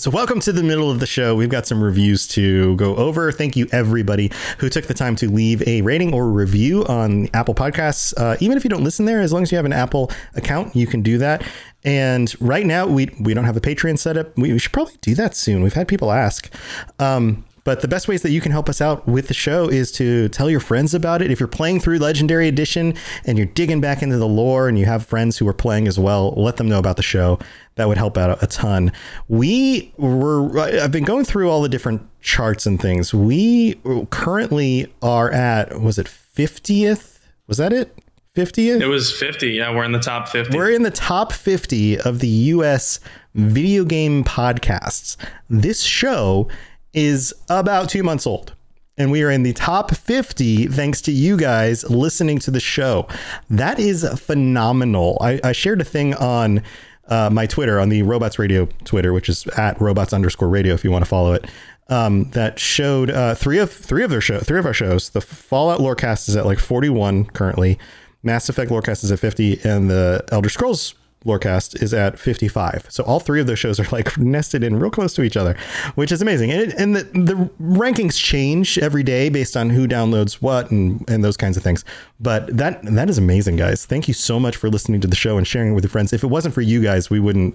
So, 0.00 0.10
welcome 0.10 0.40
to 0.40 0.52
the 0.52 0.62
middle 0.62 0.90
of 0.90 0.98
the 0.98 1.06
show. 1.06 1.34
We've 1.34 1.50
got 1.50 1.66
some 1.66 1.84
reviews 1.84 2.26
to 2.28 2.74
go 2.76 2.96
over. 2.96 3.30
Thank 3.30 3.54
you, 3.54 3.66
everybody 3.70 4.32
who 4.56 4.70
took 4.70 4.86
the 4.86 4.94
time 4.94 5.14
to 5.16 5.30
leave 5.30 5.62
a 5.68 5.82
rating 5.82 6.14
or 6.14 6.30
review 6.30 6.86
on 6.86 7.28
Apple 7.34 7.54
Podcasts. 7.54 8.14
Uh, 8.16 8.34
even 8.40 8.56
if 8.56 8.64
you 8.64 8.70
don't 8.70 8.82
listen 8.82 9.04
there, 9.04 9.20
as 9.20 9.30
long 9.30 9.42
as 9.42 9.52
you 9.52 9.56
have 9.56 9.66
an 9.66 9.74
Apple 9.74 10.10
account, 10.36 10.74
you 10.74 10.86
can 10.86 11.02
do 11.02 11.18
that. 11.18 11.46
And 11.84 12.34
right 12.40 12.64
now, 12.64 12.86
we 12.86 13.14
we 13.20 13.34
don't 13.34 13.44
have 13.44 13.58
a 13.58 13.60
Patreon 13.60 13.98
set 13.98 14.16
up. 14.16 14.34
We, 14.38 14.54
we 14.54 14.58
should 14.58 14.72
probably 14.72 14.96
do 15.02 15.14
that 15.16 15.36
soon. 15.36 15.62
We've 15.62 15.74
had 15.74 15.86
people 15.86 16.10
ask. 16.10 16.50
Um, 16.98 17.44
but 17.70 17.82
the 17.82 17.86
best 17.86 18.08
ways 18.08 18.22
that 18.22 18.32
you 18.32 18.40
can 18.40 18.50
help 18.50 18.68
us 18.68 18.80
out 18.80 19.06
with 19.06 19.28
the 19.28 19.34
show 19.34 19.68
is 19.68 19.92
to 19.92 20.28
tell 20.30 20.50
your 20.50 20.58
friends 20.58 20.92
about 20.92 21.22
it. 21.22 21.30
If 21.30 21.38
you're 21.38 21.46
playing 21.46 21.78
through 21.78 21.98
Legendary 21.98 22.48
Edition 22.48 22.94
and 23.24 23.38
you're 23.38 23.46
digging 23.46 23.80
back 23.80 24.02
into 24.02 24.16
the 24.16 24.26
lore 24.26 24.68
and 24.68 24.76
you 24.76 24.86
have 24.86 25.06
friends 25.06 25.38
who 25.38 25.46
are 25.46 25.54
playing 25.54 25.86
as 25.86 25.96
well, 25.96 26.34
let 26.36 26.56
them 26.56 26.68
know 26.68 26.80
about 26.80 26.96
the 26.96 27.04
show. 27.04 27.38
That 27.76 27.86
would 27.86 27.96
help 27.96 28.18
out 28.18 28.42
a 28.42 28.46
ton. 28.48 28.90
We 29.28 29.94
were, 29.98 30.58
I've 30.58 30.90
been 30.90 31.04
going 31.04 31.24
through 31.24 31.48
all 31.48 31.62
the 31.62 31.68
different 31.68 32.02
charts 32.20 32.66
and 32.66 32.82
things. 32.82 33.14
We 33.14 33.80
currently 34.10 34.92
are 35.00 35.30
at, 35.30 35.80
was 35.80 35.96
it 35.96 36.08
50th? 36.08 37.20
Was 37.46 37.58
that 37.58 37.72
it? 37.72 37.96
50th? 38.36 38.80
it 38.80 38.86
was 38.88 39.12
50. 39.12 39.48
Yeah, 39.48 39.72
we're 39.72 39.84
in 39.84 39.92
the 39.92 40.00
top 40.00 40.28
50. 40.28 40.56
We're 40.56 40.72
in 40.72 40.82
the 40.82 40.90
top 40.90 41.32
50 41.32 42.00
of 42.00 42.18
the 42.18 42.28
US 42.28 42.98
video 43.34 43.84
game 43.84 44.24
podcasts. 44.24 45.16
This 45.48 45.82
show 45.82 46.48
is 46.92 47.32
about 47.48 47.88
two 47.88 48.02
months 48.02 48.26
old. 48.26 48.54
And 48.98 49.10
we 49.10 49.22
are 49.22 49.30
in 49.30 49.44
the 49.44 49.54
top 49.54 49.94
50 49.94 50.66
thanks 50.66 51.00
to 51.02 51.12
you 51.12 51.36
guys 51.36 51.88
listening 51.88 52.38
to 52.40 52.50
the 52.50 52.60
show. 52.60 53.08
That 53.48 53.78
is 53.78 54.06
phenomenal. 54.20 55.16
I, 55.22 55.40
I 55.42 55.52
shared 55.52 55.80
a 55.80 55.84
thing 55.84 56.14
on 56.14 56.62
uh, 57.08 57.30
my 57.30 57.46
Twitter, 57.46 57.80
on 57.80 57.88
the 57.88 58.02
Robots 58.02 58.38
Radio 58.38 58.66
Twitter, 58.84 59.12
which 59.12 59.28
is 59.28 59.46
at 59.56 59.80
robots 59.80 60.12
underscore 60.12 60.48
radio 60.48 60.74
if 60.74 60.84
you 60.84 60.90
want 60.90 61.04
to 61.04 61.08
follow 61.08 61.32
it. 61.32 61.46
Um, 61.88 62.30
that 62.30 62.58
showed 62.60 63.10
uh, 63.10 63.34
three 63.34 63.58
of 63.58 63.72
three 63.72 64.04
of 64.04 64.10
their 64.10 64.20
show, 64.20 64.38
three 64.38 64.60
of 64.60 64.66
our 64.66 64.74
shows. 64.74 65.10
The 65.10 65.20
Fallout 65.20 65.80
Lorecast 65.80 66.28
is 66.28 66.36
at 66.36 66.46
like 66.46 66.60
41 66.60 67.24
currently. 67.26 67.78
Mass 68.22 68.48
Effect 68.48 68.70
Lorecast 68.70 69.02
is 69.02 69.10
at 69.10 69.18
50, 69.18 69.60
and 69.64 69.90
the 69.90 70.22
Elder 70.30 70.50
Scrolls 70.50 70.94
Lorecast 71.24 71.82
is 71.82 71.92
at 71.92 72.18
55. 72.18 72.86
So 72.88 73.04
all 73.04 73.20
three 73.20 73.40
of 73.40 73.46
those 73.46 73.58
shows 73.58 73.78
are 73.78 73.86
like 73.92 74.16
nested 74.18 74.64
in 74.64 74.78
real 74.78 74.90
close 74.90 75.12
to 75.14 75.22
each 75.22 75.36
other, 75.36 75.56
which 75.94 76.12
is 76.12 76.22
amazing. 76.22 76.50
And, 76.50 76.60
it, 76.62 76.74
and 76.78 76.96
the, 76.96 77.02
the 77.02 77.50
rankings 77.60 78.16
change 78.18 78.78
every 78.78 79.02
day 79.02 79.28
based 79.28 79.56
on 79.56 79.68
who 79.70 79.86
downloads 79.86 80.34
what 80.34 80.70
and, 80.70 81.08
and 81.10 81.22
those 81.22 81.36
kinds 81.36 81.56
of 81.56 81.62
things. 81.62 81.84
But 82.20 82.56
that 82.56 82.82
that 82.82 83.10
is 83.10 83.18
amazing, 83.18 83.56
guys. 83.56 83.84
Thank 83.84 84.08
you 84.08 84.14
so 84.14 84.40
much 84.40 84.56
for 84.56 84.70
listening 84.70 85.00
to 85.02 85.08
the 85.08 85.16
show 85.16 85.36
and 85.36 85.46
sharing 85.46 85.72
it 85.72 85.74
with 85.74 85.84
your 85.84 85.90
friends. 85.90 86.12
If 86.12 86.24
it 86.24 86.28
wasn't 86.28 86.54
for 86.54 86.62
you 86.62 86.82
guys, 86.82 87.10
we 87.10 87.20
wouldn't 87.20 87.54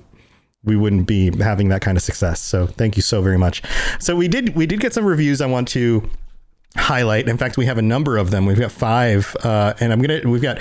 we 0.63 0.75
wouldn't 0.75 1.07
be 1.07 1.35
having 1.37 1.69
that 1.69 1.81
kind 1.81 1.97
of 1.97 2.03
success. 2.03 2.39
So 2.41 2.67
thank 2.67 2.95
you 2.95 3.01
so 3.01 3.21
very 3.21 3.37
much. 3.37 3.61
So 3.99 4.15
we 4.15 4.27
did 4.27 4.55
we 4.55 4.65
did 4.65 4.79
get 4.79 4.93
some 4.93 5.05
reviews. 5.05 5.41
I 5.41 5.47
want 5.47 5.67
to 5.69 6.07
highlight. 6.75 7.27
In 7.27 7.37
fact, 7.37 7.57
we 7.57 7.65
have 7.65 7.77
a 7.77 7.83
number 7.83 8.17
of 8.17 8.31
them. 8.31 8.45
We've 8.45 8.59
got 8.59 8.71
five, 8.71 9.35
uh, 9.43 9.73
and 9.79 9.93
I'm 9.93 10.01
gonna 10.01 10.21
we've 10.25 10.41
got 10.41 10.59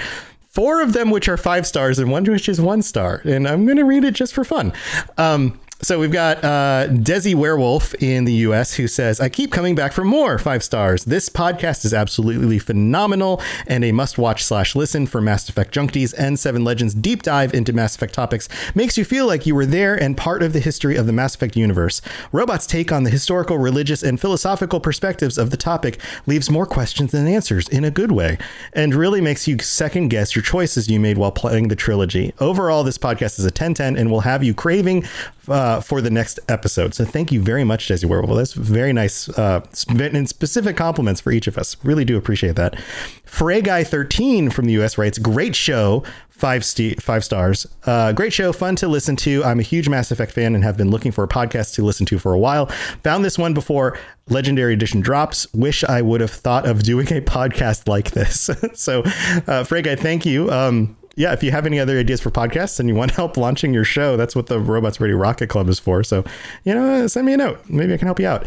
four 0.55 0.81
of 0.81 0.93
them 0.93 1.11
which 1.11 1.29
are 1.29 1.37
five 1.37 1.67
stars 1.67 1.99
and 1.99 2.11
one 2.11 2.23
which 2.25 2.49
is 2.49 2.61
one 2.61 2.81
star. 2.81 3.21
And 3.25 3.47
I'm 3.49 3.67
gonna 3.67 3.85
read 3.85 4.05
it 4.05 4.15
just 4.15 4.33
for 4.33 4.45
fun. 4.45 4.73
Um, 5.19 5.59
so 5.85 5.99
we've 5.99 6.11
got 6.11 6.43
uh, 6.43 6.89
Desi 6.89 7.35
Werewolf 7.35 7.95
in 8.03 8.25
the 8.25 8.33
U.S. 8.33 8.73
who 8.73 8.89
says, 8.89 9.21
"I 9.21 9.29
keep 9.29 9.53
coming 9.53 9.75
back 9.75 9.93
for 9.93 10.03
more 10.03 10.39
five 10.39 10.63
stars. 10.63 11.05
This 11.05 11.29
podcast 11.29 11.85
is 11.85 11.93
absolutely 11.93 12.59
phenomenal 12.59 13.43
and 13.67 13.85
a 13.85 13.93
must-watch 13.93 14.43
slash 14.43 14.75
listen 14.75 15.07
for 15.07 15.21
Mass 15.21 15.49
Effect 15.49 15.75
junkies. 15.75 16.15
N7 16.15 16.65
Legends 16.65 16.95
deep 16.95 17.23
dive 17.23 17.53
into 17.53 17.75
Mass 17.75 17.95
Effect 17.95 18.15
topics 18.15 18.49
makes 18.75 18.97
you 18.97 19.05
feel 19.05 19.27
like 19.27 19.45
you 19.45 19.55
were 19.55 19.67
there 19.67 19.95
and 19.95 20.17
part 20.17 20.43
of 20.43 20.55
the 20.55 20.61
history 20.61 20.97
of 20.97 21.07
the 21.07 21.13
Mass 21.13 21.35
Effect 21.35 21.55
universe. 21.55 22.01
Robots 22.33 22.67
take 22.67 22.91
on 22.91 23.05
the 23.05 23.11
historical, 23.11 23.59
religious, 23.59 24.03
and 24.03 24.19
philosophical 24.19 24.81
perspectives 24.81 25.37
of 25.37 25.51
the 25.51 25.57
topic 25.57 26.01
leaves 26.27 26.51
more 26.51 26.67
questions 26.67 27.13
than 27.13 27.27
answers 27.27 27.69
in 27.69 27.85
a 27.85 27.91
good 27.91 28.11
way, 28.11 28.39
and 28.73 28.95
really 28.95 29.21
makes 29.21 29.47
you 29.47 29.59
second 29.59 30.09
guess 30.09 30.35
your 30.35 30.43
choices 30.43 30.89
you 30.89 30.99
made 30.99 31.19
while 31.19 31.33
playing 31.33 31.69
the 31.69 31.77
trilogy. 31.77 32.33
Overall, 32.41 32.85
this 32.85 32.99
podcast 32.99 33.39
is 33.39 33.45
a 33.45 33.51
10-10 33.51 33.99
and 33.99 34.11
will 34.11 34.21
have 34.21 34.43
you 34.43 34.55
craving." 34.55 35.05
Uh, 35.47 35.79
for 35.79 36.01
the 36.01 36.11
next 36.11 36.41
episode. 36.49 36.95
So 36.95 37.05
thank 37.05 37.31
you 37.31 37.43
very 37.43 37.65
much, 37.65 37.89
Desi 37.89 38.07
Werewolf. 38.07 38.35
That's 38.37 38.55
very 38.55 38.95
nice 38.95 39.29
uh, 39.29 39.61
and 39.99 40.27
specific 40.27 40.75
compliments 40.75 41.21
for 41.21 41.33
each 41.33 41.47
of 41.47 41.59
us. 41.59 41.77
Really 41.85 42.07
do 42.07 42.17
appreciate 42.17 42.57
that. 42.57 42.81
Frey 43.27 43.61
Guy 43.61 43.85
13 43.85 44.49
from 44.49 44.65
the 44.65 44.73
US 44.81 44.97
writes, 44.97 45.19
great 45.19 45.55
show. 45.55 46.03
Five 46.31 46.65
st- 46.65 47.01
five 47.01 47.25
stars. 47.25 47.65
Uh, 47.87 48.11
great 48.13 48.33
show, 48.33 48.53
fun 48.53 48.75
to 48.77 48.89
listen 48.89 49.15
to. 49.17 49.45
I'm 49.45 49.61
a 49.61 49.63
huge 49.63 49.89
Mass 49.89 50.11
Effect 50.11 50.33
fan 50.33 50.57
and 50.57 50.65
have 50.65 50.77
been 50.77 50.91
looking 50.91 51.13
for 51.13 51.23
a 51.23 51.29
podcast 51.29 51.75
to 51.75 51.85
listen 51.85 52.07
to 52.07 52.19
for 52.19 52.33
a 52.33 52.39
while. 52.39 52.67
Found 53.05 53.25
this 53.25 53.39
one 53.39 53.55
before 53.55 53.97
Legendary 54.29 54.73
Edition 54.73 55.01
drops. 55.01 55.53
Wish 55.55 55.85
I 55.85 56.03
would 56.03 56.21
have 56.21 56.33
thought 56.33 56.67
of 56.67 56.83
doing 56.83 57.07
a 57.13 57.21
podcast 57.23 57.87
like 57.87 58.11
this. 58.11 58.51
so, 58.75 59.05
uh, 59.47 59.63
Frey 59.63 59.83
Guy, 59.83 59.95
thank 59.95 60.27
you. 60.27 60.51
Um, 60.51 60.97
yeah, 61.17 61.33
if 61.33 61.43
you 61.43 61.51
have 61.51 61.67
any 61.67 61.79
other 61.79 61.99
ideas 61.99 62.21
for 62.21 62.31
podcasts 62.31 62.81
and 62.81 62.89
you 62.89 62.95
want 62.95 63.11
help 63.13 63.37
launching 63.37 63.73
your 63.73 63.85
show, 63.85 64.17
that's 64.17 64.35
what 64.35 64.47
the 64.47 64.59
Robots 64.59 65.01
Radio 65.01 65.17
Rocket 65.17 65.49
Club 65.49 65.69
is 65.69 65.79
for. 65.79 66.03
So, 66.03 66.25
you 66.65 66.75
know, 66.75 67.07
send 67.07 67.27
me 67.27 67.35
a 67.35 67.37
note. 67.37 67.61
Maybe 67.69 67.95
I 67.95 67.97
can 67.97 68.07
help 68.07 68.21
you 68.21 68.27
out. 68.27 68.47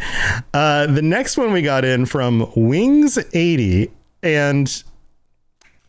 Uh, 0.54 0.86
the 0.86 1.02
next 1.02 1.36
one 1.36 1.52
we 1.52 1.62
got 1.62 1.84
in 1.84 2.06
from 2.06 2.46
Wings80, 2.52 3.90
and 4.22 4.82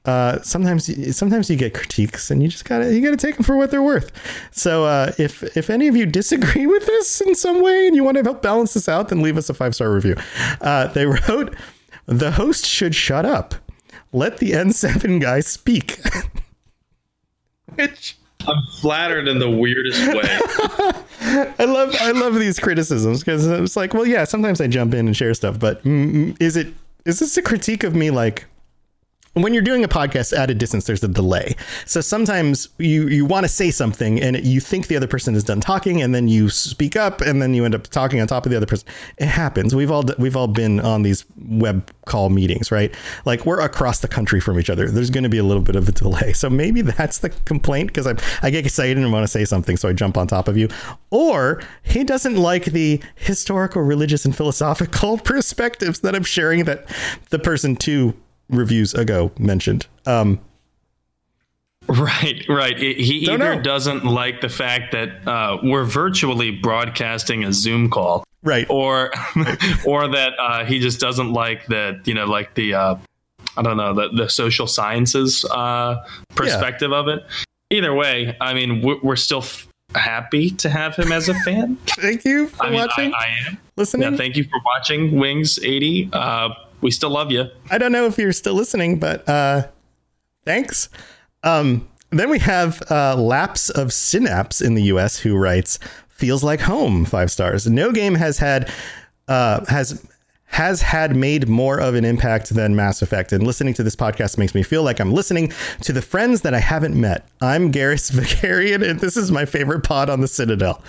uh, 0.06 0.42
sometimes 0.42 1.16
sometimes 1.16 1.50
you 1.50 1.58
get 1.58 1.74
critiques 1.74 2.32
and 2.32 2.42
you 2.42 2.48
just 2.48 2.66
gotta 2.66 2.94
you 2.94 3.02
gotta 3.02 3.18
take 3.18 3.36
them 3.36 3.44
for 3.44 3.58
what 3.58 3.70
they're 3.70 3.84
worth. 3.84 4.12
So 4.52 4.86
uh, 4.86 5.12
if 5.18 5.44
if 5.58 5.70
any 5.70 5.88
of 5.88 5.96
you 5.96 6.06
disagree 6.06 6.66
with 6.74 6.86
this 6.86 7.22
in 7.22 7.36
some 7.36 7.62
way 7.62 7.88
and 7.88 7.96
you 7.96 8.04
want 8.04 8.18
to 8.18 8.24
help 8.24 8.42
balance 8.42 8.74
this 8.74 8.88
out, 8.88 9.10
then 9.10 9.22
leave 9.22 9.38
us 9.38 9.50
a 9.50 9.54
five 9.54 9.76
star 9.76 9.92
review. 9.92 10.16
Uh, 10.62 10.88
they 10.88 11.06
wrote, 11.06 11.56
"The 12.06 12.32
host 12.32 12.66
should 12.66 12.96
shut 12.96 13.26
up. 13.26 13.56
Let 14.12 14.38
the 14.38 14.52
N7 14.52 15.22
guy 15.22 15.42
speak." 15.42 16.00
Which 17.76 18.18
I'm 18.48 18.64
flattered 18.80 19.28
in 19.28 19.40
the 19.40 19.50
weirdest 19.50 20.08
way. 20.08 20.24
I 21.60 21.66
love 21.66 21.96
I 22.00 22.12
love 22.12 22.36
these 22.36 22.60
criticisms 22.60 23.20
because 23.20 23.46
it's 23.46 23.76
like, 23.76 23.94
well, 23.94 24.06
yeah, 24.06 24.24
sometimes 24.24 24.62
I 24.62 24.68
jump 24.68 24.94
in 24.94 25.08
and 25.08 25.16
share 25.16 25.34
stuff, 25.34 25.60
but 25.60 25.84
mm, 25.84 26.36
is 26.42 26.56
it 26.56 26.68
is 27.06 27.20
this 27.20 27.38
a 27.38 27.42
critique 27.42 27.84
of 27.84 27.96
me 27.96 28.12
like 28.12 28.46
when 29.34 29.54
you're 29.54 29.64
doing 29.64 29.84
a 29.84 29.88
podcast 29.88 30.38
at 30.38 30.50
a 30.50 30.56
distance, 30.56 30.86
there's 30.86 31.04
a 31.04 31.08
delay. 31.08 31.56
So 31.86 32.02
sometimes 32.02 32.70
you 32.78 33.08
you 33.08 33.26
want 33.26 33.44
to 33.44 33.48
say 33.48 33.72
something 33.72 34.22
and 34.22 34.44
you 34.46 34.60
think 34.60 34.88
the 34.88 34.96
other 34.96 35.08
person 35.08 35.36
is 35.36 35.44
done 35.44 35.62
talking, 35.62 36.02
and 36.02 36.14
then 36.14 36.28
you 36.28 36.50
speak 36.50 36.96
up, 36.96 37.22
and 37.22 37.42
then 37.42 37.54
you 37.54 37.66
end 37.66 37.76
up 37.76 37.84
talking 37.84 38.20
on 38.20 38.28
top 38.28 38.46
of 38.46 38.52
the 38.52 38.58
other 38.58 38.66
person. 38.66 38.88
It 39.18 39.28
happens. 39.28 39.76
We've 39.76 39.92
all 39.92 40.04
we've 40.18 40.36
all 40.36 40.48
been 40.48 40.80
on 40.80 41.04
these 41.04 41.26
web 41.38 41.92
call 42.06 42.30
meetings, 42.30 42.72
right? 42.72 42.94
Like 43.26 43.46
we're 43.46 43.62
across 43.62 44.00
the 44.00 44.08
country 44.08 44.40
from 44.40 44.60
each 44.60 44.70
other. 44.70 44.90
There's 44.90 45.10
going 45.10 45.24
to 45.24 45.30
be 45.30 45.38
a 45.38 45.44
little 45.44 45.64
bit 45.64 45.76
of 45.76 45.88
a 45.88 45.92
delay. 45.92 46.34
So 46.34 46.50
maybe 46.50 46.82
that's 46.82 47.20
the 47.20 47.30
complaint 47.30 47.88
because 47.88 48.08
I 48.08 48.16
I 48.42 48.50
get 48.50 48.66
excited 48.66 48.98
and 48.98 49.12
want 49.12 49.24
to 49.24 49.28
say 49.28 49.46
something, 49.46 49.78
so 49.78 49.90
I 49.90 49.94
jump 49.94 50.18
on 50.18 50.28
top 50.28 50.48
of 50.48 50.58
you. 50.58 50.70
Or 51.12 51.62
he 51.84 52.04
doesn't 52.04 52.36
like 52.36 52.66
the 52.66 53.02
historical, 53.16 53.82
religious, 53.82 54.26
and 54.26 54.36
philosophical 54.36 55.18
perspectives 55.24 56.00
that 56.02 56.16
I'm 56.16 56.24
sharing 56.24 56.66
that 56.66 56.86
the 57.30 57.40
person 57.40 57.76
two 57.76 58.16
reviews 58.50 58.94
ago 58.94 59.32
mentioned. 59.40 59.88
Um, 60.06 60.40
Right, 61.88 62.46
right. 62.48 62.78
He 62.78 63.26
either 63.32 63.56
know. 63.56 63.62
doesn't 63.62 64.06
like 64.06 64.42
the 64.42 64.50
fact 64.50 64.92
that 64.92 65.28
uh, 65.28 65.58
we're 65.64 65.86
virtually 65.86 66.52
broadcasting 66.52 67.44
a 67.44 67.52
Zoom 67.52 67.90
call, 67.90 68.24
right. 68.44 68.68
or 68.70 69.12
or 69.88 70.08
that 70.10 70.34
uh, 70.40 70.66
he 70.66 70.78
just 70.80 71.00
doesn't 71.00 71.34
like 71.34 71.66
that 71.68 72.08
you 72.08 72.14
know, 72.14 72.26
like 72.26 72.54
the 72.54 72.76
uh, 72.76 72.96
I 73.58 73.62
don't 73.64 73.76
know 73.78 73.96
the 73.96 74.10
the 74.10 74.30
social 74.30 74.68
sciences 74.68 75.44
uh, 75.46 75.96
perspective 76.36 76.94
of 76.94 77.08
it. 77.08 77.26
Either 77.72 77.94
way, 77.96 78.38
I 78.40 78.54
mean, 78.54 78.84
we're, 78.84 79.00
we're 79.02 79.16
still 79.16 79.42
f- 79.42 79.68
happy 79.96 80.52
to 80.52 80.70
have 80.70 80.96
him 80.96 81.12
as 81.12 81.28
a 81.28 81.34
fan. 81.40 81.76
Thank 81.88 82.24
you 82.24 82.50
for 82.50 82.66
I 82.66 82.70
mean, 82.70 82.80
watching, 82.82 83.14
I, 83.16 83.18
I 83.18 83.48
am. 83.48 83.58
listening. 83.78 84.12
Yeah, 84.12 84.18
thank 84.18 84.36
you 84.36 84.44
for 84.44 84.60
watching, 84.64 85.18
Wings 85.18 85.58
eighty. 85.64 86.08
We 86.82 86.92
still 86.92 87.10
love 87.10 87.32
you. 87.32 87.46
I 87.70 87.78
don't 87.78 87.92
know 87.92 88.06
if 88.06 88.18
you're 88.18 88.34
still 88.34 88.54
listening, 88.54 89.00
but 89.00 89.28
uh, 89.28 89.68
thanks. 90.46 90.90
Um, 91.44 91.88
then 92.12 92.30
we 92.30 92.40
have 92.40 92.82
uh, 92.92 93.16
Lapse 93.16 93.70
of 93.70 93.94
Synapse 93.94 94.62
in 94.62 94.74
the 94.74 94.84
U.S. 94.84 95.20
who 95.20 95.36
writes, 95.36 95.80
"Feels 96.08 96.44
like 96.44 96.62
home." 96.62 97.06
Five 97.06 97.32
stars. 97.32 97.68
No 97.68 97.92
game 97.92 98.16
has 98.16 98.40
had 98.40 98.72
uh, 99.28 99.66
has 99.66 100.06
has 100.50 100.82
had 100.82 101.16
made 101.16 101.48
more 101.48 101.80
of 101.80 101.96
an 101.96 102.04
impact 102.04 102.50
than 102.50 102.76
Mass 102.76 103.02
Effect. 103.02 103.32
And 103.32 103.46
listening 103.46 103.74
to 103.76 103.84
this 103.84 103.96
podcast 103.96 104.38
makes 104.38 104.54
me 104.54 104.64
feel 104.64 104.84
like 104.84 105.00
I'm 105.00 105.14
listening 105.14 105.54
to 105.82 105.94
the 105.94 106.02
friends 106.02 106.42
that 106.42 106.54
I 106.54 106.60
haven't 106.60 107.00
met. 107.00 107.28
I'm 107.40 107.72
Garrus 107.72 108.12
Vakarian, 108.12 108.88
and 108.88 109.00
this 109.00 109.16
is 109.16 109.32
my 109.32 109.46
favorite 109.46 109.84
pod 109.84 110.10
on 110.10 110.22
the 110.22 110.28
Citadel. 110.28 110.84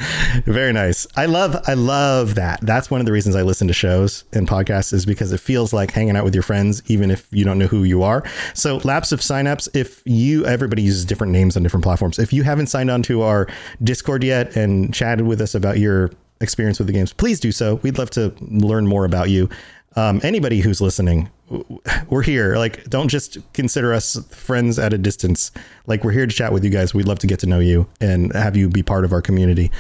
Very 0.45 0.73
nice. 0.73 1.07
I 1.15 1.27
love 1.27 1.57
I 1.67 1.75
love 1.75 2.35
that. 2.35 2.61
That's 2.63 2.91
one 2.91 3.01
of 3.01 3.07
the 3.07 3.13
reasons 3.13 3.37
I 3.37 3.43
listen 3.43 3.69
to 3.69 3.75
shows 3.75 4.25
and 4.33 4.49
podcasts 4.49 4.93
is 4.93 5.07
because 5.07 5.33
it 5.33 5.41
feels 5.41 5.73
like 5.73 5.91
hanging 5.91 6.17
out 6.17 6.25
with 6.25 6.35
your 6.35 6.43
friends, 6.43 6.83
even 6.87 7.11
if 7.11 7.29
you 7.31 7.45
don't 7.45 7.59
know 7.59 7.67
who 7.67 7.85
you 7.85 8.03
are. 8.03 8.25
So 8.55 8.79
Lapse 8.79 9.13
of 9.13 9.23
Synapse, 9.23 9.69
if 9.75 10.03
you 10.05 10.47
everybody 10.47 10.83
uses 10.83 11.05
different 11.05 11.33
names 11.33 11.57
on 11.57 11.63
different 11.63 11.85
platforms. 11.85 12.19
If 12.19 12.33
you 12.33 12.43
haven't 12.43 12.67
signed 12.67 12.91
on 12.91 13.03
to 13.05 13.23
our 13.23 13.47
Discord 13.83 14.25
yet 14.25 14.57
and 14.57 14.93
chatted 14.93 15.27
with 15.27 15.41
us 15.41 15.55
about 15.55 15.79
your 15.79 16.11
experience 16.41 16.78
with 16.78 16.86
the 16.86 16.93
games, 16.93 17.12
please 17.12 17.41
do 17.41 17.53
so. 17.53 17.76
We'd 17.76 17.99
love 17.99 18.11
to 18.11 18.34
learn 18.41 18.86
more 18.86 19.05
about 19.05 19.30
you. 19.30 19.49
Um, 19.97 20.20
anybody 20.22 20.61
who's 20.61 20.80
listening, 20.80 21.28
we're 22.09 22.22
here. 22.22 22.57
Like, 22.57 22.84
don't 22.84 23.09
just 23.09 23.38
consider 23.53 23.92
us 23.92 24.16
friends 24.30 24.78
at 24.78 24.92
a 24.92 24.98
distance. 24.98 25.51
Like, 25.86 26.05
we're 26.05 26.12
here 26.12 26.26
to 26.26 26.32
chat 26.32 26.53
with 26.53 26.64
you 26.64 26.70
guys. 26.70 26.94
We'd 26.94 27.09
love 27.09 27.18
to 27.20 27.26
get 27.26 27.40
to 27.40 27.46
know 27.46 27.59
you 27.59 27.88
and 28.01 28.32
have 28.34 28.57
you 28.57 28.68
be 28.68 28.82
part 28.82 29.05
of 29.05 29.12
our 29.12 29.22
community. 29.22 29.70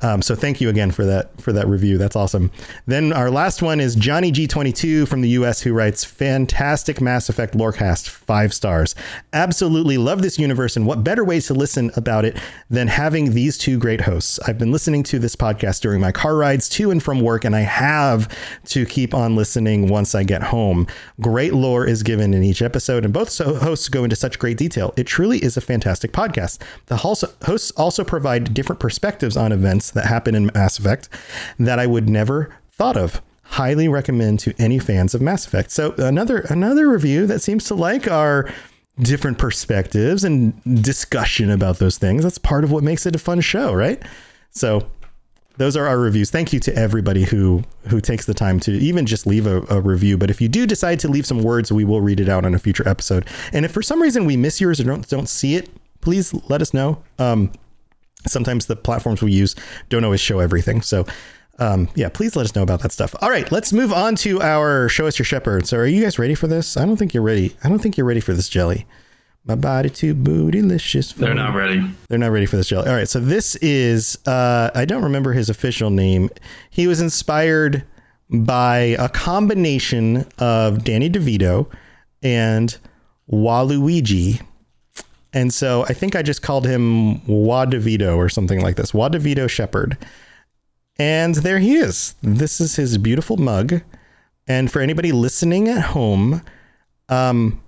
Um, 0.00 0.20
so, 0.22 0.34
thank 0.34 0.60
you 0.60 0.68
again 0.68 0.90
for 0.90 1.04
that 1.06 1.40
for 1.40 1.52
that 1.52 1.66
review. 1.66 1.98
That's 1.98 2.16
awesome. 2.16 2.50
Then 2.86 3.12
our 3.12 3.30
last 3.30 3.62
one 3.62 3.80
is 3.80 3.94
Johnny 3.94 4.32
G22 4.32 5.08
from 5.08 5.22
the 5.22 5.30
US, 5.30 5.62
who 5.62 5.72
writes, 5.72 6.04
"Fantastic 6.04 7.00
Mass 7.00 7.28
Effect 7.28 7.54
lorecast, 7.54 8.08
five 8.08 8.52
stars. 8.52 8.94
Absolutely 9.32 9.96
love 9.96 10.22
this 10.22 10.38
universe, 10.38 10.76
and 10.76 10.86
what 10.86 11.04
better 11.04 11.24
ways 11.24 11.46
to 11.46 11.54
listen 11.54 11.90
about 11.96 12.24
it 12.24 12.36
than 12.68 12.88
having 12.88 13.32
these 13.32 13.56
two 13.56 13.78
great 13.78 14.02
hosts? 14.02 14.38
I've 14.46 14.58
been 14.58 14.72
listening 14.72 15.02
to 15.04 15.18
this 15.18 15.36
podcast 15.36 15.80
during 15.80 16.00
my 16.00 16.12
car 16.12 16.36
rides 16.36 16.68
to 16.70 16.90
and 16.90 17.02
from 17.02 17.20
work, 17.20 17.44
and 17.44 17.56
I 17.56 17.60
have 17.60 18.28
to 18.66 18.84
keep 18.84 19.14
on 19.14 19.36
listening 19.36 19.88
once 19.88 20.14
I 20.14 20.22
get 20.24 20.42
home. 20.42 20.86
Great 21.20 21.54
lore 21.54 21.86
is 21.86 22.02
given 22.02 22.34
in 22.34 22.42
each 22.42 22.60
episode, 22.60 23.04
and 23.04 23.14
both 23.14 23.38
hosts 23.38 23.88
go 23.88 24.02
into 24.02 24.16
such 24.16 24.38
great 24.38 24.56
detail. 24.56 24.92
It 24.96 25.06
truly 25.06 25.38
is 25.38 25.56
a 25.56 25.60
fantastic 25.60 26.12
podcast. 26.12 26.60
The 26.86 26.96
hosts 26.96 27.70
also 27.72 28.02
provide 28.02 28.52
different 28.52 28.80
perspectives 28.80 29.36
on 29.36 29.52
events 29.52 29.92
that 29.92 30.06
happen 30.06 30.34
in 30.34 30.50
Mass 30.54 30.78
Effect 30.78 31.08
that 31.58 31.78
I 31.78 31.86
would 31.86 32.08
never 32.08 32.56
thought 32.70 32.96
of. 32.96 33.22
Highly 33.42 33.86
recommend 33.88 34.40
to 34.40 34.54
any 34.58 34.78
fans 34.78 35.14
of 35.14 35.20
Mass 35.20 35.46
Effect. 35.46 35.70
So 35.70 35.92
another 35.98 36.40
another 36.50 36.88
review 36.88 37.26
that 37.28 37.40
seems 37.40 37.64
to 37.66 37.74
like 37.74 38.10
our 38.10 38.50
different 38.98 39.38
perspectives 39.38 40.24
and 40.24 40.82
discussion 40.82 41.50
about 41.50 41.78
those 41.78 41.98
things. 41.98 42.24
That's 42.24 42.38
part 42.38 42.64
of 42.64 42.72
what 42.72 42.82
makes 42.82 43.06
it 43.06 43.14
a 43.14 43.18
fun 43.18 43.40
show, 43.40 43.72
right? 43.72 44.02
So 44.50 44.88
those 45.56 45.76
are 45.76 45.86
our 45.86 45.98
reviews. 45.98 46.30
Thank 46.30 46.52
you 46.52 46.60
to 46.60 46.74
everybody 46.76 47.24
who 47.24 47.62
who 47.88 48.00
takes 48.00 48.26
the 48.26 48.34
time 48.34 48.58
to 48.60 48.72
even 48.72 49.06
just 49.06 49.26
leave 49.26 49.46
a, 49.46 49.62
a, 49.70 49.80
review. 49.80 50.18
But 50.18 50.30
if 50.30 50.40
you 50.40 50.48
do 50.48 50.66
decide 50.66 50.98
to 51.00 51.08
leave 51.08 51.26
some 51.26 51.42
words, 51.42 51.70
we 51.70 51.84
will 51.84 52.00
read 52.00 52.18
it 52.18 52.28
out 52.28 52.44
on 52.44 52.54
a 52.54 52.58
future 52.58 52.86
episode. 52.88 53.28
And 53.52 53.64
if 53.64 53.70
for 53.70 53.82
some 53.82 54.02
reason 54.02 54.24
we 54.24 54.36
miss 54.36 54.60
yours 54.60 54.80
or 54.80 54.84
don't 54.84 55.08
don't 55.08 55.28
see 55.28 55.54
it, 55.54 55.70
please 56.00 56.34
let 56.48 56.60
us 56.60 56.74
know. 56.74 57.02
Um, 57.18 57.52
sometimes 58.26 58.66
the 58.66 58.76
platforms 58.76 59.22
we 59.22 59.32
use 59.32 59.54
don't 59.90 60.04
always 60.04 60.20
show 60.20 60.40
everything. 60.40 60.82
So 60.82 61.06
um, 61.58 61.88
yeah, 61.94 62.08
please 62.08 62.34
let 62.34 62.44
us 62.44 62.56
know 62.56 62.62
about 62.62 62.80
that 62.80 62.90
stuff. 62.90 63.14
All 63.20 63.30
right, 63.30 63.50
let's 63.52 63.72
move 63.72 63.92
on 63.92 64.16
to 64.16 64.40
our 64.42 64.88
show 64.88 65.06
us 65.06 65.18
your 65.18 65.26
Shepard. 65.26 65.66
So 65.66 65.76
are 65.76 65.86
you 65.86 66.02
guys 66.02 66.18
ready 66.18 66.34
for 66.34 66.48
this? 66.48 66.76
I 66.76 66.84
don't 66.84 66.96
think 66.96 67.14
you're 67.14 67.22
ready. 67.22 67.54
I 67.62 67.68
don't 67.68 67.78
think 67.78 67.96
you're 67.96 68.06
ready 68.06 68.20
for 68.20 68.34
this 68.34 68.48
jelly. 68.48 68.86
My 69.46 69.54
body 69.54 69.90
too 69.90 70.14
bootylicious. 70.14 71.12
for 71.12 71.20
They're 71.20 71.34
not 71.34 71.54
ready. 71.54 71.84
They're 72.08 72.18
not 72.18 72.30
ready 72.30 72.46
for 72.46 72.56
this 72.56 72.68
jelly. 72.68 72.88
All 72.88 72.94
right, 72.94 73.08
so 73.08 73.20
this 73.20 73.56
is 73.56 74.16
uh, 74.26 74.70
I 74.74 74.86
don't 74.86 75.02
remember 75.02 75.32
his 75.34 75.50
official 75.50 75.90
name. 75.90 76.30
He 76.70 76.86
was 76.86 77.00
inspired 77.00 77.84
by 78.30 78.96
a 78.98 79.08
combination 79.10 80.26
of 80.38 80.82
Danny 80.82 81.10
DeVito 81.10 81.70
and 82.22 82.76
Waluigi. 83.30 84.40
And 85.34 85.52
so 85.52 85.84
I 85.88 85.92
think 85.92 86.16
I 86.16 86.22
just 86.22 86.40
called 86.40 86.66
him 86.66 87.20
Wadevito 87.22 88.16
or 88.16 88.30
something 88.30 88.62
like 88.62 88.76
this. 88.76 88.92
Wadevito 88.92 89.50
Shepard. 89.50 89.98
And 90.96 91.34
there 91.34 91.58
he 91.58 91.74
is. 91.76 92.14
This 92.22 92.60
is 92.62 92.76
his 92.76 92.96
beautiful 92.96 93.36
mug. 93.36 93.82
And 94.46 94.70
for 94.72 94.80
anybody 94.80 95.12
listening 95.12 95.68
at 95.68 95.82
home, 95.82 96.40
um 97.10 97.60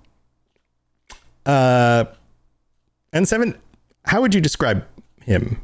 uh 1.47 2.05
N7, 3.13 3.57
how 4.05 4.21
would 4.21 4.35
you 4.35 4.41
describe 4.41 4.85
him? 5.23 5.61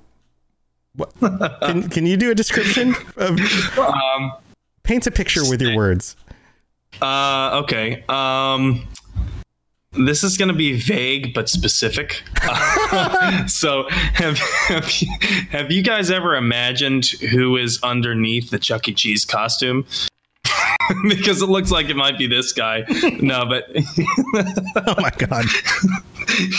What, 0.96 1.14
can, 1.62 1.90
can 1.90 2.06
you 2.06 2.18
do 2.18 2.32
a 2.32 2.36
description 2.36 2.96
of 3.18 3.40
Um, 3.78 4.34
paint 4.84 5.08
a 5.08 5.12
picture 5.12 5.42
with 5.48 5.62
your 5.62 5.76
words? 5.76 6.16
Uh, 7.02 7.62
okay. 7.64 8.04
Um, 8.08 8.88
this 9.94 10.24
is 10.24 10.38
going 10.38 10.50
to 10.50 10.56
be 10.56 10.74
vague 10.74 11.34
but 11.34 11.50
specific. 11.50 12.24
so, 13.48 13.88
have 13.90 14.38
have 14.40 14.92
you, 15.02 15.08
have 15.50 15.72
you 15.72 15.82
guys 15.84 16.12
ever 16.12 16.36
imagined 16.36 17.06
who 17.06 17.58
is 17.58 17.80
underneath 17.84 18.50
the 18.50 18.60
Chuck 18.60 18.88
E. 18.88 18.94
Cheese 18.94 19.26
costume? 19.26 19.86
because 21.08 21.42
it 21.42 21.50
looks 21.50 21.72
like 21.72 21.90
it 21.90 21.96
might 21.96 22.18
be 22.18 22.28
this 22.28 22.54
guy. 22.54 22.86
No, 23.22 23.46
but 23.46 23.70
Oh 24.88 24.96
my 24.98 25.12
god. 25.18 25.46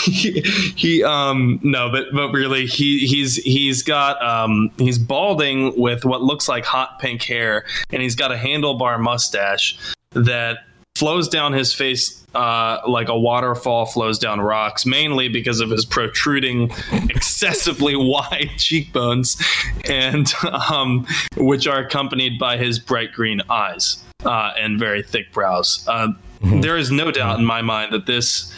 he, 0.05 0.41
he 0.77 1.03
um 1.03 1.59
no 1.63 1.91
but 1.91 2.07
but 2.13 2.31
really 2.33 2.67
he 2.67 3.07
he's 3.07 3.37
he's 3.37 3.83
got 3.83 4.23
um 4.23 4.71
he's 4.79 4.99
balding 4.99 5.79
with 5.81 6.05
what 6.05 6.23
looks 6.23 6.49
like 6.49 6.65
hot 6.65 6.99
pink 7.01 7.23
hair 7.23 7.65
and 7.91 8.03
he's 8.03 8.15
got 8.15 8.31
a 8.31 8.37
handlebar 8.37 9.01
mustache 9.01 9.79
that 10.11 10.59
flows 10.97 11.29
down 11.29 11.53
his 11.53 11.73
face 11.73 12.25
uh, 12.35 12.81
like 12.89 13.09
a 13.09 13.19
waterfall 13.19 13.87
flows 13.87 14.19
down 14.19 14.41
rocks, 14.41 14.85
mainly 14.85 15.29
because 15.29 15.61
of 15.61 15.71
his 15.71 15.85
protruding, 15.85 16.71
excessively 17.11 17.95
wide 17.97 18.51
cheekbones, 18.57 19.41
and 19.89 20.33
um, 20.71 21.07
which 21.37 21.67
are 21.67 21.79
accompanied 21.79 22.39
by 22.39 22.57
his 22.57 22.79
bright 22.79 23.13
green 23.13 23.41
eyes 23.49 24.05
uh, 24.25 24.53
and 24.59 24.79
very 24.79 25.03
thick 25.03 25.33
brows. 25.33 25.85
Uh, 25.89 26.09
There 26.43 26.77
is 26.77 26.91
no 26.91 27.11
doubt 27.11 27.39
in 27.39 27.45
my 27.47 27.63
mind 27.63 27.93
that 27.93 28.07
this 28.07 28.57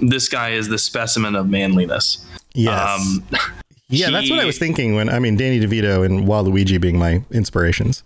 this 0.00 0.28
guy 0.28 0.50
is 0.50 0.68
the 0.68 0.76
specimen 0.78 1.34
of 1.36 1.48
manliness. 1.48 2.18
Yes. 2.54 3.00
Um, 3.00 3.24
yeah, 3.88 4.10
that's 4.10 4.28
what 4.28 4.40
I 4.40 4.44
was 4.44 4.58
thinking 4.58 4.94
when 4.94 5.08
I 5.08 5.18
mean 5.20 5.36
Danny 5.36 5.60
DeVito 5.60 6.04
and 6.04 6.26
Waluigi 6.26 6.80
being 6.80 6.98
my 6.98 7.22
inspirations. 7.30 8.02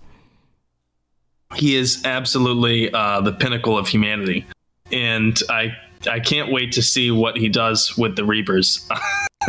he 1.57 1.75
is 1.77 2.05
absolutely 2.05 2.93
uh, 2.93 3.21
the 3.23 3.33
pinnacle 3.33 3.77
of 3.79 3.89
humanity, 3.89 4.47
and 4.93 5.37
I 5.49 5.75
I 6.11 6.21
can't 6.21 6.53
wait 6.53 6.73
to 6.73 6.83
see 6.83 7.11
what 7.11 7.37
he 7.37 7.49
does 7.49 7.97
with 7.97 8.17
the 8.17 8.25
Reapers. 8.25 8.87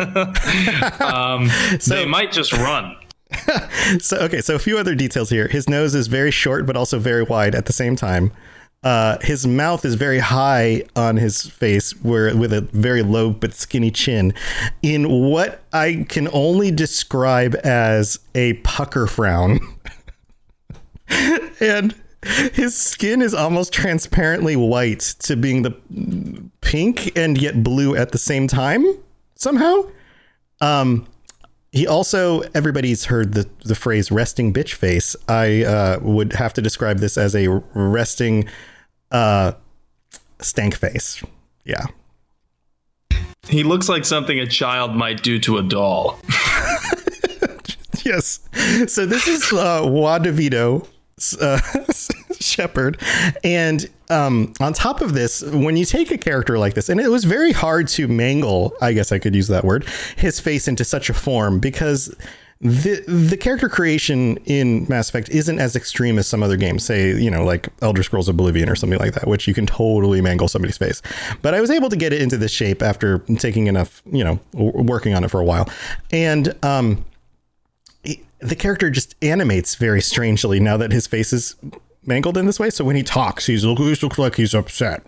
um, 1.00 1.48
So- 1.78 1.94
they 1.94 2.06
might 2.06 2.32
just 2.32 2.52
run. 2.52 2.96
So 4.00 4.16
okay, 4.18 4.40
so 4.40 4.54
a 4.54 4.58
few 4.58 4.78
other 4.78 4.94
details 4.94 5.28
here. 5.28 5.48
His 5.48 5.68
nose 5.68 5.94
is 5.94 6.06
very 6.06 6.30
short 6.30 6.66
but 6.66 6.76
also 6.76 6.98
very 6.98 7.22
wide 7.22 7.54
at 7.54 7.66
the 7.66 7.72
same 7.72 7.96
time. 7.96 8.32
Uh, 8.84 9.18
his 9.20 9.46
mouth 9.46 9.84
is 9.84 9.94
very 9.94 10.18
high 10.18 10.82
on 10.96 11.16
his 11.16 11.42
face, 11.42 11.92
where 12.02 12.34
with 12.36 12.52
a 12.52 12.62
very 12.62 13.02
low 13.02 13.30
but 13.30 13.54
skinny 13.54 13.92
chin, 13.92 14.34
in 14.82 15.08
what 15.08 15.62
I 15.72 16.04
can 16.08 16.28
only 16.32 16.72
describe 16.72 17.54
as 17.62 18.18
a 18.34 18.54
pucker 18.54 19.06
frown. 19.06 19.60
and 21.60 21.94
his 22.24 22.76
skin 22.76 23.22
is 23.22 23.34
almost 23.34 23.72
transparently 23.72 24.56
white 24.56 25.00
to 25.20 25.36
being 25.36 25.62
the 25.62 25.70
pink 26.60 27.16
and 27.16 27.40
yet 27.40 27.62
blue 27.62 27.94
at 27.94 28.10
the 28.10 28.18
same 28.18 28.48
time 28.48 28.84
somehow. 29.36 29.88
Um, 30.60 31.06
he 31.72 31.86
also 31.86 32.42
everybody's 32.54 33.06
heard 33.06 33.32
the 33.32 33.48
the 33.64 33.74
phrase 33.74 34.12
resting 34.12 34.52
bitch 34.52 34.74
face. 34.74 35.16
I 35.26 35.64
uh, 35.64 35.98
would 36.02 36.34
have 36.34 36.52
to 36.54 36.62
describe 36.62 36.98
this 36.98 37.16
as 37.16 37.34
a 37.34 37.48
resting 37.74 38.48
uh, 39.10 39.52
stank 40.40 40.76
face. 40.76 41.22
Yeah. 41.64 41.86
He 43.48 43.64
looks 43.64 43.88
like 43.88 44.04
something 44.04 44.38
a 44.38 44.46
child 44.46 44.94
might 44.94 45.22
do 45.22 45.38
to 45.40 45.58
a 45.58 45.62
doll. 45.62 46.18
yes. 48.04 48.40
So 48.86 49.04
this 49.06 49.26
is 49.26 49.52
uh, 49.52 49.82
Juan 49.84 50.24
DeVito, 50.24 50.86
uh, 51.40 51.58
Shepard, 52.42 53.00
and 53.42 53.88
um, 54.10 54.52
on 54.60 54.72
top 54.72 55.00
of 55.00 55.14
this, 55.14 55.42
when 55.42 55.76
you 55.76 55.84
take 55.84 56.10
a 56.10 56.18
character 56.18 56.58
like 56.58 56.74
this, 56.74 56.88
and 56.88 57.00
it 57.00 57.08
was 57.08 57.24
very 57.24 57.52
hard 57.52 57.88
to 57.88 58.08
mangle, 58.08 58.74
I 58.80 58.92
guess 58.92 59.12
I 59.12 59.18
could 59.18 59.34
use 59.34 59.48
that 59.48 59.64
word, 59.64 59.86
his 60.16 60.38
face 60.38 60.68
into 60.68 60.84
such 60.84 61.08
a 61.08 61.14
form 61.14 61.58
because 61.58 62.14
the 62.62 63.02
the 63.08 63.36
character 63.36 63.68
creation 63.68 64.36
in 64.44 64.86
Mass 64.88 65.08
Effect 65.08 65.28
isn't 65.30 65.58
as 65.58 65.74
extreme 65.74 66.16
as 66.16 66.28
some 66.28 66.44
other 66.44 66.56
games, 66.56 66.84
say 66.84 67.12
you 67.20 67.30
know 67.30 67.44
like 67.44 67.68
Elder 67.82 68.04
Scrolls 68.04 68.28
Oblivion 68.28 68.68
or 68.68 68.76
something 68.76 69.00
like 69.00 69.14
that, 69.14 69.26
which 69.26 69.48
you 69.48 69.54
can 69.54 69.66
totally 69.66 70.20
mangle 70.20 70.46
somebody's 70.46 70.78
face. 70.78 71.02
But 71.42 71.54
I 71.54 71.60
was 71.60 71.70
able 71.70 71.88
to 71.90 71.96
get 71.96 72.12
it 72.12 72.22
into 72.22 72.36
this 72.36 72.52
shape 72.52 72.80
after 72.80 73.18
taking 73.38 73.66
enough, 73.66 74.00
you 74.06 74.22
know, 74.22 74.38
working 74.52 75.12
on 75.14 75.24
it 75.24 75.30
for 75.30 75.40
a 75.40 75.44
while, 75.44 75.68
and 76.12 76.54
um, 76.64 77.04
the 78.42 78.56
character 78.56 78.90
just 78.90 79.16
animates 79.22 79.74
very 79.74 80.00
strangely 80.00 80.60
now 80.60 80.76
that 80.76 80.92
his 80.92 81.06
face 81.08 81.32
is 81.32 81.56
mangled 82.04 82.36
in 82.36 82.46
this 82.46 82.58
way. 82.60 82.70
So 82.70 82.84
when 82.84 82.96
he 82.96 83.02
talks, 83.02 83.46
he's 83.46 83.62
he 83.62 83.68
looks 83.68 84.18
like 84.18 84.34
he's 84.36 84.54
upset. 84.54 85.04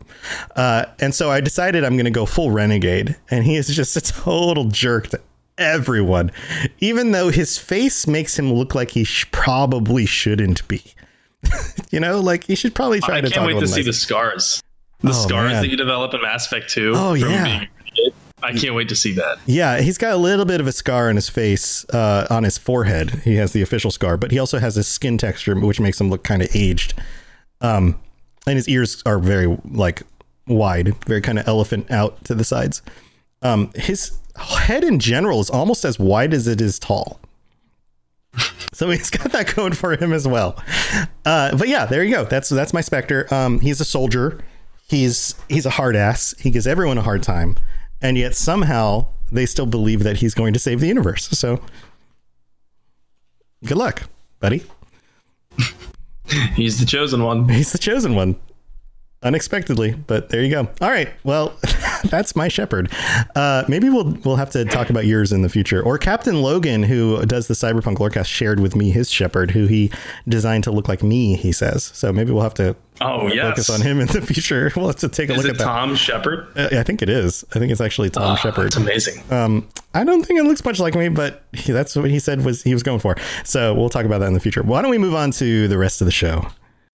Uh, 0.56 0.86
and 1.00 1.14
so 1.14 1.30
I 1.30 1.40
decided 1.40 1.84
I'm 1.84 1.94
going 1.96 2.04
to 2.04 2.10
go 2.10 2.26
full 2.26 2.50
renegade, 2.50 3.16
and 3.30 3.44
he 3.44 3.56
is 3.56 3.68
just 3.68 3.96
a 3.96 4.00
total 4.00 4.64
jerk 4.66 5.08
to 5.08 5.20
everyone, 5.58 6.32
even 6.80 7.12
though 7.12 7.28
his 7.28 7.58
face 7.58 8.06
makes 8.06 8.38
him 8.38 8.52
look 8.52 8.74
like 8.74 8.90
he 8.90 9.04
sh- 9.04 9.30
probably 9.30 10.06
shouldn't 10.06 10.66
be. 10.68 10.82
you 11.90 12.00
know, 12.00 12.20
like 12.20 12.44
he 12.44 12.54
should 12.54 12.74
probably 12.74 13.00
try 13.00 13.18
I 13.18 13.20
to. 13.20 13.26
I 13.28 13.30
can't 13.30 13.46
wait 13.46 13.60
to 13.60 13.68
see 13.68 13.82
the 13.82 13.92
scars, 13.92 14.62
the 15.00 15.10
Oh, 15.10 15.12
scars 15.12 15.52
man. 15.52 15.62
that 15.62 15.68
you 15.68 15.76
develop 15.76 16.14
in 16.14 16.22
Mass 16.22 16.46
Effect 16.46 16.70
2. 16.70 16.92
Oh, 16.94 17.10
from 17.18 17.30
yeah. 17.30 17.44
being. 17.44 17.68
I 18.44 18.52
can't 18.52 18.74
wait 18.74 18.88
to 18.90 18.96
see 18.96 19.12
that. 19.14 19.38
Yeah, 19.46 19.80
he's 19.80 19.98
got 19.98 20.12
a 20.12 20.16
little 20.16 20.44
bit 20.44 20.60
of 20.60 20.66
a 20.66 20.72
scar 20.72 21.08
on 21.08 21.16
his 21.16 21.28
face, 21.28 21.84
uh, 21.90 22.26
on 22.30 22.44
his 22.44 22.58
forehead. 22.58 23.10
He 23.24 23.36
has 23.36 23.52
the 23.52 23.62
official 23.62 23.90
scar, 23.90 24.16
but 24.16 24.30
he 24.30 24.38
also 24.38 24.58
has 24.58 24.74
his 24.74 24.86
skin 24.86 25.18
texture, 25.18 25.58
which 25.58 25.80
makes 25.80 26.00
him 26.00 26.10
look 26.10 26.22
kind 26.24 26.42
of 26.42 26.48
aged. 26.54 26.94
Um, 27.60 27.98
and 28.46 28.56
his 28.56 28.68
ears 28.68 29.02
are 29.06 29.18
very 29.18 29.58
like 29.70 30.02
wide, 30.46 30.94
very 31.06 31.20
kind 31.20 31.38
of 31.38 31.48
elephant 31.48 31.90
out 31.90 32.22
to 32.26 32.34
the 32.34 32.44
sides. 32.44 32.82
Um, 33.42 33.70
his 33.74 34.18
head 34.36 34.84
in 34.84 34.98
general 34.98 35.40
is 35.40 35.50
almost 35.50 35.84
as 35.84 35.98
wide 35.98 36.34
as 36.34 36.46
it 36.46 36.60
is 36.60 36.78
tall. 36.78 37.20
So 38.72 38.90
he's 38.90 39.08
got 39.08 39.30
that 39.30 39.54
going 39.54 39.72
for 39.72 39.96
him 39.96 40.12
as 40.12 40.26
well. 40.26 40.60
Uh, 41.24 41.56
but 41.56 41.68
yeah, 41.68 41.86
there 41.86 42.02
you 42.02 42.12
go. 42.12 42.24
That's 42.24 42.48
that's 42.48 42.72
my 42.74 42.80
Spectre. 42.80 43.32
Um, 43.32 43.60
he's 43.60 43.80
a 43.80 43.84
soldier. 43.84 44.42
He's 44.88 45.36
he's 45.48 45.64
a 45.64 45.70
hard 45.70 45.94
ass. 45.94 46.34
He 46.40 46.50
gives 46.50 46.66
everyone 46.66 46.98
a 46.98 47.02
hard 47.02 47.22
time, 47.22 47.54
and 48.04 48.18
yet 48.18 48.36
somehow 48.36 49.06
they 49.32 49.46
still 49.46 49.64
believe 49.66 50.02
that 50.04 50.18
he's 50.18 50.34
going 50.34 50.52
to 50.52 50.60
save 50.60 50.78
the 50.78 50.86
universe. 50.86 51.26
So 51.30 51.60
good 53.64 53.78
luck, 53.78 54.02
buddy. 54.38 54.62
He's 56.54 56.80
the 56.80 56.86
chosen 56.86 57.22
one. 57.22 57.48
He's 57.48 57.72
the 57.72 57.78
chosen 57.78 58.14
one. 58.14 58.36
Unexpectedly, 59.24 59.92
but 60.06 60.28
there 60.28 60.42
you 60.42 60.50
go. 60.50 60.68
All 60.82 60.90
right. 60.90 61.08
Well, 61.24 61.54
that's 62.04 62.36
my 62.36 62.48
Shepard. 62.48 62.92
Uh, 63.34 63.64
maybe 63.68 63.88
we'll 63.88 64.10
we'll 64.24 64.36
have 64.36 64.50
to 64.50 64.64
talk 64.66 64.90
about 64.90 65.06
yours 65.06 65.32
in 65.32 65.40
the 65.42 65.48
future. 65.48 65.82
Or 65.82 65.96
Captain 65.98 66.42
Logan, 66.42 66.82
who 66.82 67.24
does 67.24 67.48
the 67.48 67.54
Cyberpunk 67.54 67.96
Lorecast, 67.96 68.26
shared 68.26 68.60
with 68.60 68.76
me 68.76 68.90
his 68.90 69.10
Shepard, 69.10 69.50
who 69.52 69.66
he 69.66 69.90
designed 70.28 70.64
to 70.64 70.70
look 70.70 70.88
like 70.88 71.02
me. 71.02 71.36
He 71.36 71.52
says 71.52 71.84
so. 71.94 72.12
Maybe 72.12 72.32
we'll 72.32 72.42
have 72.42 72.54
to 72.54 72.76
Oh, 73.00 73.26
yes. 73.26 73.48
focus 73.48 73.70
on 73.70 73.80
him 73.80 73.98
in 74.00 74.06
the 74.06 74.20
future. 74.20 74.70
We'll 74.76 74.86
have 74.86 74.96
to 74.96 75.08
take 75.08 75.28
a 75.28 75.32
Is 75.32 75.38
look 75.38 75.46
it 75.46 75.50
at 75.52 75.58
that. 75.58 75.64
Tom 75.64 75.96
Shepard? 75.96 76.46
Uh, 76.56 76.68
I 76.72 76.82
think 76.84 77.02
it 77.02 77.08
is. 77.08 77.44
I 77.54 77.58
think 77.58 77.72
it's 77.72 77.80
actually 77.80 78.10
Tom 78.10 78.32
Oh, 78.32 78.36
Shepard. 78.36 78.66
That's 78.66 78.76
amazing. 78.76 79.20
Um, 79.32 79.66
I 79.94 80.04
don't 80.04 80.22
think 80.24 80.38
it 80.38 80.44
looks 80.44 80.64
much 80.64 80.78
like 80.78 80.94
me, 80.94 81.08
but 81.08 81.42
he, 81.52 81.72
that's 81.72 81.96
what 81.96 82.08
he 82.10 82.18
said 82.20 82.44
was 82.44 82.62
he 82.62 82.72
was 82.72 82.82
going 82.84 83.00
for. 83.00 83.16
So 83.42 83.74
we'll 83.74 83.88
talk 83.88 84.04
about 84.04 84.18
that 84.18 84.26
in 84.28 84.34
the 84.34 84.38
future. 84.40 84.62
Why 84.62 84.80
don't 84.82 84.90
we 84.92 84.98
move 84.98 85.14
on 85.14 85.30
to 85.32 85.66
the 85.66 85.76
rest 85.78 86.00
of 86.02 86.04
the 86.04 86.12
show? 86.12 86.46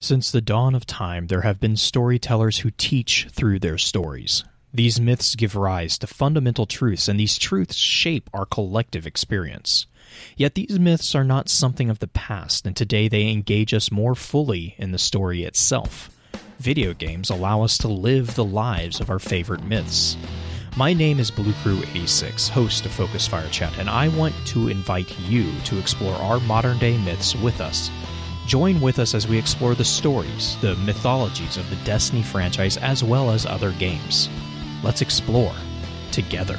Since 0.03 0.31
the 0.31 0.41
dawn 0.41 0.75
of 0.75 0.87
time, 0.87 1.27
there 1.27 1.43
have 1.43 1.61
been 1.61 1.77
storytellers 1.77 2.61
who 2.61 2.71
teach 2.71 3.29
through 3.33 3.59
their 3.59 3.77
stories. 3.77 4.45
These 4.73 4.99
myths 4.99 5.35
give 5.35 5.55
rise 5.55 5.99
to 5.99 6.07
fundamental 6.07 6.65
truths, 6.65 7.07
and 7.07 7.21
these 7.21 7.37
truths 7.37 7.77
shape 7.77 8.31
our 8.33 8.47
collective 8.47 9.07
experience. 9.07 9.85
Yet 10.39 10.55
these 10.55 10.79
myths 10.79 11.15
are 11.15 11.23
not 11.23 11.51
something 11.51 11.91
of 11.91 11.99
the 11.99 12.09
past, 12.09 12.67
and 12.67 12.75
today 12.75 13.09
they 13.09 13.29
engage 13.29 13.75
us 13.75 13.93
more 13.93 14.15
fully 14.15 14.75
in 14.79 14.93
the 14.93 14.99
story 14.99 15.45
itself. 15.45 16.09
Video 16.59 16.95
games 16.95 17.29
allow 17.29 17.63
us 17.63 17.77
to 17.79 17.89
live 17.89 18.37
the 18.37 18.45
lives 18.45 19.01
of 19.01 19.11
our 19.11 19.19
favorite 19.19 19.65
myths. 19.65 20.17
My 20.79 20.95
name 20.95 21.21
is 21.21 21.31
Blue 21.31 21.53
Crew 21.63 21.81
86, 21.91 22.49
host 22.49 22.87
of 22.87 22.93
Focus 22.93 23.27
Fire 23.27 23.49
Chat, 23.51 23.77
and 23.79 23.91
I 23.91 24.09
want 24.09 24.35
to 24.47 24.69
invite 24.69 25.19
you 25.21 25.53
to 25.65 25.79
explore 25.79 26.15
our 26.15 26.41
modern 26.41 26.79
day 26.79 26.97
myths 26.97 27.37
with 27.37 27.61
us. 27.61 27.91
Join 28.51 28.81
with 28.81 28.99
us 28.99 29.15
as 29.15 29.29
we 29.29 29.39
explore 29.39 29.77
the 29.77 29.85
stories, 29.85 30.57
the 30.61 30.75
mythologies 30.75 31.57
of 31.57 31.71
the 31.71 31.77
Destiny 31.85 32.21
franchise, 32.21 32.77
as 32.79 33.05
well 33.05 33.31
as 33.31 33.47
other 33.47 33.71
games. 33.71 34.29
Let's 34.83 35.03
explore 35.03 35.55
together. 36.11 36.59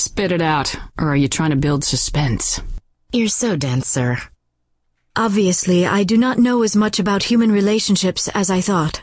Spit 0.00 0.32
it 0.32 0.40
out, 0.40 0.74
or 0.98 1.08
are 1.08 1.16
you 1.16 1.28
trying 1.28 1.50
to 1.50 1.56
build 1.56 1.84
suspense? 1.84 2.62
You're 3.12 3.28
so 3.28 3.54
dense, 3.54 3.86
sir. 3.86 4.16
Obviously, 5.14 5.84
I 5.84 6.04
do 6.04 6.16
not 6.16 6.38
know 6.38 6.62
as 6.62 6.74
much 6.74 6.98
about 6.98 7.24
human 7.24 7.52
relationships 7.52 8.26
as 8.28 8.50
I 8.50 8.62
thought. 8.62 9.02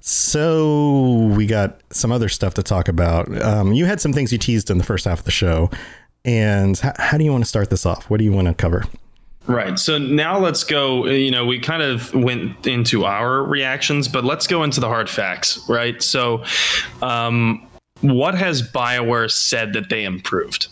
So 0.00 1.32
we 1.34 1.46
got 1.46 1.80
some 1.90 2.12
other 2.12 2.28
stuff 2.28 2.52
to 2.54 2.62
talk 2.62 2.88
about. 2.88 3.34
Um, 3.40 3.72
you 3.72 3.86
had 3.86 3.98
some 3.98 4.12
things 4.12 4.30
you 4.30 4.36
teased 4.36 4.70
in 4.70 4.76
the 4.76 4.84
first 4.84 5.06
half 5.06 5.20
of 5.20 5.24
the 5.24 5.30
show, 5.30 5.70
and 6.26 6.78
h- 6.84 6.92
how 6.98 7.16
do 7.16 7.24
you 7.24 7.32
want 7.32 7.44
to 7.44 7.48
start 7.48 7.70
this 7.70 7.86
off? 7.86 8.10
What 8.10 8.18
do 8.18 8.24
you 8.24 8.32
want 8.32 8.46
to 8.48 8.52
cover? 8.52 8.84
Right. 9.46 9.78
So 9.78 9.96
now 9.96 10.38
let's 10.38 10.64
go. 10.64 11.06
You 11.06 11.30
know, 11.30 11.46
we 11.46 11.60
kind 11.60 11.82
of 11.82 12.12
went 12.14 12.66
into 12.66 13.04
our 13.04 13.42
reactions, 13.44 14.08
but 14.08 14.24
let's 14.24 14.46
go 14.46 14.64
into 14.64 14.80
the 14.80 14.88
hard 14.88 15.08
facts, 15.08 15.68
right? 15.68 16.02
So, 16.02 16.42
um, 17.00 17.65
what 18.00 18.34
has 18.34 18.62
BioWare 18.62 19.30
said 19.30 19.72
that 19.72 19.88
they 19.88 20.04
improved? 20.04 20.68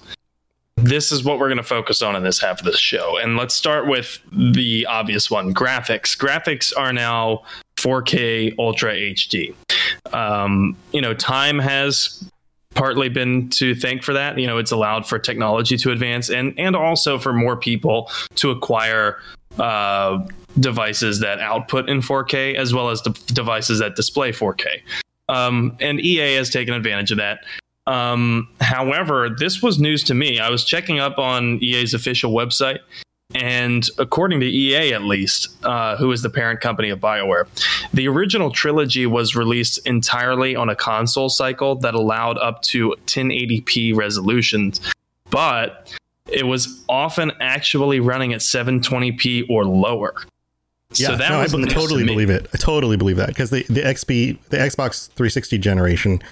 This 0.76 1.12
is 1.12 1.24
what 1.24 1.38
we're 1.38 1.48
going 1.48 1.56
to 1.56 1.62
focus 1.62 2.02
on 2.02 2.16
in 2.16 2.24
this 2.24 2.40
half 2.40 2.58
of 2.58 2.66
the 2.66 2.76
show. 2.76 3.16
And 3.16 3.36
let's 3.36 3.54
start 3.54 3.86
with 3.86 4.18
the 4.32 4.86
obvious 4.86 5.30
one 5.30 5.54
graphics. 5.54 6.16
Graphics 6.18 6.72
are 6.76 6.92
now 6.92 7.42
4K 7.76 8.54
Ultra 8.58 8.94
HD. 8.94 9.54
Um, 10.12 10.76
you 10.92 11.00
know, 11.00 11.14
time 11.14 11.58
has 11.58 12.28
partly 12.74 13.08
been 13.08 13.48
to 13.50 13.74
thank 13.74 14.02
for 14.02 14.12
that. 14.12 14.38
You 14.38 14.46
know, 14.46 14.58
it's 14.58 14.72
allowed 14.72 15.06
for 15.06 15.18
technology 15.18 15.76
to 15.76 15.90
advance 15.90 16.28
and 16.28 16.58
and 16.58 16.74
also 16.74 17.18
for 17.18 17.32
more 17.32 17.56
people 17.56 18.10
to 18.36 18.50
acquire 18.50 19.20
uh, 19.58 20.24
devices 20.58 21.20
that 21.20 21.40
output 21.40 21.88
in 21.88 22.00
4K 22.00 22.56
as 22.56 22.74
well 22.74 22.90
as 22.90 23.00
de- 23.00 23.10
devices 23.32 23.78
that 23.78 23.96
display 23.96 24.32
4K. 24.32 24.80
Um, 25.28 25.76
and 25.80 26.00
EA 26.00 26.34
has 26.36 26.50
taken 26.50 26.74
advantage 26.74 27.10
of 27.10 27.18
that. 27.18 27.40
Um, 27.86 28.48
however, 28.60 29.28
this 29.38 29.62
was 29.62 29.78
news 29.78 30.02
to 30.04 30.14
me. 30.14 30.38
I 30.38 30.50
was 30.50 30.64
checking 30.64 31.00
up 31.00 31.18
on 31.18 31.62
EA's 31.62 31.94
official 31.94 32.32
website, 32.32 32.80
And 33.34 33.88
according 33.98 34.40
to 34.40 34.46
EA, 34.46 34.92
at 34.92 35.02
least, 35.02 35.48
uh, 35.64 35.96
who 35.96 36.12
is 36.12 36.22
the 36.22 36.30
parent 36.30 36.60
company 36.60 36.90
of 36.90 37.00
BioWare, 37.00 37.46
the 37.92 38.06
original 38.06 38.50
trilogy 38.50 39.06
was 39.06 39.34
released 39.34 39.84
entirely 39.86 40.54
on 40.54 40.68
a 40.68 40.76
console 40.76 41.28
cycle 41.28 41.74
that 41.76 41.94
allowed 41.94 42.38
up 42.38 42.62
to 42.62 42.94
1080p 43.06 43.96
resolutions, 43.96 44.80
but 45.30 45.90
it 46.28 46.46
was 46.46 46.84
often 46.88 47.32
actually 47.40 47.98
running 47.98 48.32
at 48.32 48.40
720p 48.40 49.48
or 49.48 49.64
lower. 49.64 50.14
Yeah, 50.96 51.08
so 51.08 51.16
that 51.16 51.30
no, 51.30 51.40
I 51.40 51.46
be- 51.46 51.56
news 51.58 51.68
to 51.68 51.74
totally 51.74 52.04
believe 52.04 52.30
it. 52.30 52.48
I 52.54 52.58
totally 52.58 52.96
believe 52.96 53.16
that 53.16 53.28
because 53.28 53.50
the 53.50 53.64
the 53.68 53.82
XP, 53.82 54.38
the 54.48 54.58
Xbox 54.58 55.08
360 55.08 55.58
generation, 55.58 56.22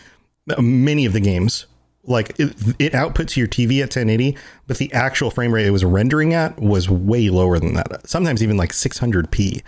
many 0.59 1.05
of 1.05 1.13
the 1.13 1.21
games 1.21 1.67
like 2.05 2.39
it, 2.39 2.55
it 2.79 2.95
output 2.95 3.29
to 3.29 3.41
your 3.41 3.49
TV 3.49 3.79
at 3.79 3.95
1080, 3.95 4.37
but 4.67 4.79
the 4.79 4.93
actual 4.93 5.31
frame 5.31 5.53
rate 5.53 5.67
it 5.67 5.71
was 5.71 5.85
rendering 5.85 6.35
at 6.35 6.59
was 6.59 6.91
way 6.91 7.29
lower 7.31 7.59
than 7.59 7.75
that. 7.75 8.09
Sometimes 8.09 8.43
even 8.43 8.57
like 8.57 8.71
600p. 8.71 9.63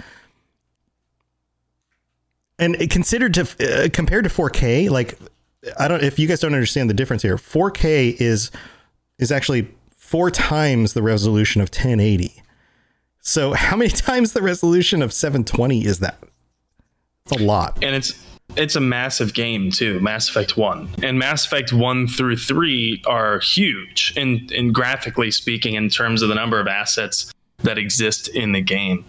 And 2.59 2.77
it 2.77 2.91
considered 2.91 3.35
to 3.35 3.43
uh, 3.43 3.89
compared 3.93 4.25
to 4.25 4.31
4K, 4.31 4.91
like 4.91 5.19
I 5.79 5.89
don't 5.89 6.03
if 6.03 6.19
you 6.19 6.29
guys 6.29 6.41
don't 6.41 6.55
understand 6.55 6.91
the 6.91 6.95
difference 6.95 7.23
here. 7.23 7.37
4K 7.37 8.21
is 8.21 8.51
is 9.19 9.33
actually 9.33 9.69
four 9.97 10.31
times 10.31 10.93
the 10.93 11.03
resolution 11.03 11.61
of 11.61 11.69
1080. 11.69 12.43
So 13.25 13.53
how 13.55 13.77
many 13.77 13.91
times 13.91 14.33
the 14.33 14.43
resolution 14.43 15.03
of 15.03 15.13
720 15.13 15.85
is 15.85 15.99
that? 15.99 16.19
It's 17.27 17.41
a 17.41 17.45
lot. 17.45 17.83
and 17.83 17.97
it's 17.97 18.23
it's 18.57 18.77
a 18.77 18.81
massive 18.81 19.33
game 19.33 19.71
too 19.71 19.99
mass 20.01 20.29
effect 20.29 20.59
1 20.59 20.97
and 21.03 21.19
mass 21.19 21.47
effect 21.47 21.73
1 21.73 22.07
through 22.07 22.37
3 22.37 23.03
are 23.07 23.41
huge 23.41 24.13
in, 24.17 24.47
in 24.53 24.71
graphically 24.71 25.31
speaking 25.31 25.73
in 25.75 25.89
terms 25.89 26.21
of 26.21 26.29
the 26.29 26.35
number 26.35 26.61
of 26.61 26.69
assets 26.69 27.33
that 27.63 27.79
exist 27.79 28.29
in 28.29 28.53
the 28.53 28.61
game 28.61 29.03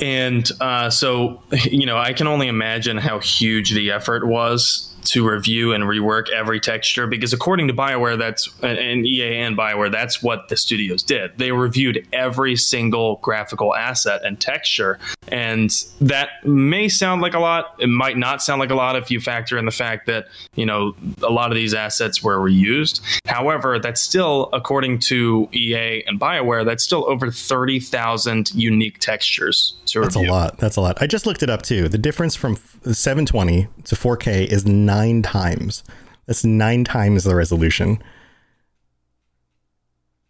and 0.00 0.50
uh, 0.62 0.88
so 0.88 1.42
you 1.70 1.84
know 1.84 1.98
i 1.98 2.14
can 2.14 2.26
only 2.26 2.48
imagine 2.48 2.96
how 2.96 3.18
huge 3.18 3.72
the 3.74 3.90
effort 3.90 4.26
was 4.26 4.89
to 5.04 5.28
review 5.28 5.72
and 5.72 5.84
rework 5.84 6.28
every 6.30 6.60
texture 6.60 7.06
because 7.06 7.32
according 7.32 7.68
to 7.68 7.74
bioware 7.74 8.18
that's 8.18 8.48
and 8.62 9.06
ea 9.06 9.36
and 9.36 9.56
bioware 9.56 9.90
that's 9.90 10.22
what 10.22 10.48
the 10.48 10.56
studios 10.56 11.02
did 11.02 11.36
they 11.38 11.52
reviewed 11.52 12.06
every 12.12 12.56
single 12.56 13.16
graphical 13.16 13.74
asset 13.74 14.24
and 14.24 14.40
texture 14.40 14.98
and 15.28 15.84
that 16.00 16.28
may 16.44 16.88
sound 16.88 17.22
like 17.22 17.34
a 17.34 17.38
lot 17.38 17.74
it 17.78 17.88
might 17.88 18.16
not 18.16 18.42
sound 18.42 18.60
like 18.60 18.70
a 18.70 18.74
lot 18.74 18.96
if 18.96 19.10
you 19.10 19.20
factor 19.20 19.58
in 19.58 19.64
the 19.64 19.70
fact 19.70 20.06
that 20.06 20.26
you 20.54 20.66
know 20.66 20.94
a 21.22 21.30
lot 21.30 21.50
of 21.50 21.56
these 21.56 21.74
assets 21.74 22.22
were 22.22 22.38
reused 22.38 23.00
however 23.26 23.78
that's 23.78 24.00
still 24.00 24.48
according 24.52 24.98
to 24.98 25.48
ea 25.52 26.02
and 26.06 26.20
bioware 26.20 26.64
that's 26.64 26.84
still 26.84 27.08
over 27.08 27.30
30000 27.30 28.54
unique 28.54 28.98
textures 28.98 29.74
to 29.86 30.00
review. 30.00 30.22
That's 30.22 30.28
a 30.28 30.32
lot. 30.32 30.58
That's 30.58 30.76
a 30.76 30.80
lot. 30.80 30.98
I 31.00 31.06
just 31.06 31.26
looked 31.26 31.42
it 31.42 31.50
up 31.50 31.62
too. 31.62 31.88
The 31.88 31.98
difference 31.98 32.34
from 32.36 32.56
720 32.56 33.68
to 33.84 33.94
4K 33.94 34.46
is 34.46 34.66
nine 34.90 35.22
times. 35.22 35.84
That's 36.26 36.44
nine 36.44 36.82
times 36.84 37.22
the 37.24 37.34
resolution. 37.36 38.02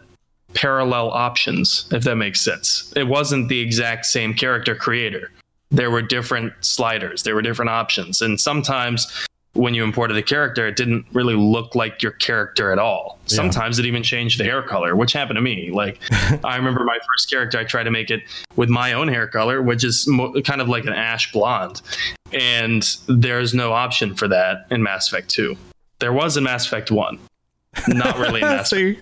parallel 0.53 1.11
options 1.11 1.87
if 1.91 2.03
that 2.03 2.15
makes 2.15 2.41
sense. 2.41 2.91
It 2.95 3.07
wasn't 3.07 3.49
the 3.49 3.59
exact 3.59 4.05
same 4.05 4.33
character 4.33 4.75
creator. 4.75 5.31
There 5.69 5.91
were 5.91 6.01
different 6.01 6.53
sliders, 6.61 7.23
there 7.23 7.35
were 7.35 7.41
different 7.41 7.69
options. 7.69 8.21
And 8.21 8.39
sometimes 8.39 9.27
when 9.57 9.73
you 9.73 9.83
imported 9.83 10.15
a 10.17 10.23
character, 10.23 10.67
it 10.67 10.75
didn't 10.75 11.05
really 11.13 11.35
look 11.35 11.75
like 11.75 12.01
your 12.01 12.13
character 12.13 12.71
at 12.71 12.79
all. 12.79 13.19
Yeah. 13.27 13.35
Sometimes 13.35 13.79
it 13.79 13.85
even 13.85 14.03
changed 14.03 14.39
the 14.39 14.43
hair 14.43 14.61
color, 14.61 14.95
which 14.95 15.13
happened 15.13 15.37
to 15.37 15.41
me. 15.41 15.71
Like, 15.71 15.99
I 16.43 16.55
remember 16.55 16.83
my 16.83 16.97
first 17.13 17.29
character, 17.29 17.57
I 17.57 17.63
tried 17.63 17.83
to 17.83 17.91
make 17.91 18.09
it 18.09 18.21
with 18.55 18.69
my 18.69 18.93
own 18.93 19.07
hair 19.07 19.27
color, 19.27 19.61
which 19.61 19.83
is 19.83 20.07
mo- 20.07 20.33
kind 20.41 20.61
of 20.61 20.69
like 20.69 20.85
an 20.85 20.93
ash 20.93 21.31
blonde. 21.31 21.81
And 22.31 22.87
there's 23.07 23.53
no 23.53 23.73
option 23.73 24.15
for 24.15 24.27
that 24.27 24.67
in 24.69 24.83
Mass 24.83 25.07
Effect 25.07 25.29
2. 25.29 25.57
There 25.99 26.13
was 26.13 26.37
in 26.37 26.43
Mass 26.43 26.65
Effect 26.65 26.91
1. 26.91 27.19
Not 27.89 28.17
really 28.17 28.41
in 28.41 28.47
Mass 28.47 28.69
so 28.69 28.75
your, 28.75 28.95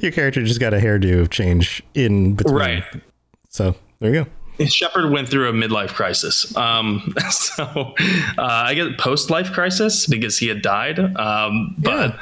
your 0.00 0.12
character 0.12 0.42
just 0.42 0.60
got 0.60 0.74
a 0.74 0.78
hairdo 0.78 1.28
change 1.30 1.82
in 1.94 2.34
between. 2.34 2.54
Right. 2.54 2.84
So 3.48 3.74
there 4.00 4.14
you 4.14 4.24
go. 4.24 4.30
Shepard 4.68 5.10
went 5.10 5.28
through 5.28 5.48
a 5.48 5.52
midlife 5.52 5.94
crisis. 5.94 6.54
Um, 6.56 7.14
so 7.30 7.64
uh, 7.64 7.92
I 8.38 8.74
get 8.74 8.98
post 8.98 9.30
life 9.30 9.52
crisis 9.52 10.06
because 10.06 10.38
he 10.38 10.48
had 10.48 10.62
died. 10.62 10.98
Um, 10.98 11.74
but 11.78 12.18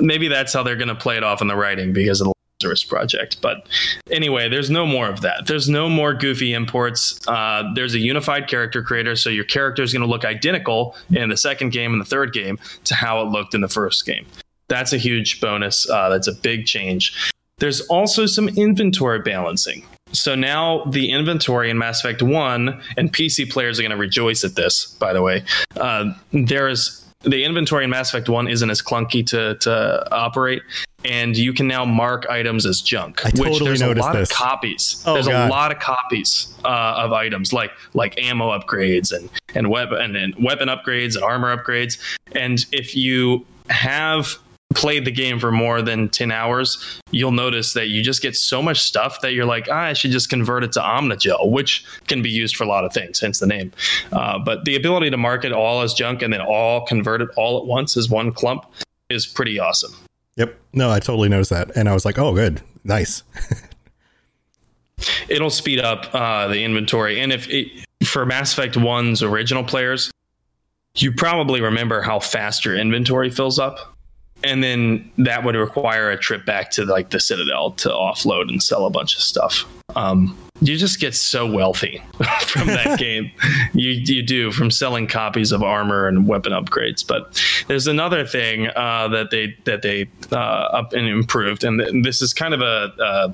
maybe 0.00 0.28
that's 0.28 0.52
how 0.52 0.62
they're 0.62 0.76
going 0.76 0.88
to 0.88 0.94
play 0.94 1.16
it 1.16 1.24
off 1.24 1.40
in 1.40 1.48
the 1.48 1.56
writing 1.56 1.92
because 1.92 2.20
of 2.20 2.26
the 2.26 2.34
Lazarus 2.60 2.84
project. 2.84 3.40
But 3.40 3.68
anyway, 4.10 4.48
there's 4.48 4.70
no 4.70 4.86
more 4.86 5.08
of 5.08 5.20
that. 5.22 5.46
There's 5.46 5.68
no 5.68 5.88
more 5.88 6.14
goofy 6.14 6.52
imports. 6.52 7.20
Uh, 7.28 7.64
there's 7.74 7.94
a 7.94 7.98
unified 7.98 8.48
character 8.48 8.82
creator, 8.82 9.16
so 9.16 9.30
your 9.30 9.44
character 9.44 9.82
is 9.82 9.92
going 9.92 10.02
to 10.02 10.08
look 10.08 10.24
identical 10.24 10.96
in 11.10 11.28
the 11.28 11.36
second 11.36 11.70
game 11.70 11.92
and 11.92 12.00
the 12.00 12.06
third 12.06 12.32
game 12.32 12.58
to 12.84 12.94
how 12.94 13.20
it 13.22 13.26
looked 13.26 13.54
in 13.54 13.60
the 13.60 13.68
first 13.68 14.06
game. 14.06 14.26
That's 14.68 14.92
a 14.92 14.98
huge 14.98 15.40
bonus. 15.40 15.88
Uh, 15.88 16.08
that's 16.08 16.26
a 16.26 16.34
big 16.34 16.66
change. 16.66 17.32
There's 17.58 17.82
also 17.82 18.26
some 18.26 18.48
inventory 18.48 19.20
balancing. 19.20 19.84
So 20.14 20.34
now 20.34 20.84
the 20.84 21.10
inventory 21.10 21.70
in 21.70 21.78
Mass 21.78 22.00
Effect 22.00 22.22
1, 22.22 22.80
and 22.96 23.12
PC 23.12 23.50
players 23.50 23.78
are 23.78 23.82
going 23.82 23.90
to 23.90 23.96
rejoice 23.96 24.44
at 24.44 24.54
this, 24.54 24.86
by 24.98 25.12
the 25.12 25.22
way. 25.22 25.44
Uh, 25.76 26.12
there's 26.32 27.04
the 27.22 27.44
inventory 27.44 27.84
in 27.84 27.90
Mass 27.90 28.10
Effect 28.10 28.28
1 28.28 28.48
isn't 28.48 28.70
as 28.70 28.82
clunky 28.82 29.26
to, 29.26 29.56
to 29.56 30.14
operate, 30.14 30.62
and 31.04 31.36
you 31.36 31.52
can 31.52 31.66
now 31.66 31.84
mark 31.84 32.26
items 32.28 32.66
as 32.66 32.80
junk, 32.80 33.24
I 33.24 33.30
which 33.30 33.36
totally 33.36 33.64
there's 33.64 33.82
a 33.82 33.94
lot 33.94 34.14
this. 34.14 34.30
of 34.30 34.36
copies. 34.36 35.02
Oh, 35.06 35.14
there's 35.14 35.28
God. 35.28 35.48
a 35.48 35.50
lot 35.50 35.72
of 35.72 35.78
copies 35.78 36.52
uh, 36.64 36.94
of 36.98 37.12
items 37.12 37.52
like 37.52 37.72
like 37.94 38.18
ammo 38.18 38.56
upgrades 38.58 39.12
and 39.12 39.28
and 39.54 39.68
weapon 39.68 40.16
and 40.16 40.34
weapon 40.42 40.68
upgrades 40.68 41.14
and 41.14 41.24
armor 41.24 41.54
upgrades. 41.56 41.98
And 42.32 42.64
if 42.72 42.96
you 42.96 43.46
have 43.70 44.38
played 44.74 45.04
the 45.04 45.10
game 45.10 45.38
for 45.38 45.52
more 45.52 45.82
than 45.82 46.08
10 46.08 46.30
hours, 46.30 47.00
you'll 47.10 47.32
notice 47.32 47.72
that 47.74 47.88
you 47.88 48.02
just 48.02 48.22
get 48.22 48.36
so 48.36 48.62
much 48.62 48.82
stuff 48.82 49.20
that 49.20 49.32
you're 49.32 49.44
like, 49.44 49.68
ah, 49.70 49.84
I 49.84 49.92
should 49.92 50.10
just 50.10 50.28
convert 50.28 50.64
it 50.64 50.72
to 50.72 50.80
Omnigel, 50.80 51.50
which 51.50 51.84
can 52.06 52.22
be 52.22 52.30
used 52.30 52.56
for 52.56 52.64
a 52.64 52.68
lot 52.68 52.84
of 52.84 52.92
things, 52.92 53.20
hence 53.20 53.40
the 53.40 53.46
name. 53.46 53.72
Uh, 54.12 54.38
but 54.38 54.64
the 54.64 54.76
ability 54.76 55.10
to 55.10 55.16
market 55.16 55.52
all 55.52 55.82
as 55.82 55.94
junk 55.94 56.22
and 56.22 56.32
then 56.32 56.40
all 56.40 56.84
convert 56.86 57.22
it 57.22 57.28
all 57.36 57.58
at 57.58 57.66
once 57.66 57.96
as 57.96 58.08
one 58.08 58.32
clump 58.32 58.66
is 59.10 59.26
pretty 59.26 59.58
awesome. 59.58 59.94
Yep. 60.36 60.58
No, 60.72 60.90
I 60.90 61.00
totally 61.00 61.28
noticed 61.28 61.50
that. 61.50 61.76
And 61.76 61.88
I 61.88 61.94
was 61.94 62.04
like, 62.04 62.18
oh, 62.18 62.34
good. 62.34 62.60
Nice. 62.82 63.22
it'll 65.28 65.50
speed 65.50 65.80
up 65.80 66.12
uh, 66.14 66.48
the 66.48 66.62
inventory. 66.62 67.20
And 67.20 67.32
if 67.32 67.48
it, 67.48 67.68
for 68.04 68.26
Mass 68.26 68.52
Effect 68.52 68.74
1's 68.74 69.22
original 69.22 69.64
players, 69.64 70.10
you 70.96 71.12
probably 71.12 71.60
remember 71.60 72.02
how 72.02 72.20
fast 72.20 72.64
your 72.64 72.76
inventory 72.76 73.30
fills 73.30 73.58
up. 73.58 73.93
And 74.44 74.62
then 74.62 75.10
that 75.18 75.44
would 75.44 75.54
require 75.54 76.10
a 76.10 76.18
trip 76.18 76.44
back 76.44 76.70
to 76.72 76.84
like 76.84 77.10
the 77.10 77.20
Citadel 77.20 77.72
to 77.72 77.88
offload 77.88 78.48
and 78.48 78.62
sell 78.62 78.86
a 78.86 78.90
bunch 78.90 79.16
of 79.16 79.22
stuff. 79.22 79.64
Um, 79.96 80.36
you 80.60 80.76
just 80.76 81.00
get 81.00 81.14
so 81.14 81.46
wealthy 81.50 82.02
from 82.42 82.68
that 82.68 82.98
game. 82.98 83.30
You 83.72 83.90
you 83.90 84.22
do 84.22 84.52
from 84.52 84.70
selling 84.70 85.06
copies 85.06 85.52
of 85.52 85.62
armor 85.62 86.06
and 86.06 86.28
weapon 86.28 86.52
upgrades. 86.52 87.06
But 87.06 87.42
there's 87.66 87.86
another 87.86 88.26
thing 88.26 88.68
uh, 88.68 89.08
that 89.08 89.30
they 89.30 89.56
that 89.64 89.82
they 89.82 90.08
uh, 90.30 90.36
up 90.36 90.92
and 90.92 91.08
improved, 91.08 91.64
and 91.64 92.04
this 92.04 92.22
is 92.22 92.32
kind 92.32 92.54
of 92.54 92.60
a 92.60 92.92
uh, 93.02 93.32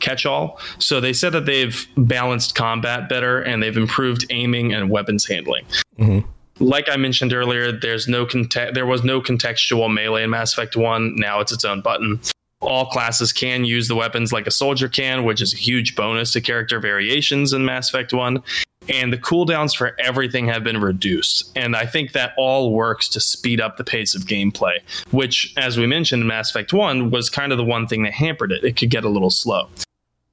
catch 0.00 0.26
all. 0.26 0.60
So 0.78 1.00
they 1.00 1.12
said 1.12 1.32
that 1.32 1.46
they've 1.46 1.86
balanced 1.96 2.54
combat 2.54 3.08
better 3.08 3.40
and 3.40 3.62
they've 3.62 3.76
improved 3.76 4.26
aiming 4.30 4.72
and 4.72 4.90
weapons 4.90 5.26
handling. 5.26 5.64
Mm-hmm. 5.98 6.28
Like 6.60 6.88
I 6.88 6.96
mentioned 6.96 7.32
earlier, 7.32 7.72
there's 7.72 8.08
no 8.08 8.26
conte- 8.26 8.72
there 8.72 8.86
was 8.86 9.04
no 9.04 9.20
contextual 9.20 9.92
melee 9.92 10.24
in 10.24 10.30
Mass 10.30 10.52
Effect 10.52 10.76
1. 10.76 11.16
Now 11.16 11.40
it's 11.40 11.52
its 11.52 11.64
own 11.64 11.80
button. 11.80 12.20
All 12.60 12.86
classes 12.86 13.32
can 13.32 13.64
use 13.64 13.86
the 13.86 13.94
weapons 13.94 14.32
like 14.32 14.48
a 14.48 14.50
soldier 14.50 14.88
can, 14.88 15.24
which 15.24 15.40
is 15.40 15.54
a 15.54 15.56
huge 15.56 15.94
bonus 15.94 16.32
to 16.32 16.40
character 16.40 16.80
variations 16.80 17.52
in 17.52 17.64
Mass 17.64 17.88
Effect 17.88 18.12
1 18.12 18.42
and 18.88 19.12
the 19.12 19.18
cooldowns 19.18 19.76
for 19.76 19.96
everything 20.00 20.46
have 20.48 20.64
been 20.64 20.80
reduced. 20.80 21.50
And 21.56 21.76
I 21.76 21.86
think 21.86 22.12
that 22.12 22.32
all 22.38 22.72
works 22.72 23.08
to 23.10 23.20
speed 23.20 23.60
up 23.60 23.76
the 23.76 23.84
pace 23.84 24.14
of 24.14 24.22
gameplay, 24.22 24.78
which, 25.10 25.52
as 25.56 25.78
we 25.78 25.86
mentioned 25.86 26.22
in 26.22 26.28
Mass 26.28 26.50
Effect 26.50 26.72
1, 26.72 27.10
was 27.10 27.28
kind 27.28 27.52
of 27.52 27.58
the 27.58 27.64
one 27.64 27.86
thing 27.86 28.02
that 28.04 28.12
hampered 28.12 28.52
it. 28.52 28.64
It 28.64 28.76
could 28.76 28.90
get 28.90 29.04
a 29.04 29.08
little 29.08 29.30
slow. 29.30 29.68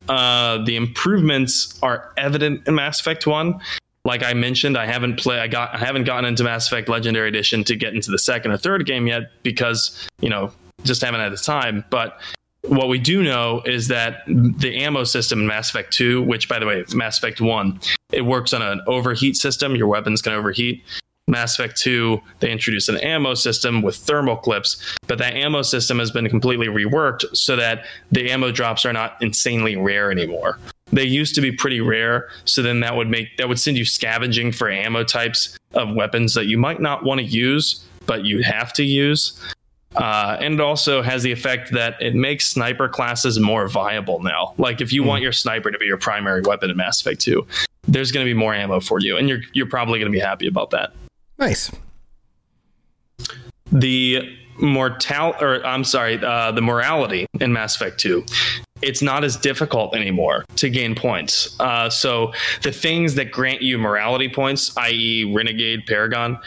Uh, 0.08 0.64
the 0.64 0.76
improvements 0.76 1.80
are 1.82 2.12
evident 2.18 2.68
in 2.68 2.76
Mass 2.76 3.00
Effect 3.00 3.26
1. 3.28 3.60
Like 4.06 4.24
I 4.24 4.34
mentioned, 4.34 4.78
I 4.78 4.86
haven't 4.86 5.18
play 5.18 5.40
I 5.40 5.48
got 5.48 5.74
I 5.74 5.80
haven't 5.80 6.06
gotten 6.06 6.26
into 6.26 6.44
Mass 6.44 6.68
Effect 6.68 6.88
Legendary 6.88 7.28
Edition 7.28 7.64
to 7.66 7.76
get 7.76 7.94
into 7.94 8.12
the 8.12 8.20
second 8.20 8.52
or 8.52 8.58
third 8.58 8.86
game 8.86 9.08
yet 9.08 9.32
because, 9.44 10.08
you 10.22 10.30
know, 10.30 10.52
just 10.84 11.02
haven't 11.02 11.20
had 11.20 11.34
the 11.34 11.38
time. 11.38 11.84
But 11.90 12.20
what 12.62 12.88
we 12.88 13.00
do 13.00 13.24
know 13.24 13.62
is 13.66 13.88
that 13.90 14.24
the 14.28 14.78
ammo 14.78 15.04
system 15.04 15.40
in 15.40 15.48
Mass 15.48 15.70
Effect 15.70 15.92
2, 15.94 16.22
which 16.22 16.48
by 16.48 16.60
the 16.60 16.66
way, 16.66 16.86
Mass 16.94 17.18
Effect 17.18 17.42
1, 17.42 17.80
it 18.12 18.22
works 18.22 18.54
on 18.54 18.62
an 18.62 18.82
overheat 18.88 19.36
system. 19.36 19.76
Your 19.76 19.88
weapons 19.88 20.22
can 20.22 20.34
overheat. 20.34 20.84
Mass 21.28 21.58
Effect 21.58 21.76
2, 21.78 22.22
they 22.40 22.52
introduced 22.52 22.88
an 22.88 22.98
ammo 22.98 23.34
system 23.34 23.82
with 23.82 23.96
thermal 23.96 24.36
clips, 24.36 24.96
but 25.08 25.18
that 25.18 25.34
ammo 25.34 25.64
system 25.64 25.98
has 25.98 26.12
been 26.12 26.30
completely 26.30 26.68
reworked 26.68 27.24
so 27.36 27.56
that 27.56 27.86
the 28.12 28.30
ammo 28.30 28.52
drops 28.52 28.86
are 28.86 28.94
not 28.94 29.18
insanely 29.22 29.76
rare 29.76 30.12
anymore. 30.12 30.60
They 30.96 31.04
used 31.04 31.36
to 31.36 31.42
be 31.42 31.52
pretty 31.52 31.82
rare, 31.82 32.30
so 32.46 32.62
then 32.62 32.80
that 32.80 32.96
would 32.96 33.10
make 33.10 33.36
that 33.36 33.50
would 33.50 33.60
send 33.60 33.78
you 33.78 33.84
scavenging 33.84 34.54
for 34.54 34.70
ammo 34.70 35.04
types 35.04 35.58
of 35.74 35.94
weapons 35.94 36.34
that 36.36 36.46
you 36.46 36.58
might 36.58 36.80
not 36.80 37.04
want 37.04 37.20
to 37.20 37.26
use, 37.26 37.84
but 38.06 38.24
you 38.24 38.42
have 38.44 38.72
to 38.74 38.84
use. 38.84 39.38
Uh, 39.98 40.38
and 40.40 40.54
it 40.54 40.62
also 40.62 41.02
has 41.02 41.22
the 41.22 41.34
effect 41.34 41.74
that 41.74 42.02
it 42.02 42.16
makes 42.16 42.48
sniper 42.48 42.88
classes 42.88 43.40
more 43.42 43.68
viable 43.68 44.22
now. 44.22 44.54
Like 44.58 44.80
if 44.80 44.94
you 44.94 45.04
mm. 45.04 45.08
want 45.08 45.22
your 45.22 45.34
sniper 45.34 45.70
to 45.70 45.78
be 45.78 45.86
your 45.86 45.98
primary 45.98 46.42
weapon 46.42 46.70
in 46.70 46.78
Mass 46.78 47.02
Effect 47.02 47.20
2, 47.20 47.46
there's 47.90 48.14
going 48.14 48.26
to 48.26 48.30
be 48.30 48.38
more 48.38 48.54
ammo 48.54 48.80
for 48.80 49.00
you, 49.02 49.18
and 49.18 49.28
you're 49.28 49.42
you're 49.52 49.70
probably 49.70 50.00
going 50.00 50.10
to 50.10 50.16
be 50.16 50.24
happy 50.24 50.48
about 50.48 50.70
that. 50.70 50.94
Nice. 51.38 51.70
The 53.70 54.22
mortal, 54.62 55.36
or 55.42 55.66
I'm 55.66 55.84
sorry, 55.84 56.24
uh, 56.24 56.54
the 56.54 56.62
morality 56.62 57.26
in 57.42 57.52
Mass 57.52 57.76
Effect 57.76 58.00
2 58.00 58.26
it's 58.86 59.02
not 59.02 59.24
as 59.24 59.36
difficult 59.36 59.96
anymore 59.96 60.46
to 60.58 60.70
gain 60.70 60.94
points. 60.94 61.60
Uh, 61.60 61.90
so 61.90 62.32
the 62.62 62.72
things 62.72 63.16
that 63.16 63.32
grant 63.32 63.62
you 63.62 63.78
morality 63.80 64.30
points, 64.30 64.78
i.e., 64.78 65.34
Renegade, 65.34 65.86
Paragon, 65.88 66.40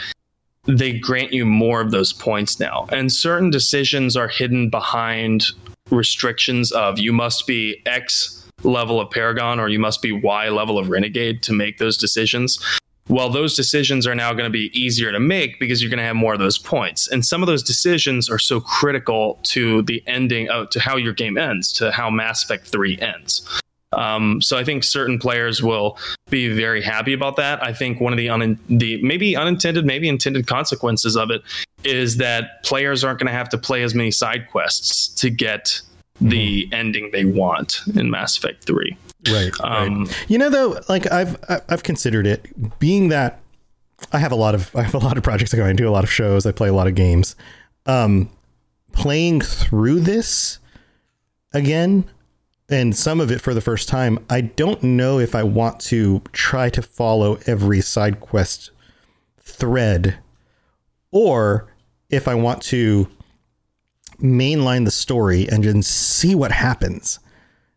they 0.66 0.92
grant 0.92 1.32
you 1.32 1.44
more 1.44 1.80
of 1.80 1.90
those 1.90 2.12
points 2.12 2.60
now. 2.60 2.86
And 2.92 3.10
certain 3.10 3.50
decisions 3.50 4.16
are 4.16 4.28
hidden 4.28 4.70
behind 4.70 5.46
restrictions 5.90 6.70
of 6.70 6.98
you 6.98 7.12
must 7.12 7.46
be 7.46 7.82
X 7.86 8.46
level 8.62 9.00
of 9.00 9.10
Paragon 9.10 9.58
or 9.58 9.68
you 9.68 9.78
must 9.78 10.00
be 10.00 10.12
Y 10.12 10.48
level 10.48 10.78
of 10.78 10.90
Renegade 10.90 11.42
to 11.44 11.52
make 11.52 11.78
those 11.78 11.96
decisions. 11.96 12.58
Well, 13.08 13.30
those 13.30 13.56
decisions 13.56 14.06
are 14.06 14.14
now 14.14 14.32
going 14.32 14.44
to 14.44 14.50
be 14.50 14.70
easier 14.78 15.10
to 15.12 15.20
make 15.20 15.58
because 15.58 15.82
you're 15.82 15.90
going 15.90 15.98
to 15.98 16.04
have 16.04 16.16
more 16.16 16.34
of 16.34 16.38
those 16.38 16.58
points. 16.58 17.08
And 17.08 17.24
some 17.24 17.42
of 17.42 17.46
those 17.46 17.62
decisions 17.62 18.28
are 18.28 18.38
so 18.38 18.60
critical 18.60 19.38
to 19.44 19.82
the 19.82 20.02
ending, 20.06 20.50
of, 20.50 20.68
to 20.70 20.80
how 20.80 20.96
your 20.96 21.14
game 21.14 21.38
ends, 21.38 21.72
to 21.74 21.90
how 21.90 22.10
Mass 22.10 22.44
Effect 22.44 22.66
3 22.66 22.98
ends. 22.98 23.60
Um, 23.92 24.42
so 24.42 24.58
I 24.58 24.64
think 24.64 24.84
certain 24.84 25.18
players 25.18 25.62
will 25.62 25.96
be 26.28 26.52
very 26.52 26.82
happy 26.82 27.14
about 27.14 27.36
that. 27.36 27.62
I 27.62 27.72
think 27.72 28.00
one 28.00 28.12
of 28.12 28.18
the 28.18 28.28
un- 28.28 28.58
the 28.68 29.02
maybe 29.02 29.34
unintended, 29.34 29.86
maybe 29.86 30.08
intended 30.08 30.46
consequences 30.46 31.16
of 31.16 31.30
it 31.30 31.42
is 31.84 32.18
that 32.18 32.62
players 32.64 33.02
aren't 33.02 33.18
going 33.18 33.28
to 33.28 33.32
have 33.32 33.48
to 33.48 33.58
play 33.58 33.82
as 33.82 33.94
many 33.94 34.10
side 34.10 34.50
quests 34.50 35.08
to 35.20 35.30
get 35.30 35.80
the 36.20 36.64
mm-hmm. 36.64 36.74
ending 36.74 37.10
they 37.12 37.24
want 37.24 37.80
in 37.94 38.10
Mass 38.10 38.36
Effect 38.36 38.64
Three. 38.64 38.96
Right, 39.30 39.50
um, 39.62 40.04
right. 40.04 40.24
You 40.28 40.38
know, 40.38 40.50
though, 40.50 40.80
like 40.88 41.10
I've 41.10 41.36
I've 41.68 41.82
considered 41.82 42.26
it 42.26 42.78
being 42.78 43.08
that 43.08 43.40
I 44.12 44.18
have 44.18 44.32
a 44.32 44.36
lot 44.36 44.54
of 44.54 44.70
I 44.76 44.82
have 44.82 44.94
a 44.94 44.98
lot 44.98 45.16
of 45.16 45.22
projects 45.22 45.52
going. 45.52 45.70
I 45.70 45.72
do 45.72 45.88
a 45.88 45.90
lot 45.90 46.04
of 46.04 46.10
shows. 46.10 46.46
I 46.46 46.52
play 46.52 46.68
a 46.68 46.74
lot 46.74 46.86
of 46.86 46.94
games. 46.94 47.36
Um, 47.86 48.30
playing 48.92 49.40
through 49.40 50.00
this 50.00 50.58
again 51.52 52.04
and 52.68 52.94
some 52.94 53.20
of 53.20 53.30
it 53.30 53.40
for 53.40 53.54
the 53.54 53.60
first 53.60 53.88
time, 53.88 54.24
I 54.28 54.42
don't 54.42 54.82
know 54.82 55.18
if 55.18 55.34
I 55.34 55.42
want 55.42 55.80
to 55.82 56.20
try 56.32 56.68
to 56.70 56.82
follow 56.82 57.38
every 57.46 57.80
side 57.80 58.20
quest 58.20 58.70
thread 59.40 60.18
or 61.10 61.72
if 62.10 62.28
I 62.28 62.34
want 62.34 62.62
to 62.64 63.08
mainline 64.20 64.84
the 64.84 64.90
story 64.90 65.48
and 65.48 65.64
just 65.64 65.90
see 65.90 66.34
what 66.34 66.52
happens. 66.52 67.20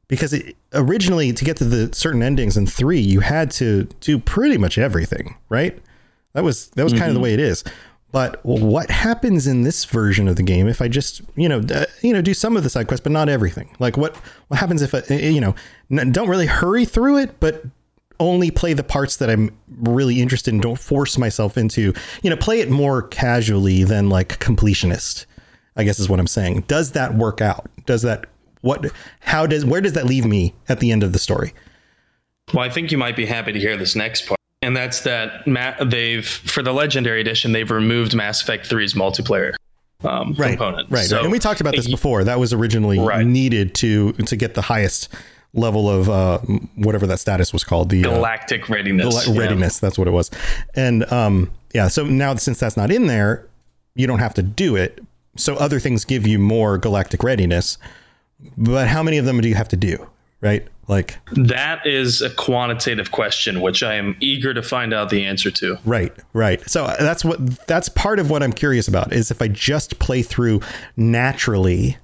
Because 0.09 0.33
it, 0.33 0.57
originally, 0.73 1.33
to 1.33 1.45
get 1.45 1.57
to 1.57 1.65
the 1.65 1.93
certain 1.93 2.23
endings 2.23 2.57
in 2.57 2.65
three, 2.65 2.99
you 2.99 3.19
had 3.19 3.51
to 3.51 3.83
do 3.99 4.19
pretty 4.19 4.57
much 4.57 4.77
everything, 4.77 5.35
right? 5.49 5.77
That 6.33 6.43
was 6.43 6.69
that 6.69 6.83
was 6.83 6.93
mm-hmm. 6.93 6.99
kind 6.99 7.09
of 7.09 7.15
the 7.15 7.21
way 7.21 7.33
it 7.33 7.39
is. 7.39 7.63
But 8.11 8.45
what 8.45 8.91
happens 8.91 9.47
in 9.47 9.63
this 9.63 9.85
version 9.85 10.27
of 10.27 10.35
the 10.35 10.43
game 10.43 10.67
if 10.67 10.81
I 10.81 10.89
just, 10.89 11.21
you 11.35 11.47
know, 11.47 11.61
uh, 11.73 11.85
you 12.01 12.11
know, 12.11 12.21
do 12.21 12.33
some 12.33 12.57
of 12.57 12.63
the 12.63 12.69
side 12.69 12.87
quests, 12.87 13.03
but 13.03 13.13
not 13.13 13.29
everything? 13.29 13.73
Like 13.79 13.95
what 13.95 14.15
what 14.47 14.59
happens 14.59 14.81
if 14.81 14.93
I, 14.93 15.01
you 15.13 15.39
know, 15.39 15.55
don't 15.89 16.27
really 16.27 16.45
hurry 16.45 16.85
through 16.85 17.19
it, 17.19 17.39
but 17.39 17.63
only 18.19 18.51
play 18.51 18.73
the 18.73 18.83
parts 18.83 19.15
that 19.17 19.29
I'm 19.29 19.49
really 19.79 20.21
interested 20.21 20.53
in. 20.53 20.59
Don't 20.59 20.79
force 20.79 21.17
myself 21.17 21.57
into, 21.57 21.93
you 22.21 22.29
know, 22.29 22.35
play 22.35 22.59
it 22.59 22.69
more 22.69 23.01
casually 23.01 23.83
than 23.83 24.09
like 24.09 24.39
completionist. 24.39 25.25
I 25.77 25.85
guess 25.85 25.99
is 25.99 26.09
what 26.09 26.19
I'm 26.19 26.27
saying. 26.27 26.65
Does 26.67 26.91
that 26.91 27.15
work 27.15 27.39
out? 27.39 27.69
Does 27.85 28.01
that 28.01 28.25
what? 28.61 28.85
How 29.19 29.45
does 29.45 29.65
where 29.65 29.81
does 29.81 29.93
that 29.93 30.05
leave 30.05 30.25
me 30.25 30.53
at 30.69 30.79
the 30.79 30.91
end 30.91 31.03
of 31.03 31.13
the 31.13 31.19
story? 31.19 31.53
Well, 32.53 32.63
I 32.63 32.69
think 32.69 32.91
you 32.91 32.97
might 32.97 33.15
be 33.15 33.25
happy 33.25 33.51
to 33.51 33.59
hear 33.59 33.77
this 33.77 33.95
next 33.95 34.27
part 34.27 34.37
and 34.61 34.75
that's 34.77 35.01
that 35.01 35.47
Ma- 35.47 35.73
they've 35.83 36.25
for 36.25 36.61
the 36.61 36.71
legendary 36.71 37.21
edition 37.21 37.51
they've 37.51 37.71
removed 37.71 38.15
Mass 38.15 38.41
Effect 38.41 38.69
3's 38.69 38.93
multiplayer 38.93 39.53
um, 40.03 40.33
right, 40.33 40.51
component. 40.51 40.89
Right, 40.89 41.05
so, 41.05 41.21
and 41.21 41.31
we 41.31 41.39
talked 41.39 41.61
about 41.61 41.75
this 41.75 41.87
before. 41.87 42.23
That 42.23 42.39
was 42.39 42.53
originally 42.53 42.99
right. 42.99 43.25
needed 43.25 43.75
to 43.75 44.13
to 44.13 44.35
get 44.35 44.55
the 44.55 44.61
highest 44.61 45.09
level 45.53 45.89
of 45.89 46.09
uh, 46.09 46.39
whatever 46.75 47.05
that 47.07 47.19
status 47.19 47.51
was 47.51 47.63
called 47.63 47.89
the 47.89 48.05
uh, 48.05 48.09
galactic 48.09 48.69
uh, 48.69 48.73
readiness. 48.73 49.27
Readiness, 49.27 49.77
yeah. 49.77 49.87
that's 49.87 49.97
what 49.97 50.07
it 50.07 50.11
was. 50.11 50.31
And 50.75 51.11
um, 51.11 51.51
yeah, 51.73 51.87
so 51.87 52.05
now 52.05 52.35
since 52.35 52.59
that's 52.59 52.77
not 52.77 52.91
in 52.91 53.07
there, 53.07 53.47
you 53.95 54.07
don't 54.07 54.19
have 54.19 54.33
to 54.35 54.43
do 54.43 54.75
it. 54.75 55.01
So 55.37 55.55
other 55.55 55.79
things 55.79 56.03
give 56.03 56.25
you 56.25 56.39
more 56.39 56.77
galactic 56.77 57.23
readiness. 57.23 57.77
But 58.57 58.87
how 58.87 59.03
many 59.03 59.17
of 59.17 59.25
them 59.25 59.39
do 59.41 59.49
you 59.49 59.55
have 59.55 59.69
to 59.69 59.77
do? 59.77 60.07
Right? 60.41 60.67
Like 60.87 61.17
that 61.33 61.85
is 61.85 62.21
a 62.21 62.29
quantitative 62.29 63.11
question, 63.11 63.61
which 63.61 63.81
I 63.81 63.95
am 63.95 64.17
eager 64.19 64.53
to 64.53 64.61
find 64.61 64.93
out 64.93 65.09
the 65.09 65.25
answer 65.25 65.49
to. 65.51 65.77
Right, 65.85 66.11
right. 66.33 66.61
So 66.69 66.85
uh, 66.85 66.97
that's 66.99 67.23
what 67.23 67.65
that's 67.67 67.87
part 67.87 68.19
of 68.19 68.29
what 68.29 68.43
I'm 68.43 68.51
curious 68.51 68.87
about 68.87 69.13
is 69.13 69.31
if 69.31 69.41
I 69.41 69.47
just 69.47 69.99
play 69.99 70.21
through 70.21 70.59
naturally 70.97 71.97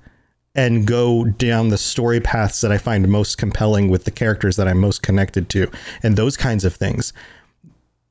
and 0.56 0.88
go 0.88 1.26
down 1.26 1.70
the 1.70 1.78
story 1.78 2.20
paths 2.20 2.62
that 2.62 2.72
I 2.72 2.78
find 2.78 3.08
most 3.08 3.38
compelling 3.38 3.90
with 3.90 4.06
the 4.06 4.12
characters 4.12 4.56
that 4.56 4.68
I'm 4.68 4.80
most 4.80 5.04
connected 5.04 5.50
to 5.50 5.70
and 6.02 6.16
those 6.16 6.38
kinds 6.38 6.64
of 6.64 6.74
things. 6.74 7.14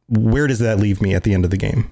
Where 0.09 0.47
does 0.47 0.61
that 0.61 0.79
leave 0.79 1.03
me 1.03 1.15
at 1.15 1.25
the 1.25 1.35
end 1.35 1.45
of 1.45 1.51
the 1.51 1.57
game? 1.57 1.91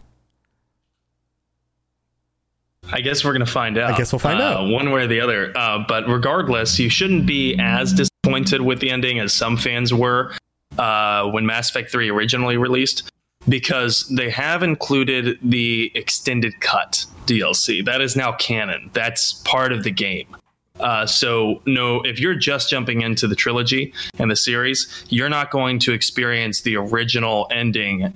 I 2.92 3.00
guess 3.00 3.24
we're 3.24 3.32
going 3.32 3.44
to 3.44 3.50
find 3.50 3.78
out. 3.78 3.92
I 3.92 3.96
guess 3.96 4.12
we'll 4.12 4.18
find 4.18 4.40
uh, 4.40 4.44
out 4.44 4.68
one 4.68 4.90
way 4.90 5.02
or 5.02 5.06
the 5.06 5.20
other. 5.20 5.56
Uh, 5.56 5.84
but 5.86 6.06
regardless, 6.08 6.78
you 6.78 6.88
shouldn't 6.88 7.26
be 7.26 7.56
as 7.58 7.92
disappointed 7.92 8.60
with 8.60 8.80
the 8.80 8.90
ending 8.90 9.18
as 9.18 9.32
some 9.32 9.56
fans 9.56 9.92
were 9.92 10.32
uh, 10.78 11.24
when 11.30 11.46
Mass 11.46 11.70
Effect 11.70 11.90
3 11.90 12.10
originally 12.10 12.56
released 12.56 13.10
because 13.48 14.08
they 14.08 14.30
have 14.30 14.62
included 14.62 15.38
the 15.42 15.92
extended 15.94 16.58
cut 16.60 17.04
DLC. 17.26 17.84
That 17.84 18.00
is 18.00 18.16
now 18.16 18.32
canon. 18.32 18.90
That's 18.92 19.34
part 19.44 19.72
of 19.72 19.84
the 19.84 19.90
game. 19.90 20.36
Uh, 20.80 21.06
so 21.06 21.62
no, 21.66 22.00
if 22.02 22.18
you're 22.18 22.34
just 22.34 22.68
jumping 22.68 23.02
into 23.02 23.28
the 23.28 23.36
trilogy 23.36 23.92
and 24.18 24.30
the 24.30 24.36
series, 24.36 25.04
you're 25.08 25.28
not 25.28 25.50
going 25.50 25.78
to 25.80 25.92
experience 25.92 26.62
the 26.62 26.76
original 26.76 27.46
ending 27.50 28.12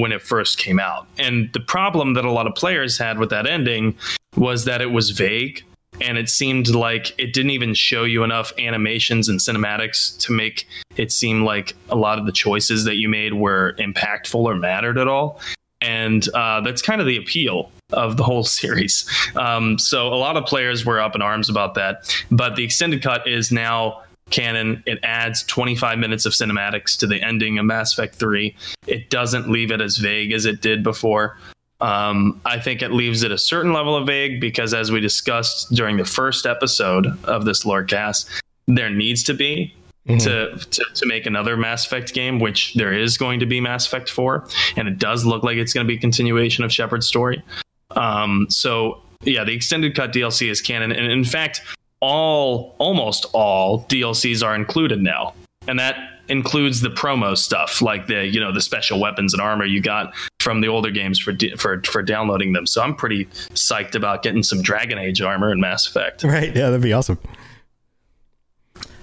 when 0.00 0.12
it 0.12 0.22
first 0.22 0.58
came 0.58 0.80
out. 0.80 1.06
And 1.18 1.52
the 1.52 1.60
problem 1.60 2.14
that 2.14 2.24
a 2.24 2.30
lot 2.30 2.46
of 2.46 2.54
players 2.54 2.98
had 2.98 3.18
with 3.18 3.30
that 3.30 3.46
ending 3.46 3.96
was 4.36 4.64
that 4.64 4.80
it 4.80 4.90
was 4.90 5.10
vague 5.10 5.64
and 6.00 6.18
it 6.18 6.28
seemed 6.28 6.68
like 6.68 7.14
it 7.18 7.32
didn't 7.32 7.50
even 7.50 7.74
show 7.74 8.04
you 8.04 8.24
enough 8.24 8.52
animations 8.58 9.28
and 9.28 9.38
cinematics 9.38 10.18
to 10.20 10.32
make 10.32 10.66
it 10.96 11.12
seem 11.12 11.44
like 11.44 11.74
a 11.90 11.96
lot 11.96 12.18
of 12.18 12.26
the 12.26 12.32
choices 12.32 12.84
that 12.84 12.96
you 12.96 13.08
made 13.08 13.34
were 13.34 13.74
impactful 13.78 14.34
or 14.34 14.56
mattered 14.56 14.98
at 14.98 15.08
all. 15.08 15.40
And 15.80 16.26
uh, 16.30 16.60
that's 16.60 16.80
kind 16.80 17.00
of 17.00 17.06
the 17.06 17.16
appeal 17.16 17.70
of 17.92 18.16
the 18.16 18.22
whole 18.22 18.44
series. 18.60 19.08
Um, 19.36 19.78
so 19.78 20.08
a 20.08 20.16
lot 20.16 20.36
of 20.36 20.46
players 20.46 20.86
were 20.86 21.00
up 21.00 21.14
in 21.14 21.22
arms 21.22 21.48
about 21.48 21.74
that. 21.74 22.24
But 22.30 22.56
the 22.56 22.64
extended 22.64 23.02
cut 23.02 23.26
is 23.26 23.52
now 23.52 24.02
canon. 24.32 24.82
It 24.86 24.98
adds 25.02 25.44
25 25.44 25.98
minutes 25.98 26.26
of 26.26 26.32
cinematics 26.32 26.96
to 26.98 27.06
the 27.06 27.22
ending 27.22 27.58
of 27.58 27.64
Mass 27.64 27.92
Effect 27.92 28.16
3. 28.16 28.54
It 28.86 29.10
doesn't 29.10 29.48
leave 29.48 29.70
it 29.70 29.80
as 29.80 29.98
vague 29.98 30.32
as 30.32 30.44
it 30.44 30.60
did 30.60 30.82
before. 30.82 31.38
Um, 31.80 32.40
I 32.44 32.58
think 32.58 32.80
it 32.82 32.92
leaves 32.92 33.22
it 33.22 33.32
a 33.32 33.38
certain 33.38 33.72
level 33.72 33.96
of 33.96 34.06
vague 34.06 34.40
because, 34.40 34.72
as 34.72 34.90
we 34.92 35.00
discussed 35.00 35.72
during 35.74 35.96
the 35.96 36.04
first 36.04 36.46
episode 36.46 37.06
of 37.24 37.44
this 37.44 37.64
lore 37.64 37.84
cast, 37.84 38.28
there 38.66 38.90
needs 38.90 39.22
to 39.24 39.34
be 39.34 39.74
Mm-hmm. 40.08 40.18
To, 40.18 40.58
to, 40.58 40.84
to 40.94 41.06
make 41.06 41.26
another 41.26 41.56
Mass 41.56 41.86
Effect 41.86 42.12
game, 42.12 42.40
which 42.40 42.74
there 42.74 42.92
is 42.92 43.16
going 43.16 43.38
to 43.38 43.46
be 43.46 43.60
Mass 43.60 43.86
Effect 43.86 44.10
4, 44.10 44.48
and 44.76 44.88
it 44.88 44.98
does 44.98 45.24
look 45.24 45.44
like 45.44 45.58
it's 45.58 45.72
going 45.72 45.86
to 45.86 45.88
be 45.88 45.96
a 45.96 46.00
continuation 46.00 46.64
of 46.64 46.72
Shepard's 46.72 47.06
story. 47.06 47.40
Um, 47.92 48.48
so 48.50 49.00
yeah, 49.22 49.44
the 49.44 49.52
extended 49.52 49.94
cut 49.94 50.12
DLC 50.12 50.50
is 50.50 50.60
canon, 50.60 50.90
and 50.90 51.12
in 51.12 51.22
fact, 51.22 51.62
all 52.02 52.74
almost 52.78 53.24
all 53.32 53.84
DLCs 53.84 54.44
are 54.44 54.54
included 54.54 55.00
now, 55.00 55.32
and 55.66 55.78
that 55.78 55.96
includes 56.28 56.80
the 56.80 56.88
promo 56.88 57.36
stuff 57.36 57.80
like 57.80 58.06
the 58.06 58.26
you 58.26 58.40
know 58.40 58.52
the 58.52 58.60
special 58.60 59.00
weapons 59.00 59.32
and 59.32 59.40
armor 59.40 59.64
you 59.64 59.80
got 59.80 60.12
from 60.40 60.60
the 60.60 60.68
older 60.68 60.90
games 60.90 61.18
for 61.18 61.32
for 61.56 61.80
for 61.84 62.02
downloading 62.02 62.52
them. 62.52 62.66
So 62.66 62.82
I'm 62.82 62.94
pretty 62.94 63.24
psyched 63.54 63.94
about 63.94 64.22
getting 64.22 64.42
some 64.42 64.60
Dragon 64.60 64.98
Age 64.98 65.22
armor 65.22 65.50
in 65.50 65.60
Mass 65.60 65.86
Effect. 65.86 66.24
Right? 66.24 66.54
Yeah, 66.54 66.68
that'd 66.68 66.82
be 66.82 66.92
awesome 66.92 67.18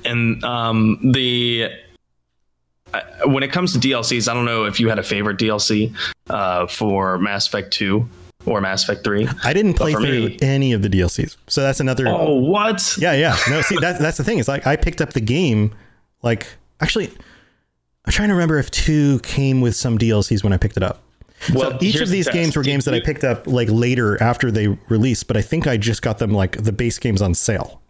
and 0.05 0.43
um, 0.43 0.99
the 1.11 1.69
when 3.25 3.43
it 3.43 3.51
comes 3.51 3.73
to 3.73 3.79
DLCs, 3.79 4.27
I 4.27 4.33
don't 4.33 4.45
know 4.45 4.65
if 4.65 4.79
you 4.79 4.89
had 4.89 4.97
a 4.97 5.03
favorite 5.03 5.37
DLC 5.37 5.93
uh, 6.29 6.67
for 6.67 7.19
Mass 7.19 7.47
Effect 7.47 7.71
Two 7.71 8.09
or 8.45 8.61
Mass 8.61 8.83
Effect 8.83 9.03
Three. 9.03 9.27
I 9.43 9.53
didn't 9.53 9.73
play 9.73 9.93
through 9.93 10.29
me, 10.29 10.37
any 10.41 10.73
of 10.73 10.81
the 10.81 10.89
DLCs, 10.89 11.37
so 11.47 11.61
that's 11.61 11.79
another. 11.79 12.07
Oh, 12.07 12.35
what? 12.35 12.97
Yeah, 12.97 13.13
yeah. 13.13 13.37
No, 13.49 13.61
see, 13.61 13.77
that's 13.79 13.99
that's 13.99 14.17
the 14.17 14.23
thing. 14.23 14.39
It's 14.39 14.47
like 14.47 14.65
I 14.65 14.75
picked 14.75 15.01
up 15.01 15.13
the 15.13 15.21
game, 15.21 15.73
like 16.21 16.47
actually, 16.79 17.09
I'm 18.05 18.11
trying 18.11 18.29
to 18.29 18.35
remember 18.35 18.57
if 18.57 18.71
two 18.71 19.19
came 19.19 19.61
with 19.61 19.75
some 19.75 19.97
DLCs 19.97 20.43
when 20.43 20.53
I 20.53 20.57
picked 20.57 20.77
it 20.77 20.83
up. 20.83 21.03
Well, 21.53 21.71
so 21.71 21.77
each 21.81 22.01
of 22.01 22.09
these 22.09 22.25
the 22.25 22.31
games 22.31 22.55
were 22.55 22.63
games 22.63 22.85
that 22.85 22.93
I 22.93 22.99
picked 22.99 23.23
up 23.23 23.47
like 23.47 23.69
later 23.71 24.21
after 24.21 24.51
they 24.51 24.67
released, 24.89 25.27
but 25.27 25.37
I 25.37 25.41
think 25.41 25.67
I 25.67 25.77
just 25.77 26.01
got 26.01 26.17
them 26.17 26.31
like 26.31 26.63
the 26.63 26.71
base 26.73 26.99
games 26.99 27.21
on 27.21 27.33
sale. 27.33 27.81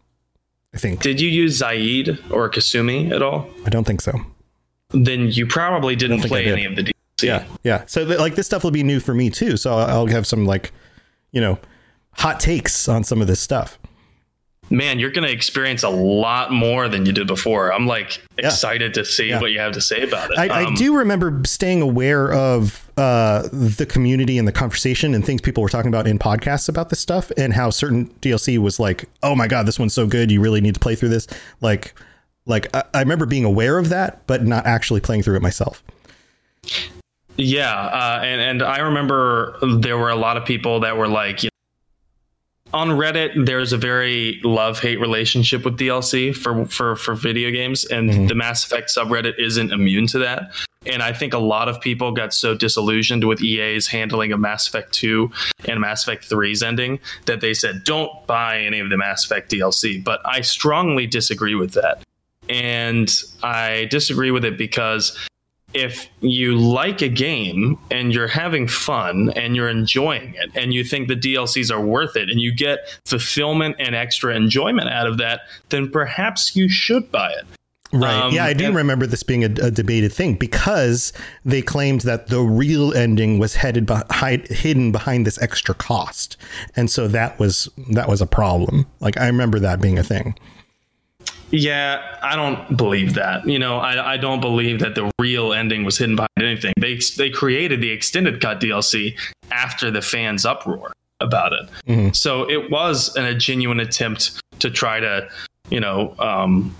I 0.74 0.78
think. 0.78 1.02
Did 1.02 1.20
you 1.20 1.30
use 1.30 1.60
Zaeed 1.62 2.32
or 2.32 2.50
Kasumi 2.50 3.12
at 3.12 3.24
all? 3.24 3.50
I 3.66 3.70
don't 3.70 3.86
think 3.86 4.02
so. 4.02 4.14
Then 4.92 5.30
you 5.30 5.48
probably 5.48 5.96
didn't 5.96 6.22
play 6.22 6.44
did. 6.44 6.54
any 6.54 6.66
of 6.66 6.76
the 6.76 6.92
DLC. 7.22 7.28
Yeah, 7.28 7.46
yeah. 7.64 7.86
So 7.86 8.04
like 8.04 8.36
this 8.36 8.46
stuff 8.46 8.64
will 8.64 8.72
be 8.72 8.84
new 8.84 9.00
for 9.00 9.14
me 9.14 9.30
too. 9.30 9.58
So 9.58 9.78
I'll 9.78 10.08
have 10.08 10.28
some 10.28 10.46
like, 10.46 10.72
you 11.32 11.42
know, 11.42 11.60
hot 12.14 12.40
takes 12.40 12.88
on 12.88 13.04
some 13.04 13.22
of 13.22 13.28
this 13.28 13.40
stuff 13.40 13.78
man, 14.70 15.00
you're 15.00 15.10
going 15.10 15.28
to 15.28 15.34
experience 15.34 15.84
a 15.84 15.90
lot 15.90 16.52
more 16.52 16.88
than 16.88 17.06
you 17.06 17.12
did 17.12 17.28
before. 17.28 17.74
I'm 17.74 17.88
like 17.88 18.22
excited 18.38 18.96
yeah. 18.96 19.04
to 19.04 19.06
see 19.06 19.30
yeah. 19.30 19.40
what 19.40 19.52
you 19.52 19.60
have 19.60 19.74
to 19.74 19.82
say 19.82 20.04
about 20.04 20.32
it. 20.32 20.38
I, 20.38 20.48
um, 20.48 20.74
I 20.74 20.76
do 20.76 20.98
remember 20.98 21.42
staying 21.46 21.82
aware 21.82 22.32
of 22.32 22.90
uh, 22.98 23.48
the 23.52 23.86
community 23.86 24.38
and 24.38 24.48
the 24.48 24.52
conversation 24.52 25.14
and 25.14 25.26
things 25.26 25.42
people 25.42 25.64
were 25.64 25.70
talking 25.70 25.90
about 25.90 26.08
in 26.08 26.20
podcasts 26.20 26.70
about 26.70 26.90
this 26.90 27.00
stuff 27.00 27.32
and 27.38 27.54
how 27.54 27.70
certain 27.70 28.08
DLC 28.22 28.58
was 28.58 28.80
like, 28.80 29.10
oh 29.24 29.36
my 29.36 29.48
god, 29.48 29.66
this 29.66 29.80
one's 29.80 29.94
so 29.94 30.06
good, 30.06 30.32
you 30.32 30.42
really 30.42 30.62
need 30.62 30.76
to 30.76 30.80
play 30.80 30.96
through 30.96 31.10
this. 31.10 31.28
Like, 31.62 31.94
like 32.46 32.74
I, 32.76 32.84
I 32.94 33.00
remember 33.00 33.26
being 33.26 33.46
aware 33.46 33.78
of 33.78 33.90
that, 33.90 34.26
but 34.28 34.46
not 34.46 34.66
actually 34.66 35.02
playing 35.02 35.24
through 35.24 35.38
it 35.38 35.42
myself. 35.42 35.84
Yeah, 37.40 37.74
uh, 37.74 38.22
and 38.22 38.42
and 38.42 38.62
I 38.62 38.80
remember 38.80 39.58
there 39.78 39.98
were 39.98 40.10
a 40.10 40.16
lot 40.16 40.36
of 40.36 40.44
people 40.44 40.82
that 40.82 40.98
were 40.98 41.08
like, 41.08 41.42
you 41.42 41.50
know, 42.74 42.80
on 42.80 42.90
Reddit, 42.90 43.46
there's 43.46 43.72
a 43.72 43.78
very 43.78 44.42
love 44.44 44.80
hate 44.80 45.00
relationship 45.00 45.64
with 45.64 45.78
DLC 45.78 46.36
for 46.36 46.66
for 46.66 46.98
for 46.98 47.16
video 47.16 47.50
games, 47.50 47.86
and 47.86 48.10
mm-hmm. 48.10 48.28
the 48.28 48.36
Mass 48.36 48.66
Effect 48.66 48.94
subreddit 48.94 49.40
isn't 49.40 49.72
immune 49.72 50.06
to 50.08 50.20
that. 50.20 50.52
And 50.86 51.02
I 51.02 51.14
think 51.14 51.34
a 51.34 51.40
lot 51.40 51.70
of 51.70 51.80
people 51.80 52.12
got 52.12 52.34
so 52.34 52.56
disillusioned 52.56 53.26
with 53.26 53.42
EA's 53.42 53.88
handling 53.88 54.34
of 54.34 54.40
Mass 54.40 54.68
Effect 54.68 54.94
2 54.94 55.30
and 55.66 55.80
Mass 55.80 56.04
Effect 56.04 56.30
3's 56.30 56.64
ending 56.64 57.00
that 57.26 57.42
they 57.42 57.54
said, 57.54 57.84
don't 57.84 58.10
buy 58.28 58.60
any 58.60 58.80
of 58.80 58.90
the 58.90 58.96
Mass 58.96 59.26
Effect 59.26 59.52
DLC. 59.52 60.02
But 60.02 60.22
I 60.26 60.40
strongly 60.40 61.06
disagree 61.06 61.54
with 61.54 61.74
that. 61.74 62.02
And 62.48 63.14
I 63.44 63.88
disagree 63.92 64.32
with 64.32 64.46
it 64.46 64.58
because 64.58 65.18
if 65.74 66.10
you 66.22 66.56
like 66.58 67.02
a 67.02 67.10
game 67.10 67.78
and 67.92 68.14
you're 68.14 68.28
having 68.28 68.68
fun 68.68 69.32
and 69.36 69.56
you're 69.56 69.70
enjoying 69.70 70.34
it 70.36 70.50
and 70.56 70.74
you 70.74 70.84
think 70.84 71.08
the 71.08 71.16
DLCs 71.16 71.72
are 71.72 71.82
worth 71.82 72.16
it 72.16 72.30
and 72.30 72.42
you 72.42 72.54
get 72.54 72.80
fulfillment 73.06 73.76
and 73.80 73.96
extra 73.96 74.36
enjoyment 74.36 74.90
out 74.90 75.08
of 75.08 75.18
that, 75.18 75.42
then 75.70 75.90
perhaps 75.90 76.56
you 76.56 76.70
should 76.70 77.12
buy 77.12 77.32
it. 77.32 77.46
Right. 77.92 78.14
Um, 78.14 78.34
yeah, 78.34 78.46
I 78.46 78.54
do 78.54 78.66
and- 78.66 78.76
remember 78.76 79.08
this 79.08 79.24
being 79.24 79.44
a, 79.44 79.48
a, 79.48 79.72
debated 79.72 80.14
thing 80.14 80.36
because 80.36 81.12
they 81.44 81.64
claimed 81.64 82.02
that 82.02 82.28
the 82.28 82.42
real 82.42 82.94
ending 82.94 83.40
was 83.40 83.56
headed 83.56 83.88
behind, 83.88 84.48
hidden 84.48 84.92
behind 84.92 85.26
this 85.26 85.42
extra 85.42 85.74
cost, 85.74 86.38
and 86.76 86.90
so 86.92 87.08
that 87.08 87.40
was 87.40 87.68
that 87.92 88.08
was 88.08 88.22
a 88.22 88.28
problem. 88.28 88.86
Like 89.00 89.18
I 89.18 89.26
remember 89.26 89.60
that 89.60 89.82
being 89.82 89.98
a 89.98 90.04
thing. 90.04 90.38
Yeah, 91.52 92.18
I 92.22 92.36
don't 92.36 92.78
believe 92.78 93.16
that. 93.16 93.48
You 93.48 93.60
know, 93.60 93.78
I, 93.78 94.14
I 94.14 94.18
don't 94.18 94.40
believe 94.40 94.80
that 94.80 94.96
the 94.96 95.12
real 95.20 95.54
ending 95.54 95.84
was 95.84 95.98
hidden 95.98 96.16
behind 96.16 96.30
anything. 96.38 96.74
They 96.80 97.00
they 97.18 97.30
created 97.30 97.82
the 97.82 97.92
extended 97.92 98.42
cut 98.42 98.60
DLC 98.60 99.18
after 99.52 99.90
the 99.92 100.02
fans' 100.02 100.46
uproar 100.46 100.94
about 101.20 101.54
it. 101.54 101.70
Mm-hmm. 101.88 102.14
So 102.14 102.50
it 102.50 102.70
was 102.70 103.16
an, 103.16 103.26
a 103.26 103.36
genuine 103.36 103.80
attempt 103.80 104.42
to 104.60 104.70
try 104.70 105.00
to, 105.00 105.28
you 105.70 105.80
know, 105.80 106.16
um, 106.20 106.76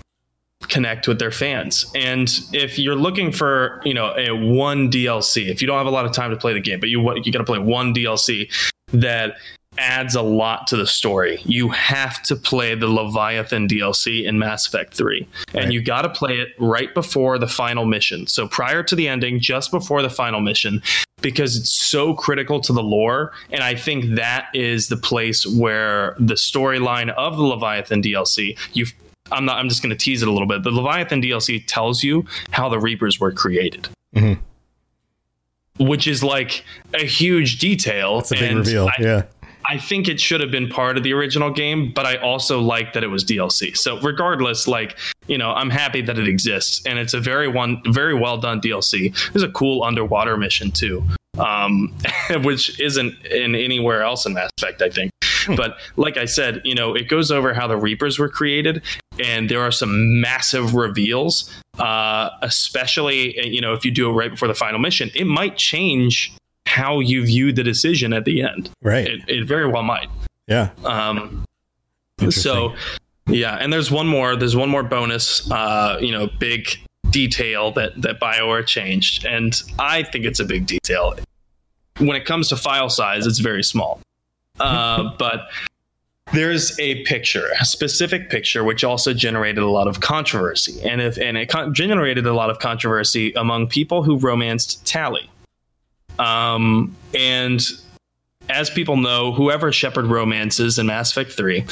connect 0.68 1.08
with 1.08 1.18
their 1.18 1.30
fans. 1.30 1.90
And 1.94 2.30
if 2.52 2.78
you're 2.78 2.96
looking 2.96 3.32
for, 3.32 3.82
you 3.84 3.94
know, 3.94 4.14
a 4.16 4.30
one 4.30 4.90
DLC, 4.90 5.48
if 5.48 5.60
you 5.60 5.66
don't 5.66 5.78
have 5.78 5.86
a 5.86 5.90
lot 5.90 6.06
of 6.06 6.12
time 6.12 6.30
to 6.30 6.36
play 6.36 6.52
the 6.52 6.60
game, 6.60 6.80
but 6.80 6.88
you 6.88 7.00
you 7.16 7.32
got 7.32 7.38
to 7.38 7.44
play 7.44 7.58
one 7.58 7.94
DLC 7.94 8.50
that 8.92 9.36
adds 9.78 10.14
a 10.14 10.22
lot 10.22 10.66
to 10.68 10.76
the 10.76 10.86
story. 10.86 11.40
You 11.44 11.68
have 11.68 12.22
to 12.24 12.36
play 12.36 12.74
the 12.74 12.88
Leviathan 12.88 13.68
DLC 13.68 14.24
in 14.24 14.38
Mass 14.38 14.66
Effect 14.66 14.94
3. 14.94 15.26
Right. 15.54 15.64
And 15.64 15.72
you 15.72 15.82
got 15.82 16.02
to 16.02 16.08
play 16.08 16.38
it 16.38 16.48
right 16.58 16.92
before 16.92 17.38
the 17.38 17.46
final 17.46 17.84
mission. 17.84 18.26
So 18.26 18.48
prior 18.48 18.82
to 18.82 18.94
the 18.94 19.08
ending, 19.08 19.40
just 19.40 19.70
before 19.70 20.02
the 20.02 20.10
final 20.10 20.40
mission, 20.40 20.82
because 21.22 21.56
it's 21.56 21.70
so 21.70 22.14
critical 22.14 22.60
to 22.60 22.72
the 22.72 22.82
lore. 22.82 23.32
And 23.50 23.62
I 23.62 23.74
think 23.74 24.16
that 24.16 24.48
is 24.54 24.88
the 24.88 24.96
place 24.96 25.46
where 25.46 26.16
the 26.18 26.34
storyline 26.34 27.10
of 27.10 27.36
the 27.36 27.44
Leviathan 27.44 28.02
DLC, 28.02 28.58
you've 28.72 28.92
I'm 29.32 29.44
not 29.44 29.58
I'm 29.58 29.68
just 29.68 29.80
going 29.80 29.90
to 29.90 29.96
tease 29.96 30.22
it 30.22 30.28
a 30.28 30.32
little 30.32 30.48
bit. 30.48 30.64
The 30.64 30.72
Leviathan 30.72 31.22
DLC 31.22 31.64
tells 31.64 32.02
you 32.02 32.24
how 32.50 32.68
the 32.68 32.80
Reapers 32.80 33.20
were 33.20 33.30
created. 33.30 33.88
Mm-hmm 34.14 34.40
which 35.78 36.06
is 36.06 36.22
like 36.22 36.62
a 36.92 37.06
huge 37.06 37.58
detail. 37.58 38.18
It's 38.18 38.30
a 38.30 38.34
big 38.34 38.54
reveal. 38.54 38.88
I, 38.88 38.92
yeah. 39.00 39.22
I 39.70 39.78
think 39.78 40.08
it 40.08 40.18
should 40.18 40.40
have 40.40 40.50
been 40.50 40.68
part 40.68 40.96
of 40.96 41.04
the 41.04 41.12
original 41.12 41.48
game, 41.48 41.92
but 41.94 42.04
I 42.04 42.16
also 42.16 42.60
like 42.60 42.92
that 42.94 43.04
it 43.04 43.06
was 43.06 43.24
DLC. 43.24 43.76
So 43.76 44.00
regardless, 44.00 44.66
like 44.66 44.98
you 45.28 45.38
know, 45.38 45.52
I'm 45.52 45.70
happy 45.70 46.02
that 46.02 46.18
it 46.18 46.26
exists, 46.26 46.84
and 46.84 46.98
it's 46.98 47.14
a 47.14 47.20
very 47.20 47.46
one, 47.46 47.80
very 47.86 48.12
well 48.12 48.36
done 48.36 48.60
DLC. 48.60 49.14
There's 49.32 49.44
a 49.44 49.52
cool 49.52 49.84
underwater 49.84 50.36
mission 50.36 50.72
too, 50.72 51.04
um, 51.38 51.94
which 52.42 52.80
isn't 52.80 53.14
in 53.26 53.54
anywhere 53.54 54.02
else 54.02 54.26
in 54.26 54.34
Mass 54.34 54.50
Effect, 54.58 54.82
I 54.82 54.90
think. 54.90 55.12
Hmm. 55.22 55.54
But 55.54 55.76
like 55.94 56.16
I 56.16 56.24
said, 56.24 56.62
you 56.64 56.74
know, 56.74 56.92
it 56.92 57.08
goes 57.08 57.30
over 57.30 57.54
how 57.54 57.68
the 57.68 57.76
Reapers 57.76 58.18
were 58.18 58.28
created, 58.28 58.82
and 59.20 59.48
there 59.48 59.60
are 59.60 59.70
some 59.70 60.20
massive 60.20 60.74
reveals. 60.74 61.48
Uh, 61.78 62.30
especially, 62.42 63.48
you 63.48 63.60
know, 63.60 63.72
if 63.72 63.84
you 63.84 63.92
do 63.92 64.10
it 64.10 64.14
right 64.14 64.32
before 64.32 64.48
the 64.48 64.54
final 64.54 64.80
mission, 64.80 65.12
it 65.14 65.28
might 65.28 65.56
change 65.56 66.34
how 66.70 67.00
you 67.00 67.26
view 67.26 67.52
the 67.52 67.64
decision 67.64 68.12
at 68.12 68.24
the 68.24 68.42
end. 68.42 68.70
Right. 68.80 69.06
It, 69.06 69.20
it 69.28 69.46
very 69.46 69.66
well 69.66 69.82
might. 69.82 70.08
Yeah. 70.46 70.70
Um, 70.84 71.44
so, 72.28 72.74
yeah, 73.26 73.56
and 73.56 73.72
there's 73.72 73.90
one 73.90 74.06
more. 74.06 74.36
There's 74.36 74.56
one 74.56 74.68
more 74.68 74.82
bonus. 74.82 75.50
Uh, 75.50 75.98
you 76.00 76.12
know, 76.12 76.28
big 76.38 76.68
detail 77.10 77.72
that 77.72 78.00
that 78.02 78.20
Bioware 78.20 78.66
changed, 78.66 79.24
and 79.24 79.60
I 79.78 80.02
think 80.02 80.24
it's 80.24 80.40
a 80.40 80.44
big 80.44 80.66
detail. 80.66 81.16
When 81.98 82.16
it 82.16 82.24
comes 82.24 82.48
to 82.48 82.56
file 82.56 82.90
size, 82.90 83.26
it's 83.26 83.38
very 83.38 83.64
small. 83.64 84.00
Uh, 84.58 85.10
but 85.18 85.48
there's 86.32 86.78
a 86.78 87.02
picture, 87.04 87.48
a 87.60 87.64
specific 87.64 88.30
picture, 88.30 88.62
which 88.62 88.84
also 88.84 89.12
generated 89.14 89.62
a 89.62 89.70
lot 89.70 89.88
of 89.88 90.00
controversy, 90.00 90.80
and 90.82 91.00
if 91.00 91.18
and 91.18 91.36
it 91.36 91.48
con- 91.48 91.74
generated 91.74 92.26
a 92.26 92.34
lot 92.34 92.50
of 92.50 92.58
controversy 92.58 93.32
among 93.32 93.66
people 93.66 94.02
who 94.02 94.18
romanced 94.18 94.84
Tali. 94.86 95.30
Um, 96.20 96.94
and 97.14 97.62
as 98.50 98.68
people 98.68 98.96
know, 98.96 99.32
whoever 99.32 99.72
Shepard 99.72 100.06
romances 100.06 100.78
in 100.78 100.86
Mass 100.86 101.10
Effect 101.10 101.32
3, 101.32 101.64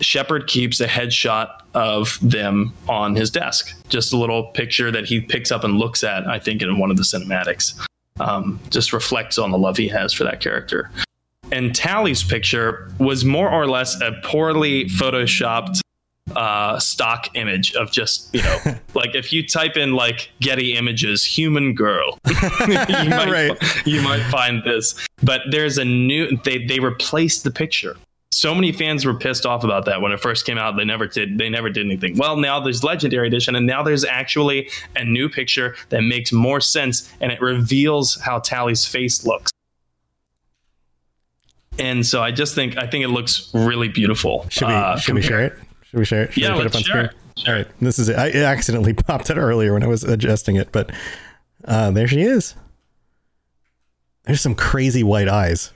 Shepard 0.00 0.46
keeps 0.46 0.80
a 0.80 0.86
headshot 0.86 1.48
of 1.74 2.18
them 2.22 2.72
on 2.88 3.16
his 3.16 3.30
desk. 3.30 3.74
Just 3.88 4.12
a 4.12 4.16
little 4.16 4.44
picture 4.52 4.90
that 4.92 5.06
he 5.06 5.20
picks 5.20 5.50
up 5.50 5.64
and 5.64 5.78
looks 5.78 6.04
at, 6.04 6.26
I 6.26 6.38
think, 6.38 6.62
in 6.62 6.78
one 6.78 6.90
of 6.90 6.96
the 6.96 7.02
cinematics. 7.02 7.78
Um, 8.20 8.60
just 8.70 8.92
reflects 8.92 9.38
on 9.38 9.50
the 9.50 9.58
love 9.58 9.76
he 9.76 9.88
has 9.88 10.12
for 10.12 10.24
that 10.24 10.40
character. 10.40 10.90
And 11.50 11.74
Tali's 11.74 12.22
picture 12.22 12.92
was 12.98 13.24
more 13.24 13.50
or 13.50 13.66
less 13.66 14.00
a 14.00 14.12
poorly 14.22 14.84
photoshopped 14.86 15.80
uh, 16.36 16.78
stock 16.78 17.28
image 17.34 17.74
of 17.74 17.90
just 17.90 18.34
you 18.34 18.42
know 18.42 18.58
like 18.94 19.14
if 19.14 19.32
you 19.32 19.46
type 19.46 19.76
in 19.76 19.92
like 19.94 20.30
Getty 20.40 20.74
Images 20.74 21.24
human 21.24 21.74
girl, 21.74 22.18
you, 22.26 22.34
might, 22.74 23.28
Right. 23.30 23.86
you 23.86 24.02
might 24.02 24.22
find 24.30 24.62
this. 24.64 24.94
But 25.22 25.42
there's 25.50 25.78
a 25.78 25.84
new 25.84 26.36
they 26.44 26.64
they 26.66 26.80
replaced 26.80 27.44
the 27.44 27.50
picture. 27.50 27.96
So 28.30 28.54
many 28.54 28.72
fans 28.72 29.06
were 29.06 29.14
pissed 29.14 29.46
off 29.46 29.64
about 29.64 29.86
that 29.86 30.02
when 30.02 30.12
it 30.12 30.20
first 30.20 30.44
came 30.44 30.58
out. 30.58 30.76
They 30.76 30.84
never 30.84 31.06
did. 31.06 31.38
They 31.38 31.48
never 31.48 31.70
did 31.70 31.86
anything. 31.86 32.16
Well, 32.18 32.36
now 32.36 32.60
there's 32.60 32.84
Legendary 32.84 33.26
Edition, 33.26 33.56
and 33.56 33.66
now 33.66 33.82
there's 33.82 34.04
actually 34.04 34.68
a 34.96 35.04
new 35.04 35.30
picture 35.30 35.74
that 35.88 36.02
makes 36.02 36.30
more 36.30 36.60
sense, 36.60 37.10
and 37.22 37.32
it 37.32 37.40
reveals 37.40 38.20
how 38.20 38.38
Tali's 38.40 38.84
face 38.84 39.24
looks. 39.24 39.50
And 41.78 42.04
so 42.04 42.22
I 42.22 42.30
just 42.30 42.54
think 42.54 42.76
I 42.76 42.86
think 42.86 43.04
it 43.04 43.08
looks 43.08 43.50
really 43.54 43.88
beautiful. 43.88 44.46
Should 44.50 44.68
we 44.68 44.74
Uh, 44.74 44.96
should 44.98 45.14
we 45.14 45.22
share 45.22 45.40
it? 45.44 45.54
Should 45.90 45.98
we 45.98 46.04
share 46.04 46.22
it? 46.24 46.32
Should 46.32 46.42
Yeah, 46.42 46.56
we 46.56 46.62
let's 46.62 46.78
share 46.80 47.06
it. 47.06 47.14
All 47.46 47.54
right, 47.54 47.66
this 47.80 47.98
is 47.98 48.08
it. 48.08 48.16
I 48.18 48.30
accidentally 48.32 48.92
popped 48.94 49.30
it 49.30 49.36
earlier 49.36 49.72
when 49.72 49.82
I 49.82 49.86
was 49.86 50.04
adjusting 50.04 50.56
it, 50.56 50.70
but 50.72 50.90
uh, 51.64 51.90
there 51.92 52.08
she 52.08 52.22
is. 52.22 52.54
There's 54.24 54.40
some 54.40 54.54
crazy 54.54 55.02
white 55.02 55.28
eyes. 55.28 55.72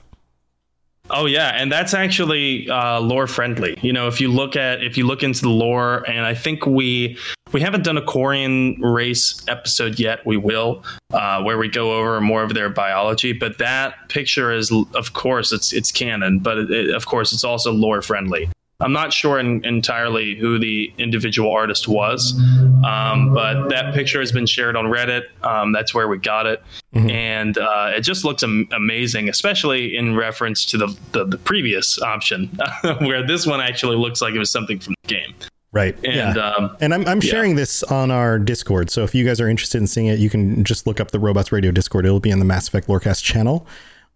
Oh 1.10 1.26
yeah, 1.26 1.48
and 1.56 1.70
that's 1.70 1.94
actually 1.94 2.68
uh, 2.70 3.00
lore 3.00 3.26
friendly. 3.26 3.76
You 3.82 3.92
know, 3.92 4.06
if 4.08 4.20
you 4.20 4.28
look 4.30 4.56
at 4.56 4.82
if 4.82 4.96
you 4.96 5.06
look 5.06 5.22
into 5.22 5.42
the 5.42 5.48
lore, 5.50 6.08
and 6.08 6.24
I 6.26 6.34
think 6.34 6.66
we 6.66 7.18
we 7.52 7.60
haven't 7.60 7.84
done 7.84 7.96
a 7.98 8.02
Quarian 8.02 8.76
race 8.80 9.42
episode 9.48 9.98
yet. 9.98 10.24
We 10.26 10.36
will, 10.36 10.84
uh, 11.12 11.42
where 11.42 11.58
we 11.58 11.68
go 11.68 11.98
over 11.98 12.20
more 12.20 12.42
of 12.42 12.54
their 12.54 12.70
biology. 12.70 13.32
But 13.32 13.58
that 13.58 13.94
picture 14.08 14.52
is, 14.52 14.70
of 14.94 15.12
course, 15.14 15.52
it's 15.52 15.72
it's 15.72 15.90
canon, 15.90 16.38
but 16.38 16.58
it, 16.58 16.70
it- 16.70 16.94
of 16.94 17.06
course, 17.06 17.32
it's 17.32 17.44
also 17.44 17.72
lore 17.72 18.02
friendly. 18.02 18.48
I'm 18.82 18.92
not 18.92 19.12
sure 19.12 19.38
in, 19.38 19.64
entirely 19.64 20.34
who 20.34 20.58
the 20.58 20.92
individual 20.98 21.50
artist 21.50 21.88
was, 21.88 22.38
um, 22.84 23.32
but 23.32 23.68
that 23.68 23.94
picture 23.94 24.20
has 24.20 24.32
been 24.32 24.46
shared 24.46 24.76
on 24.76 24.86
Reddit. 24.86 25.22
Um, 25.42 25.72
that's 25.72 25.94
where 25.94 26.08
we 26.08 26.18
got 26.18 26.46
it, 26.46 26.62
and 26.92 27.56
uh, 27.56 27.92
it 27.94 28.02
just 28.02 28.24
looks 28.24 28.42
am- 28.42 28.68
amazing, 28.72 29.28
especially 29.28 29.96
in 29.96 30.16
reference 30.16 30.64
to 30.66 30.78
the 30.78 30.96
the, 31.12 31.24
the 31.24 31.38
previous 31.38 32.00
option, 32.02 32.46
where 32.98 33.26
this 33.26 33.46
one 33.46 33.60
actually 33.60 33.96
looks 33.96 34.20
like 34.20 34.34
it 34.34 34.38
was 34.38 34.50
something 34.50 34.78
from 34.78 34.94
the 35.02 35.08
game. 35.14 35.34
Right. 35.72 35.96
And, 36.04 36.36
yeah. 36.36 36.50
um, 36.50 36.76
and 36.80 36.92
I'm, 36.92 37.06
I'm 37.08 37.22
yeah. 37.22 37.30
sharing 37.30 37.56
this 37.56 37.82
on 37.84 38.10
our 38.10 38.38
Discord. 38.38 38.90
So 38.90 39.04
if 39.04 39.14
you 39.14 39.24
guys 39.24 39.40
are 39.40 39.48
interested 39.48 39.78
in 39.78 39.86
seeing 39.86 40.06
it, 40.06 40.18
you 40.18 40.28
can 40.28 40.64
just 40.64 40.86
look 40.86 41.00
up 41.00 41.12
the 41.12 41.18
Robots 41.18 41.50
Radio 41.50 41.70
Discord. 41.70 42.04
It'll 42.04 42.20
be 42.20 42.30
in 42.30 42.38
the 42.40 42.44
Mass 42.44 42.68
Effect 42.68 42.88
Lorecast 42.88 43.22
channel. 43.22 43.66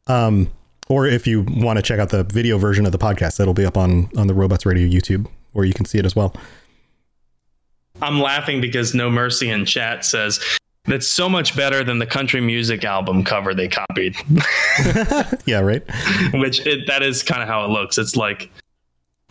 Um, 0.06 0.50
or 0.88 1.06
if 1.06 1.26
you 1.26 1.42
want 1.48 1.78
to 1.78 1.82
check 1.82 1.98
out 1.98 2.10
the 2.10 2.24
video 2.24 2.58
version 2.58 2.86
of 2.86 2.92
the 2.92 2.98
podcast, 2.98 3.36
that'll 3.36 3.54
be 3.54 3.66
up 3.66 3.76
on, 3.76 4.08
on 4.16 4.26
the 4.26 4.34
Robots 4.34 4.66
Radio 4.66 4.86
YouTube, 4.86 5.26
where 5.52 5.64
you 5.64 5.74
can 5.74 5.84
see 5.84 5.98
it 5.98 6.06
as 6.06 6.14
well. 6.14 6.34
I'm 8.02 8.20
laughing 8.20 8.60
because 8.60 8.94
No 8.94 9.10
Mercy 9.10 9.50
in 9.50 9.64
chat 9.64 10.04
says 10.04 10.38
that's 10.84 11.08
so 11.08 11.28
much 11.28 11.56
better 11.56 11.82
than 11.82 11.98
the 11.98 12.06
country 12.06 12.40
music 12.40 12.84
album 12.84 13.24
cover 13.24 13.54
they 13.54 13.68
copied. 13.68 14.16
yeah, 15.46 15.60
right. 15.60 15.82
Which 16.34 16.64
it, 16.66 16.86
that 16.86 17.02
is 17.02 17.22
kind 17.22 17.42
of 17.42 17.48
how 17.48 17.64
it 17.64 17.68
looks. 17.68 17.98
It's 17.98 18.16
like 18.16 18.50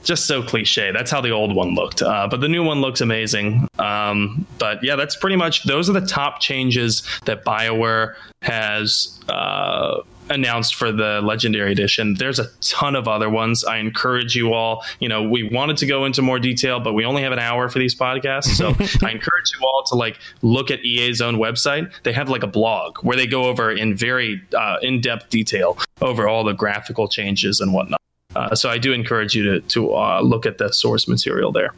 just 0.04 0.26
so 0.26 0.44
cliche. 0.44 0.92
That's 0.92 1.10
how 1.10 1.22
the 1.22 1.32
old 1.32 1.56
one 1.56 1.74
looked. 1.76 2.02
Uh, 2.02 2.28
but 2.30 2.42
the 2.42 2.48
new 2.48 2.64
one 2.64 2.82
looks 2.82 3.02
amazing. 3.02 3.68
Um, 3.80 4.46
but 4.60 4.84
yeah, 4.84 4.96
that's 4.96 5.16
pretty 5.16 5.36
much 5.36 5.64
those 5.64 5.90
are 5.90 5.94
the 5.94 6.06
top 6.06 6.40
changes 6.40 7.04
that 7.26 7.44
BioWare 7.46 8.16
has 8.42 9.20
uh, 9.30 10.02
announced 10.30 10.76
for 10.76 10.92
the 10.92 11.22
Legendary 11.22 11.72
Edition. 11.72 12.16
There's 12.16 12.40
a 12.40 12.48
ton 12.62 12.96
of 12.96 13.08
other 13.08 13.30
ones. 13.30 13.64
I 13.64 13.78
encourage 13.78 14.36
you 14.36 14.54
all. 14.54 14.84
You 15.00 15.10
know, 15.10 15.24
we 15.24 15.44
wanted 15.44 15.78
to 15.78 15.86
go 15.86 16.06
into 16.06 16.22
more 16.22 16.40
detail, 16.40 16.80
but 16.80 16.94
we 16.94 17.06
only 17.06 17.22
have 17.22 17.32
an 17.32 17.40
hour 17.40 17.70
for 17.70 17.80
these 17.80 17.96
podcasts. 17.96 18.56
So 18.56 18.70
I 19.06 19.12
encourage 19.12 19.52
you 19.54 19.66
all 19.66 19.84
to 19.88 19.96
like 19.96 20.18
look 20.42 20.72
at 20.72 20.84
EA's 20.84 21.22
own 21.22 21.36
website. 21.36 21.92
They 22.04 22.14
have 22.14 22.30
like 22.30 22.44
a 22.44 22.48
blog 22.48 22.98
where 23.00 23.18
they 23.18 23.28
go 23.28 23.46
over 23.46 23.72
in 23.72 23.96
very 23.96 24.42
uh, 24.56 24.78
in-depth 24.82 25.30
detail 25.30 25.78
over 26.02 26.28
all 26.28 26.44
the 26.44 26.54
graphical 26.54 27.08
changes 27.08 27.60
and 27.60 27.74
whatnot. 27.74 28.02
Uh, 28.36 28.54
so 28.54 28.70
I 28.70 28.78
do 28.78 28.92
encourage 28.92 29.34
you 29.34 29.44
to 29.44 29.60
to 29.62 29.96
uh, 29.96 30.22
look 30.22 30.46
at 30.46 30.58
the 30.58 30.72
source 30.72 31.08
material 31.08 31.52
there. 31.52 31.74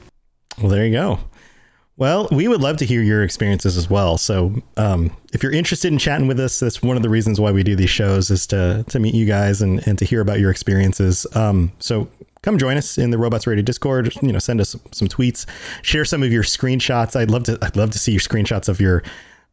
Well, 0.60 0.70
there 0.70 0.86
you 0.86 0.92
go. 0.92 1.20
Well, 1.98 2.28
we 2.32 2.48
would 2.48 2.62
love 2.62 2.78
to 2.78 2.86
hear 2.86 3.02
your 3.02 3.24
experiences 3.24 3.76
as 3.76 3.90
well. 3.90 4.20
So, 4.20 4.54
um, 4.78 5.16
if 5.34 5.42
you're 5.42 5.52
interested 5.52 5.92
in 5.92 5.98
chatting 5.98 6.28
with 6.28 6.40
us, 6.40 6.60
that's 6.60 6.82
one 6.84 6.96
of 6.96 7.02
the 7.02 7.10
reasons 7.10 7.40
why 7.42 7.52
we 7.52 7.64
do 7.64 7.76
these 7.76 7.90
shows 7.90 8.30
is 8.30 8.46
to 8.48 8.86
to 8.90 9.00
meet 9.00 9.16
you 9.16 9.26
guys 9.26 9.64
and, 9.64 9.86
and 9.88 9.98
to 9.98 10.06
hear 10.06 10.22
about 10.22 10.40
your 10.40 10.52
experiences. 10.52 11.26
Um, 11.34 11.72
so 11.80 12.08
come 12.44 12.60
join 12.60 12.78
us 12.78 13.00
in 13.00 13.10
the 13.10 13.18
Robots 13.18 13.48
Radio 13.48 13.64
Discord. 13.64 14.14
You 14.22 14.32
know, 14.32 14.38
send 14.38 14.62
us 14.62 14.76
some 14.92 15.08
tweets, 15.08 15.48
share 15.82 16.06
some 16.06 16.22
of 16.22 16.32
your 16.32 16.44
screenshots. 16.44 17.16
I'd 17.16 17.32
love 17.32 17.44
to. 17.46 17.58
I'd 17.64 17.76
love 17.76 17.90
to 17.92 18.00
see 18.00 18.12
your 18.12 18.22
screenshots 18.22 18.70
of 18.70 18.80
your 18.80 19.02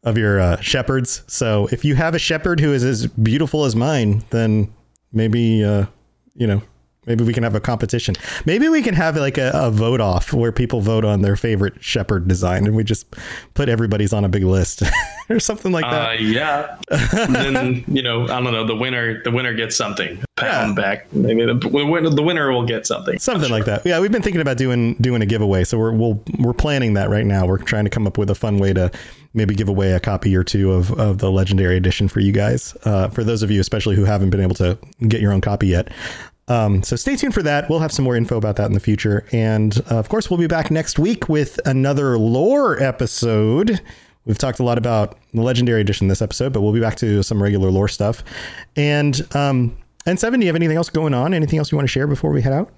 of 0.03 0.15
your 0.15 0.39
uh, 0.39 0.57
Shepards. 0.57 1.23
So 1.25 1.67
if 1.71 1.83
you 1.83 1.95
have 1.95 2.13
a 2.13 2.19
Shepard 2.19 2.59
who 2.59 2.73
is 2.73 2.83
as 2.83 3.07
beautiful 3.07 3.65
as 3.65 3.75
mine, 3.75 4.23
then 4.29 4.71
maybe 5.11 5.63
uh, 5.63 5.87
you 6.35 6.45
know 6.45 6.61
Maybe 7.05 7.23
we 7.23 7.33
can 7.33 7.43
have 7.43 7.55
a 7.55 7.59
competition. 7.59 8.15
Maybe 8.45 8.69
we 8.69 8.81
can 8.81 8.93
have 8.93 9.15
like 9.15 9.37
a, 9.37 9.51
a 9.53 9.71
vote 9.71 10.01
off 10.01 10.33
where 10.33 10.51
people 10.51 10.81
vote 10.81 11.05
on 11.05 11.21
their 11.21 11.35
favorite 11.35 11.83
Shepard 11.83 12.27
design, 12.27 12.65
and 12.65 12.75
we 12.75 12.83
just 12.83 13.13
put 13.53 13.69
everybody's 13.69 14.13
on 14.13 14.25
a 14.25 14.29
big 14.29 14.43
list 14.43 14.83
or 15.29 15.39
something 15.39 15.71
like 15.71 15.85
that. 15.85 16.09
Uh, 16.09 16.13
yeah. 16.13 16.77
And 16.89 17.35
then 17.35 17.83
you 17.87 18.01
know, 18.01 18.23
I 18.23 18.41
don't 18.41 18.53
know. 18.53 18.65
The 18.65 18.75
winner, 18.75 19.21
the 19.23 19.31
winner 19.31 19.53
gets 19.53 19.75
something. 19.75 20.23
On 20.41 20.75
the 20.75 20.81
back. 20.81 21.13
Maybe 21.13 21.45
the, 21.45 21.53
the 21.53 22.21
winner, 22.21 22.51
will 22.51 22.65
get 22.65 22.85
something. 22.85 23.17
Something 23.19 23.49
like 23.49 23.63
that. 23.65 23.85
Yeah, 23.85 24.01
we've 24.01 24.11
been 24.11 24.21
thinking 24.21 24.41
about 24.41 24.57
doing 24.57 24.95
doing 24.95 25.21
a 25.21 25.25
giveaway, 25.25 25.63
so 25.63 25.77
we're 25.77 25.93
we'll, 25.93 26.21
we're 26.39 26.53
planning 26.53 26.95
that 26.95 27.09
right 27.09 27.25
now. 27.25 27.45
We're 27.45 27.57
trying 27.57 27.85
to 27.85 27.89
come 27.89 28.05
up 28.05 28.17
with 28.17 28.29
a 28.29 28.35
fun 28.35 28.57
way 28.57 28.73
to 28.73 28.91
maybe 29.33 29.55
give 29.55 29.69
away 29.69 29.93
a 29.93 29.99
copy 29.99 30.35
or 30.35 30.43
two 30.43 30.71
of, 30.71 30.91
of 30.99 31.19
the 31.19 31.31
legendary 31.31 31.77
edition 31.77 32.07
for 32.07 32.19
you 32.19 32.31
guys. 32.31 32.75
Uh, 32.83 33.09
for 33.09 33.23
those 33.23 33.43
of 33.43 33.51
you, 33.51 33.61
especially 33.61 33.95
who 33.95 34.05
haven't 34.05 34.29
been 34.29 34.41
able 34.41 34.55
to 34.55 34.77
get 35.07 35.21
your 35.21 35.31
own 35.31 35.41
copy 35.41 35.67
yet. 35.67 35.89
Um, 36.47 36.83
so 36.83 36.95
stay 36.95 37.15
tuned 37.15 37.33
for 37.33 37.43
that. 37.43 37.69
We'll 37.69 37.79
have 37.79 37.91
some 37.91 38.05
more 38.05 38.15
info 38.15 38.37
about 38.37 38.55
that 38.57 38.65
in 38.65 38.73
the 38.73 38.79
future, 38.79 39.25
and 39.31 39.75
uh, 39.89 39.97
of 39.97 40.09
course, 40.09 40.29
we'll 40.29 40.39
be 40.39 40.47
back 40.47 40.69
next 40.69 40.99
week 40.99 41.27
with 41.27 41.59
another 41.65 42.17
lore 42.17 42.81
episode. 42.81 43.81
We've 44.25 44.37
talked 44.37 44.59
a 44.59 44.63
lot 44.63 44.77
about 44.77 45.17
the 45.33 45.41
legendary 45.41 45.81
edition 45.81 46.07
this 46.07 46.21
episode, 46.21 46.53
but 46.53 46.61
we'll 46.61 46.73
be 46.73 46.79
back 46.79 46.95
to 46.97 47.21
some 47.23 47.41
regular 47.41 47.69
lore 47.69 47.87
stuff. 47.87 48.23
And 48.75 49.21
um, 49.35 49.77
N7, 50.07 50.33
do 50.33 50.39
you 50.41 50.47
have 50.47 50.55
anything 50.55 50.77
else 50.77 50.89
going 50.89 51.13
on? 51.13 51.33
Anything 51.33 51.59
else 51.59 51.71
you 51.71 51.77
want 51.77 51.87
to 51.87 51.91
share 51.91 52.07
before 52.07 52.31
we 52.31 52.41
head 52.41 52.53
out? 52.53 52.71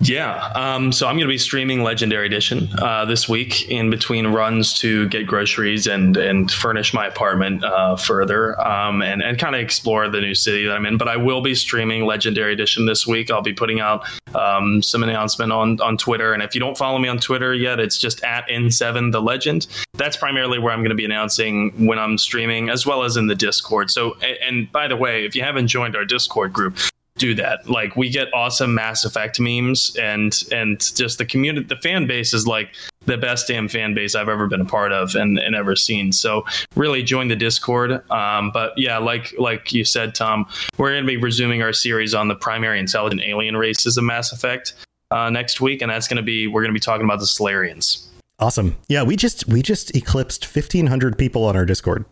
Yeah. 0.00 0.50
Um, 0.54 0.92
so 0.92 1.06
I'm 1.06 1.14
going 1.14 1.26
to 1.26 1.32
be 1.32 1.38
streaming 1.38 1.82
Legendary 1.82 2.26
Edition 2.26 2.68
uh, 2.78 3.04
this 3.04 3.28
week 3.28 3.70
in 3.70 3.90
between 3.90 4.26
runs 4.26 4.76
to 4.80 5.08
get 5.08 5.26
groceries 5.26 5.86
and 5.86 6.16
and 6.16 6.50
furnish 6.50 6.92
my 6.92 7.06
apartment 7.06 7.64
uh, 7.64 7.96
further 7.96 8.60
um, 8.66 9.02
and 9.02 9.22
and 9.22 9.38
kind 9.38 9.54
of 9.54 9.60
explore 9.60 10.08
the 10.08 10.20
new 10.20 10.34
city 10.34 10.66
that 10.66 10.74
I'm 10.74 10.84
in. 10.84 10.98
But 10.98 11.08
I 11.08 11.16
will 11.16 11.40
be 11.40 11.54
streaming 11.54 12.04
Legendary 12.04 12.52
Edition 12.52 12.86
this 12.86 13.06
week. 13.06 13.30
I'll 13.30 13.42
be 13.42 13.54
putting 13.54 13.80
out 13.80 14.04
um, 14.34 14.82
some 14.82 15.02
announcement 15.02 15.52
on 15.52 15.80
on 15.80 15.96
Twitter. 15.96 16.32
And 16.32 16.42
if 16.42 16.54
you 16.54 16.60
don't 16.60 16.76
follow 16.76 16.98
me 16.98 17.08
on 17.08 17.18
Twitter 17.18 17.54
yet, 17.54 17.80
it's 17.80 17.96
just 17.96 18.22
at 18.24 18.46
N7 18.48 19.12
the 19.12 19.22
Legend. 19.22 19.66
That's 19.94 20.16
primarily 20.16 20.58
where 20.58 20.72
I'm 20.72 20.80
going 20.80 20.90
to 20.90 20.96
be 20.96 21.04
announcing 21.04 21.86
when 21.86 21.98
I'm 21.98 22.18
streaming, 22.18 22.68
as 22.68 22.84
well 22.84 23.04
as 23.04 23.16
in 23.16 23.28
the 23.28 23.34
Discord. 23.34 23.90
So 23.90 24.16
and, 24.22 24.38
and 24.42 24.72
by 24.72 24.88
the 24.88 24.96
way, 24.96 25.24
if 25.24 25.34
you 25.34 25.42
haven't 25.42 25.68
joined 25.68 25.96
our 25.96 26.04
Discord 26.04 26.52
group, 26.52 26.76
do 27.16 27.34
that. 27.34 27.68
Like 27.68 27.96
we 27.96 28.10
get 28.10 28.28
awesome 28.34 28.74
Mass 28.74 29.04
Effect 29.04 29.38
memes 29.38 29.96
and 29.96 30.42
and 30.50 30.80
just 30.96 31.18
the 31.18 31.24
community 31.24 31.66
the 31.66 31.76
fan 31.76 32.06
base 32.06 32.34
is 32.34 32.46
like 32.46 32.74
the 33.06 33.16
best 33.16 33.46
damn 33.46 33.68
fan 33.68 33.94
base 33.94 34.14
I've 34.14 34.28
ever 34.28 34.48
been 34.48 34.62
a 34.62 34.64
part 34.64 34.92
of 34.92 35.14
and, 35.14 35.38
and 35.38 35.54
ever 35.54 35.76
seen. 35.76 36.10
So 36.10 36.44
really 36.74 37.02
join 37.02 37.28
the 37.28 37.36
Discord. 37.36 37.92
Um, 38.10 38.50
but 38.50 38.72
yeah, 38.76 38.98
like 38.98 39.32
like 39.38 39.72
you 39.72 39.84
said, 39.84 40.14
Tom, 40.14 40.46
we're 40.76 40.92
gonna 40.92 41.06
be 41.06 41.16
resuming 41.16 41.62
our 41.62 41.72
series 41.72 42.14
on 42.14 42.28
the 42.28 42.34
primary 42.34 42.80
intelligent 42.80 43.22
alien 43.22 43.56
races 43.56 43.96
of 43.96 44.04
Mass 44.04 44.32
Effect 44.32 44.74
uh, 45.10 45.30
next 45.30 45.60
week, 45.60 45.82
and 45.82 45.90
that's 45.90 46.08
gonna 46.08 46.22
be 46.22 46.48
we're 46.48 46.62
gonna 46.62 46.72
be 46.72 46.80
talking 46.80 47.04
about 47.04 47.20
the 47.20 47.26
Salarians. 47.26 48.08
Awesome. 48.40 48.76
Yeah, 48.88 49.04
we 49.04 49.14
just 49.14 49.46
we 49.46 49.62
just 49.62 49.94
eclipsed 49.94 50.44
1500 50.44 51.16
people 51.16 51.44
on 51.44 51.54
our 51.54 51.64
Discord, 51.64 52.04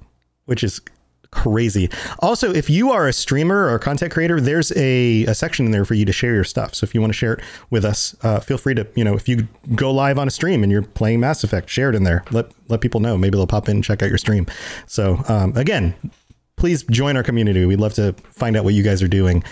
which 0.44 0.62
is 0.62 0.80
crazy. 1.32 1.90
Also, 2.20 2.52
if 2.52 2.70
you 2.70 2.92
are 2.92 3.08
a 3.08 3.12
streamer 3.12 3.64
or 3.64 3.74
a 3.74 3.78
content 3.80 4.12
creator, 4.12 4.40
there's 4.40 4.70
a, 4.76 5.24
a 5.24 5.34
section 5.34 5.66
in 5.66 5.72
there 5.72 5.84
for 5.84 5.94
you 5.94 6.04
to 6.04 6.12
share 6.12 6.34
your 6.34 6.44
stuff. 6.44 6.74
So 6.74 6.84
if 6.84 6.94
you 6.94 7.00
want 7.00 7.12
to 7.12 7.18
share 7.18 7.32
it 7.32 7.40
with 7.70 7.84
us, 7.84 8.14
uh, 8.22 8.38
feel 8.38 8.58
free 8.58 8.74
to, 8.74 8.86
you 8.94 9.02
know, 9.02 9.14
if 9.14 9.28
you 9.28 9.48
go 9.74 9.90
live 9.90 10.18
on 10.18 10.28
a 10.28 10.30
stream 10.30 10.62
and 10.62 10.70
you're 10.70 10.82
playing 10.82 11.20
Mass 11.20 11.42
Effect, 11.42 11.68
share 11.68 11.88
it 11.88 11.96
in 11.96 12.04
there. 12.04 12.22
Let 12.30 12.52
let 12.68 12.80
people 12.80 13.00
know. 13.00 13.18
Maybe 13.18 13.36
they'll 13.36 13.46
pop 13.46 13.68
in 13.68 13.78
and 13.78 13.84
check 13.84 14.02
out 14.02 14.08
your 14.08 14.18
stream. 14.18 14.46
So 14.86 15.22
um, 15.28 15.56
again, 15.56 15.94
please 16.56 16.84
join 16.84 17.16
our 17.16 17.22
community. 17.22 17.64
We'd 17.64 17.80
love 17.80 17.94
to 17.94 18.12
find 18.30 18.56
out 18.56 18.64
what 18.64 18.74
you 18.74 18.82
guys 18.82 19.02
are 19.02 19.08
doing. 19.08 19.42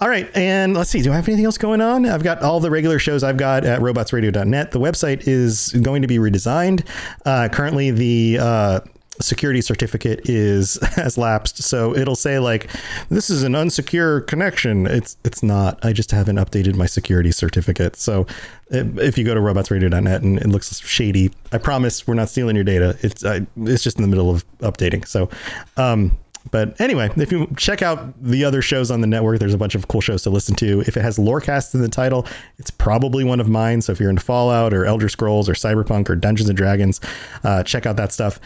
All 0.00 0.08
right, 0.08 0.34
and 0.34 0.74
let's 0.74 0.88
see. 0.88 1.02
Do 1.02 1.12
I 1.12 1.16
have 1.16 1.28
anything 1.28 1.44
else 1.44 1.58
going 1.58 1.82
on? 1.82 2.06
I've 2.06 2.22
got 2.22 2.42
all 2.42 2.58
the 2.58 2.70
regular 2.70 2.98
shows 2.98 3.22
I've 3.22 3.36
got 3.36 3.66
at 3.66 3.80
robotsradio.net. 3.80 4.70
The 4.70 4.80
website 4.80 5.28
is 5.28 5.68
going 5.82 6.00
to 6.00 6.08
be 6.08 6.16
redesigned. 6.16 6.86
Uh, 7.26 7.50
currently, 7.52 7.90
the 7.90 8.38
uh, 8.40 8.80
security 9.20 9.60
certificate 9.60 10.28
is 10.28 10.78
has 10.96 11.16
lapsed. 11.16 11.62
So 11.62 11.94
it'll 11.94 12.16
say 12.16 12.38
like 12.38 12.70
this 13.08 13.30
is 13.30 13.42
an 13.42 13.52
unsecure 13.52 14.26
connection. 14.26 14.86
It's 14.86 15.16
it's 15.24 15.42
not. 15.42 15.84
I 15.84 15.92
just 15.92 16.10
haven't 16.10 16.36
updated 16.36 16.74
my 16.74 16.86
security 16.86 17.32
certificate. 17.32 17.96
So 17.96 18.26
if 18.70 19.18
you 19.18 19.24
go 19.24 19.34
to 19.34 19.40
robotsradio.net 19.40 20.22
and 20.22 20.38
it 20.38 20.48
looks 20.48 20.78
shady, 20.80 21.32
I 21.52 21.58
promise 21.58 22.06
we're 22.06 22.14
not 22.14 22.28
stealing 22.28 22.56
your 22.56 22.64
data. 22.64 22.96
It's 23.00 23.24
I, 23.24 23.46
it's 23.56 23.82
just 23.82 23.96
in 23.96 24.02
the 24.02 24.08
middle 24.08 24.30
of 24.30 24.44
updating. 24.58 25.06
So 25.06 25.28
um 25.76 26.16
but 26.50 26.80
anyway, 26.80 27.10
if 27.16 27.30
you 27.30 27.48
check 27.56 27.82
out 27.82 28.14
the 28.22 28.44
other 28.44 28.62
shows 28.62 28.90
on 28.90 29.00
the 29.00 29.06
network, 29.06 29.38
there's 29.38 29.54
a 29.54 29.58
bunch 29.58 29.74
of 29.74 29.88
cool 29.88 30.00
shows 30.00 30.22
to 30.22 30.30
listen 30.30 30.54
to. 30.56 30.80
If 30.80 30.96
it 30.96 31.02
has 31.02 31.18
Lorecast 31.18 31.74
in 31.74 31.82
the 31.82 31.88
title, 31.88 32.26
it's 32.58 32.70
probably 32.70 33.24
one 33.24 33.40
of 33.40 33.48
mine. 33.48 33.82
So 33.82 33.92
if 33.92 34.00
you're 34.00 34.10
into 34.10 34.22
Fallout 34.22 34.72
or 34.72 34.86
Elder 34.86 35.08
Scrolls 35.08 35.48
or 35.48 35.52
Cyberpunk 35.52 36.08
or 36.08 36.16
Dungeons 36.16 36.48
and 36.48 36.56
Dragons, 36.56 37.00
uh, 37.44 37.62
check 37.62 37.86
out 37.86 37.96
that 37.96 38.12
stuff. 38.12 38.40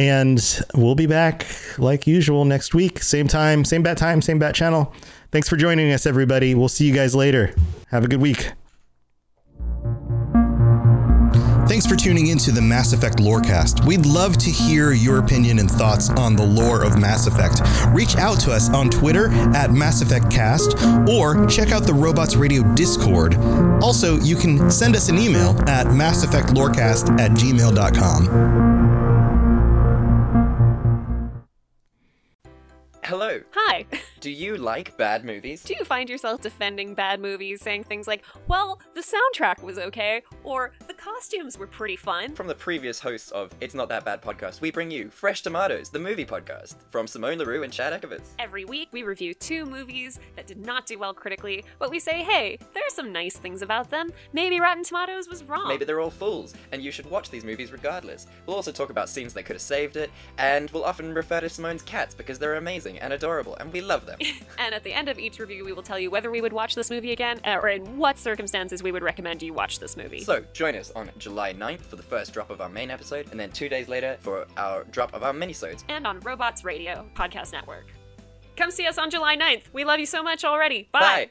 And 0.00 0.64
we'll 0.74 0.94
be 0.94 1.06
back 1.06 1.46
like 1.78 2.06
usual 2.06 2.46
next 2.46 2.72
week. 2.72 3.02
Same 3.02 3.28
time, 3.28 3.66
same 3.66 3.82
bat 3.82 3.98
time, 3.98 4.22
same 4.22 4.38
bat 4.38 4.54
channel. 4.54 4.94
Thanks 5.30 5.46
for 5.46 5.58
joining 5.58 5.92
us, 5.92 6.06
everybody. 6.06 6.54
We'll 6.54 6.68
see 6.68 6.86
you 6.86 6.94
guys 6.94 7.14
later. 7.14 7.54
Have 7.90 8.06
a 8.06 8.08
good 8.08 8.20
week. 8.20 8.50
Thanks 11.68 11.86
for 11.86 11.96
tuning 11.96 12.28
into 12.28 12.50
the 12.50 12.62
Mass 12.62 12.94
Effect 12.94 13.18
Lorecast. 13.18 13.86
We'd 13.86 14.06
love 14.06 14.38
to 14.38 14.50
hear 14.50 14.92
your 14.92 15.18
opinion 15.18 15.58
and 15.58 15.70
thoughts 15.70 16.08
on 16.08 16.34
the 16.34 16.46
lore 16.46 16.82
of 16.82 16.98
Mass 16.98 17.26
Effect. 17.26 17.60
Reach 17.94 18.16
out 18.16 18.40
to 18.40 18.52
us 18.52 18.70
on 18.70 18.88
Twitter 18.88 19.28
at 19.54 19.70
Mass 19.70 20.00
Effect 20.00 20.30
Cast 20.30 20.76
or 21.10 21.46
check 21.46 21.72
out 21.72 21.82
the 21.82 21.94
Robots 21.94 22.36
Radio 22.36 22.62
Discord. 22.72 23.36
Also, 23.82 24.16
you 24.20 24.34
can 24.34 24.70
send 24.70 24.96
us 24.96 25.10
an 25.10 25.18
email 25.18 25.50
at 25.68 25.88
masseffectlorecast 25.88 27.20
at 27.20 27.32
gmail.com. 27.32 28.79
Hello. 33.10 33.40
Hi. 33.56 33.86
Do 34.20 34.30
you 34.30 34.58
like 34.58 34.98
bad 34.98 35.24
movies? 35.24 35.62
Do 35.62 35.74
you 35.74 35.82
find 35.82 36.10
yourself 36.10 36.42
defending 36.42 36.92
bad 36.92 37.20
movies, 37.20 37.62
saying 37.62 37.84
things 37.84 38.06
like, 38.06 38.22
well, 38.48 38.78
the 38.92 39.00
soundtrack 39.00 39.62
was 39.62 39.78
okay, 39.78 40.20
or 40.44 40.72
the 40.86 40.92
costumes 40.92 41.56
were 41.56 41.66
pretty 41.66 41.96
fun? 41.96 42.34
From 42.34 42.46
the 42.46 42.54
previous 42.54 43.00
hosts 43.00 43.30
of 43.30 43.54
It's 43.62 43.74
Not 43.74 43.88
That 43.88 44.04
Bad 44.04 44.20
podcast, 44.20 44.60
we 44.60 44.70
bring 44.70 44.90
you 44.90 45.08
Fresh 45.08 45.40
Tomatoes, 45.40 45.88
the 45.88 45.98
movie 45.98 46.26
podcast, 46.26 46.74
from 46.90 47.06
Simone 47.06 47.38
LaRue 47.38 47.62
and 47.62 47.72
Chad 47.72 47.98
Ekovitz. 47.98 48.28
Every 48.38 48.66
week, 48.66 48.90
we 48.92 49.04
review 49.04 49.32
two 49.32 49.64
movies 49.64 50.20
that 50.36 50.46
did 50.46 50.58
not 50.58 50.84
do 50.84 50.98
well 50.98 51.14
critically, 51.14 51.64
but 51.78 51.90
we 51.90 51.98
say, 51.98 52.22
hey, 52.22 52.58
there 52.74 52.82
are 52.86 52.90
some 52.90 53.12
nice 53.12 53.38
things 53.38 53.62
about 53.62 53.88
them. 53.88 54.12
Maybe 54.34 54.60
Rotten 54.60 54.84
Tomatoes 54.84 55.30
was 55.30 55.44
wrong. 55.44 55.68
Maybe 55.68 55.86
they're 55.86 56.00
all 56.00 56.10
fools, 56.10 56.52
and 56.72 56.84
you 56.84 56.92
should 56.92 57.10
watch 57.10 57.30
these 57.30 57.44
movies 57.44 57.72
regardless. 57.72 58.26
We'll 58.44 58.56
also 58.56 58.70
talk 58.70 58.90
about 58.90 59.08
scenes 59.08 59.32
that 59.32 59.44
could 59.44 59.56
have 59.56 59.62
saved 59.62 59.96
it, 59.96 60.10
and 60.36 60.70
we'll 60.72 60.84
often 60.84 61.14
refer 61.14 61.40
to 61.40 61.48
Simone's 61.48 61.80
cats 61.80 62.14
because 62.14 62.38
they're 62.38 62.56
amazing 62.56 62.98
and 62.98 63.14
adorable, 63.14 63.56
and 63.56 63.72
we 63.72 63.80
love 63.80 64.04
them. 64.04 64.09
and 64.58 64.74
at 64.74 64.84
the 64.84 64.92
end 64.92 65.08
of 65.08 65.18
each 65.18 65.38
review, 65.38 65.64
we 65.64 65.72
will 65.72 65.82
tell 65.82 65.98
you 65.98 66.10
whether 66.10 66.30
we 66.30 66.40
would 66.40 66.52
watch 66.52 66.74
this 66.74 66.90
movie 66.90 67.12
again, 67.12 67.40
uh, 67.44 67.58
or 67.62 67.68
in 67.68 67.96
what 67.96 68.18
circumstances 68.18 68.82
we 68.82 68.92
would 68.92 69.02
recommend 69.02 69.42
you 69.42 69.52
watch 69.52 69.78
this 69.78 69.96
movie. 69.96 70.24
So, 70.24 70.44
join 70.52 70.74
us 70.76 70.90
on 70.92 71.10
July 71.18 71.52
9th 71.52 71.82
for 71.82 71.96
the 71.96 72.02
first 72.02 72.32
drop 72.32 72.50
of 72.50 72.60
our 72.60 72.68
main 72.68 72.90
episode, 72.90 73.28
and 73.30 73.38
then 73.38 73.50
two 73.50 73.68
days 73.68 73.88
later 73.88 74.16
for 74.20 74.46
our 74.56 74.84
drop 74.84 75.14
of 75.14 75.22
our 75.22 75.32
minisodes. 75.32 75.84
And 75.88 76.06
on 76.06 76.20
Robots 76.20 76.64
Radio 76.64 77.06
Podcast 77.14 77.52
Network. 77.52 77.86
Come 78.56 78.70
see 78.70 78.86
us 78.86 78.98
on 78.98 79.10
July 79.10 79.36
9th. 79.36 79.72
We 79.72 79.84
love 79.84 80.00
you 80.00 80.06
so 80.06 80.22
much 80.22 80.44
already. 80.44 80.88
Bye. 80.92 81.00
Bye. 81.00 81.30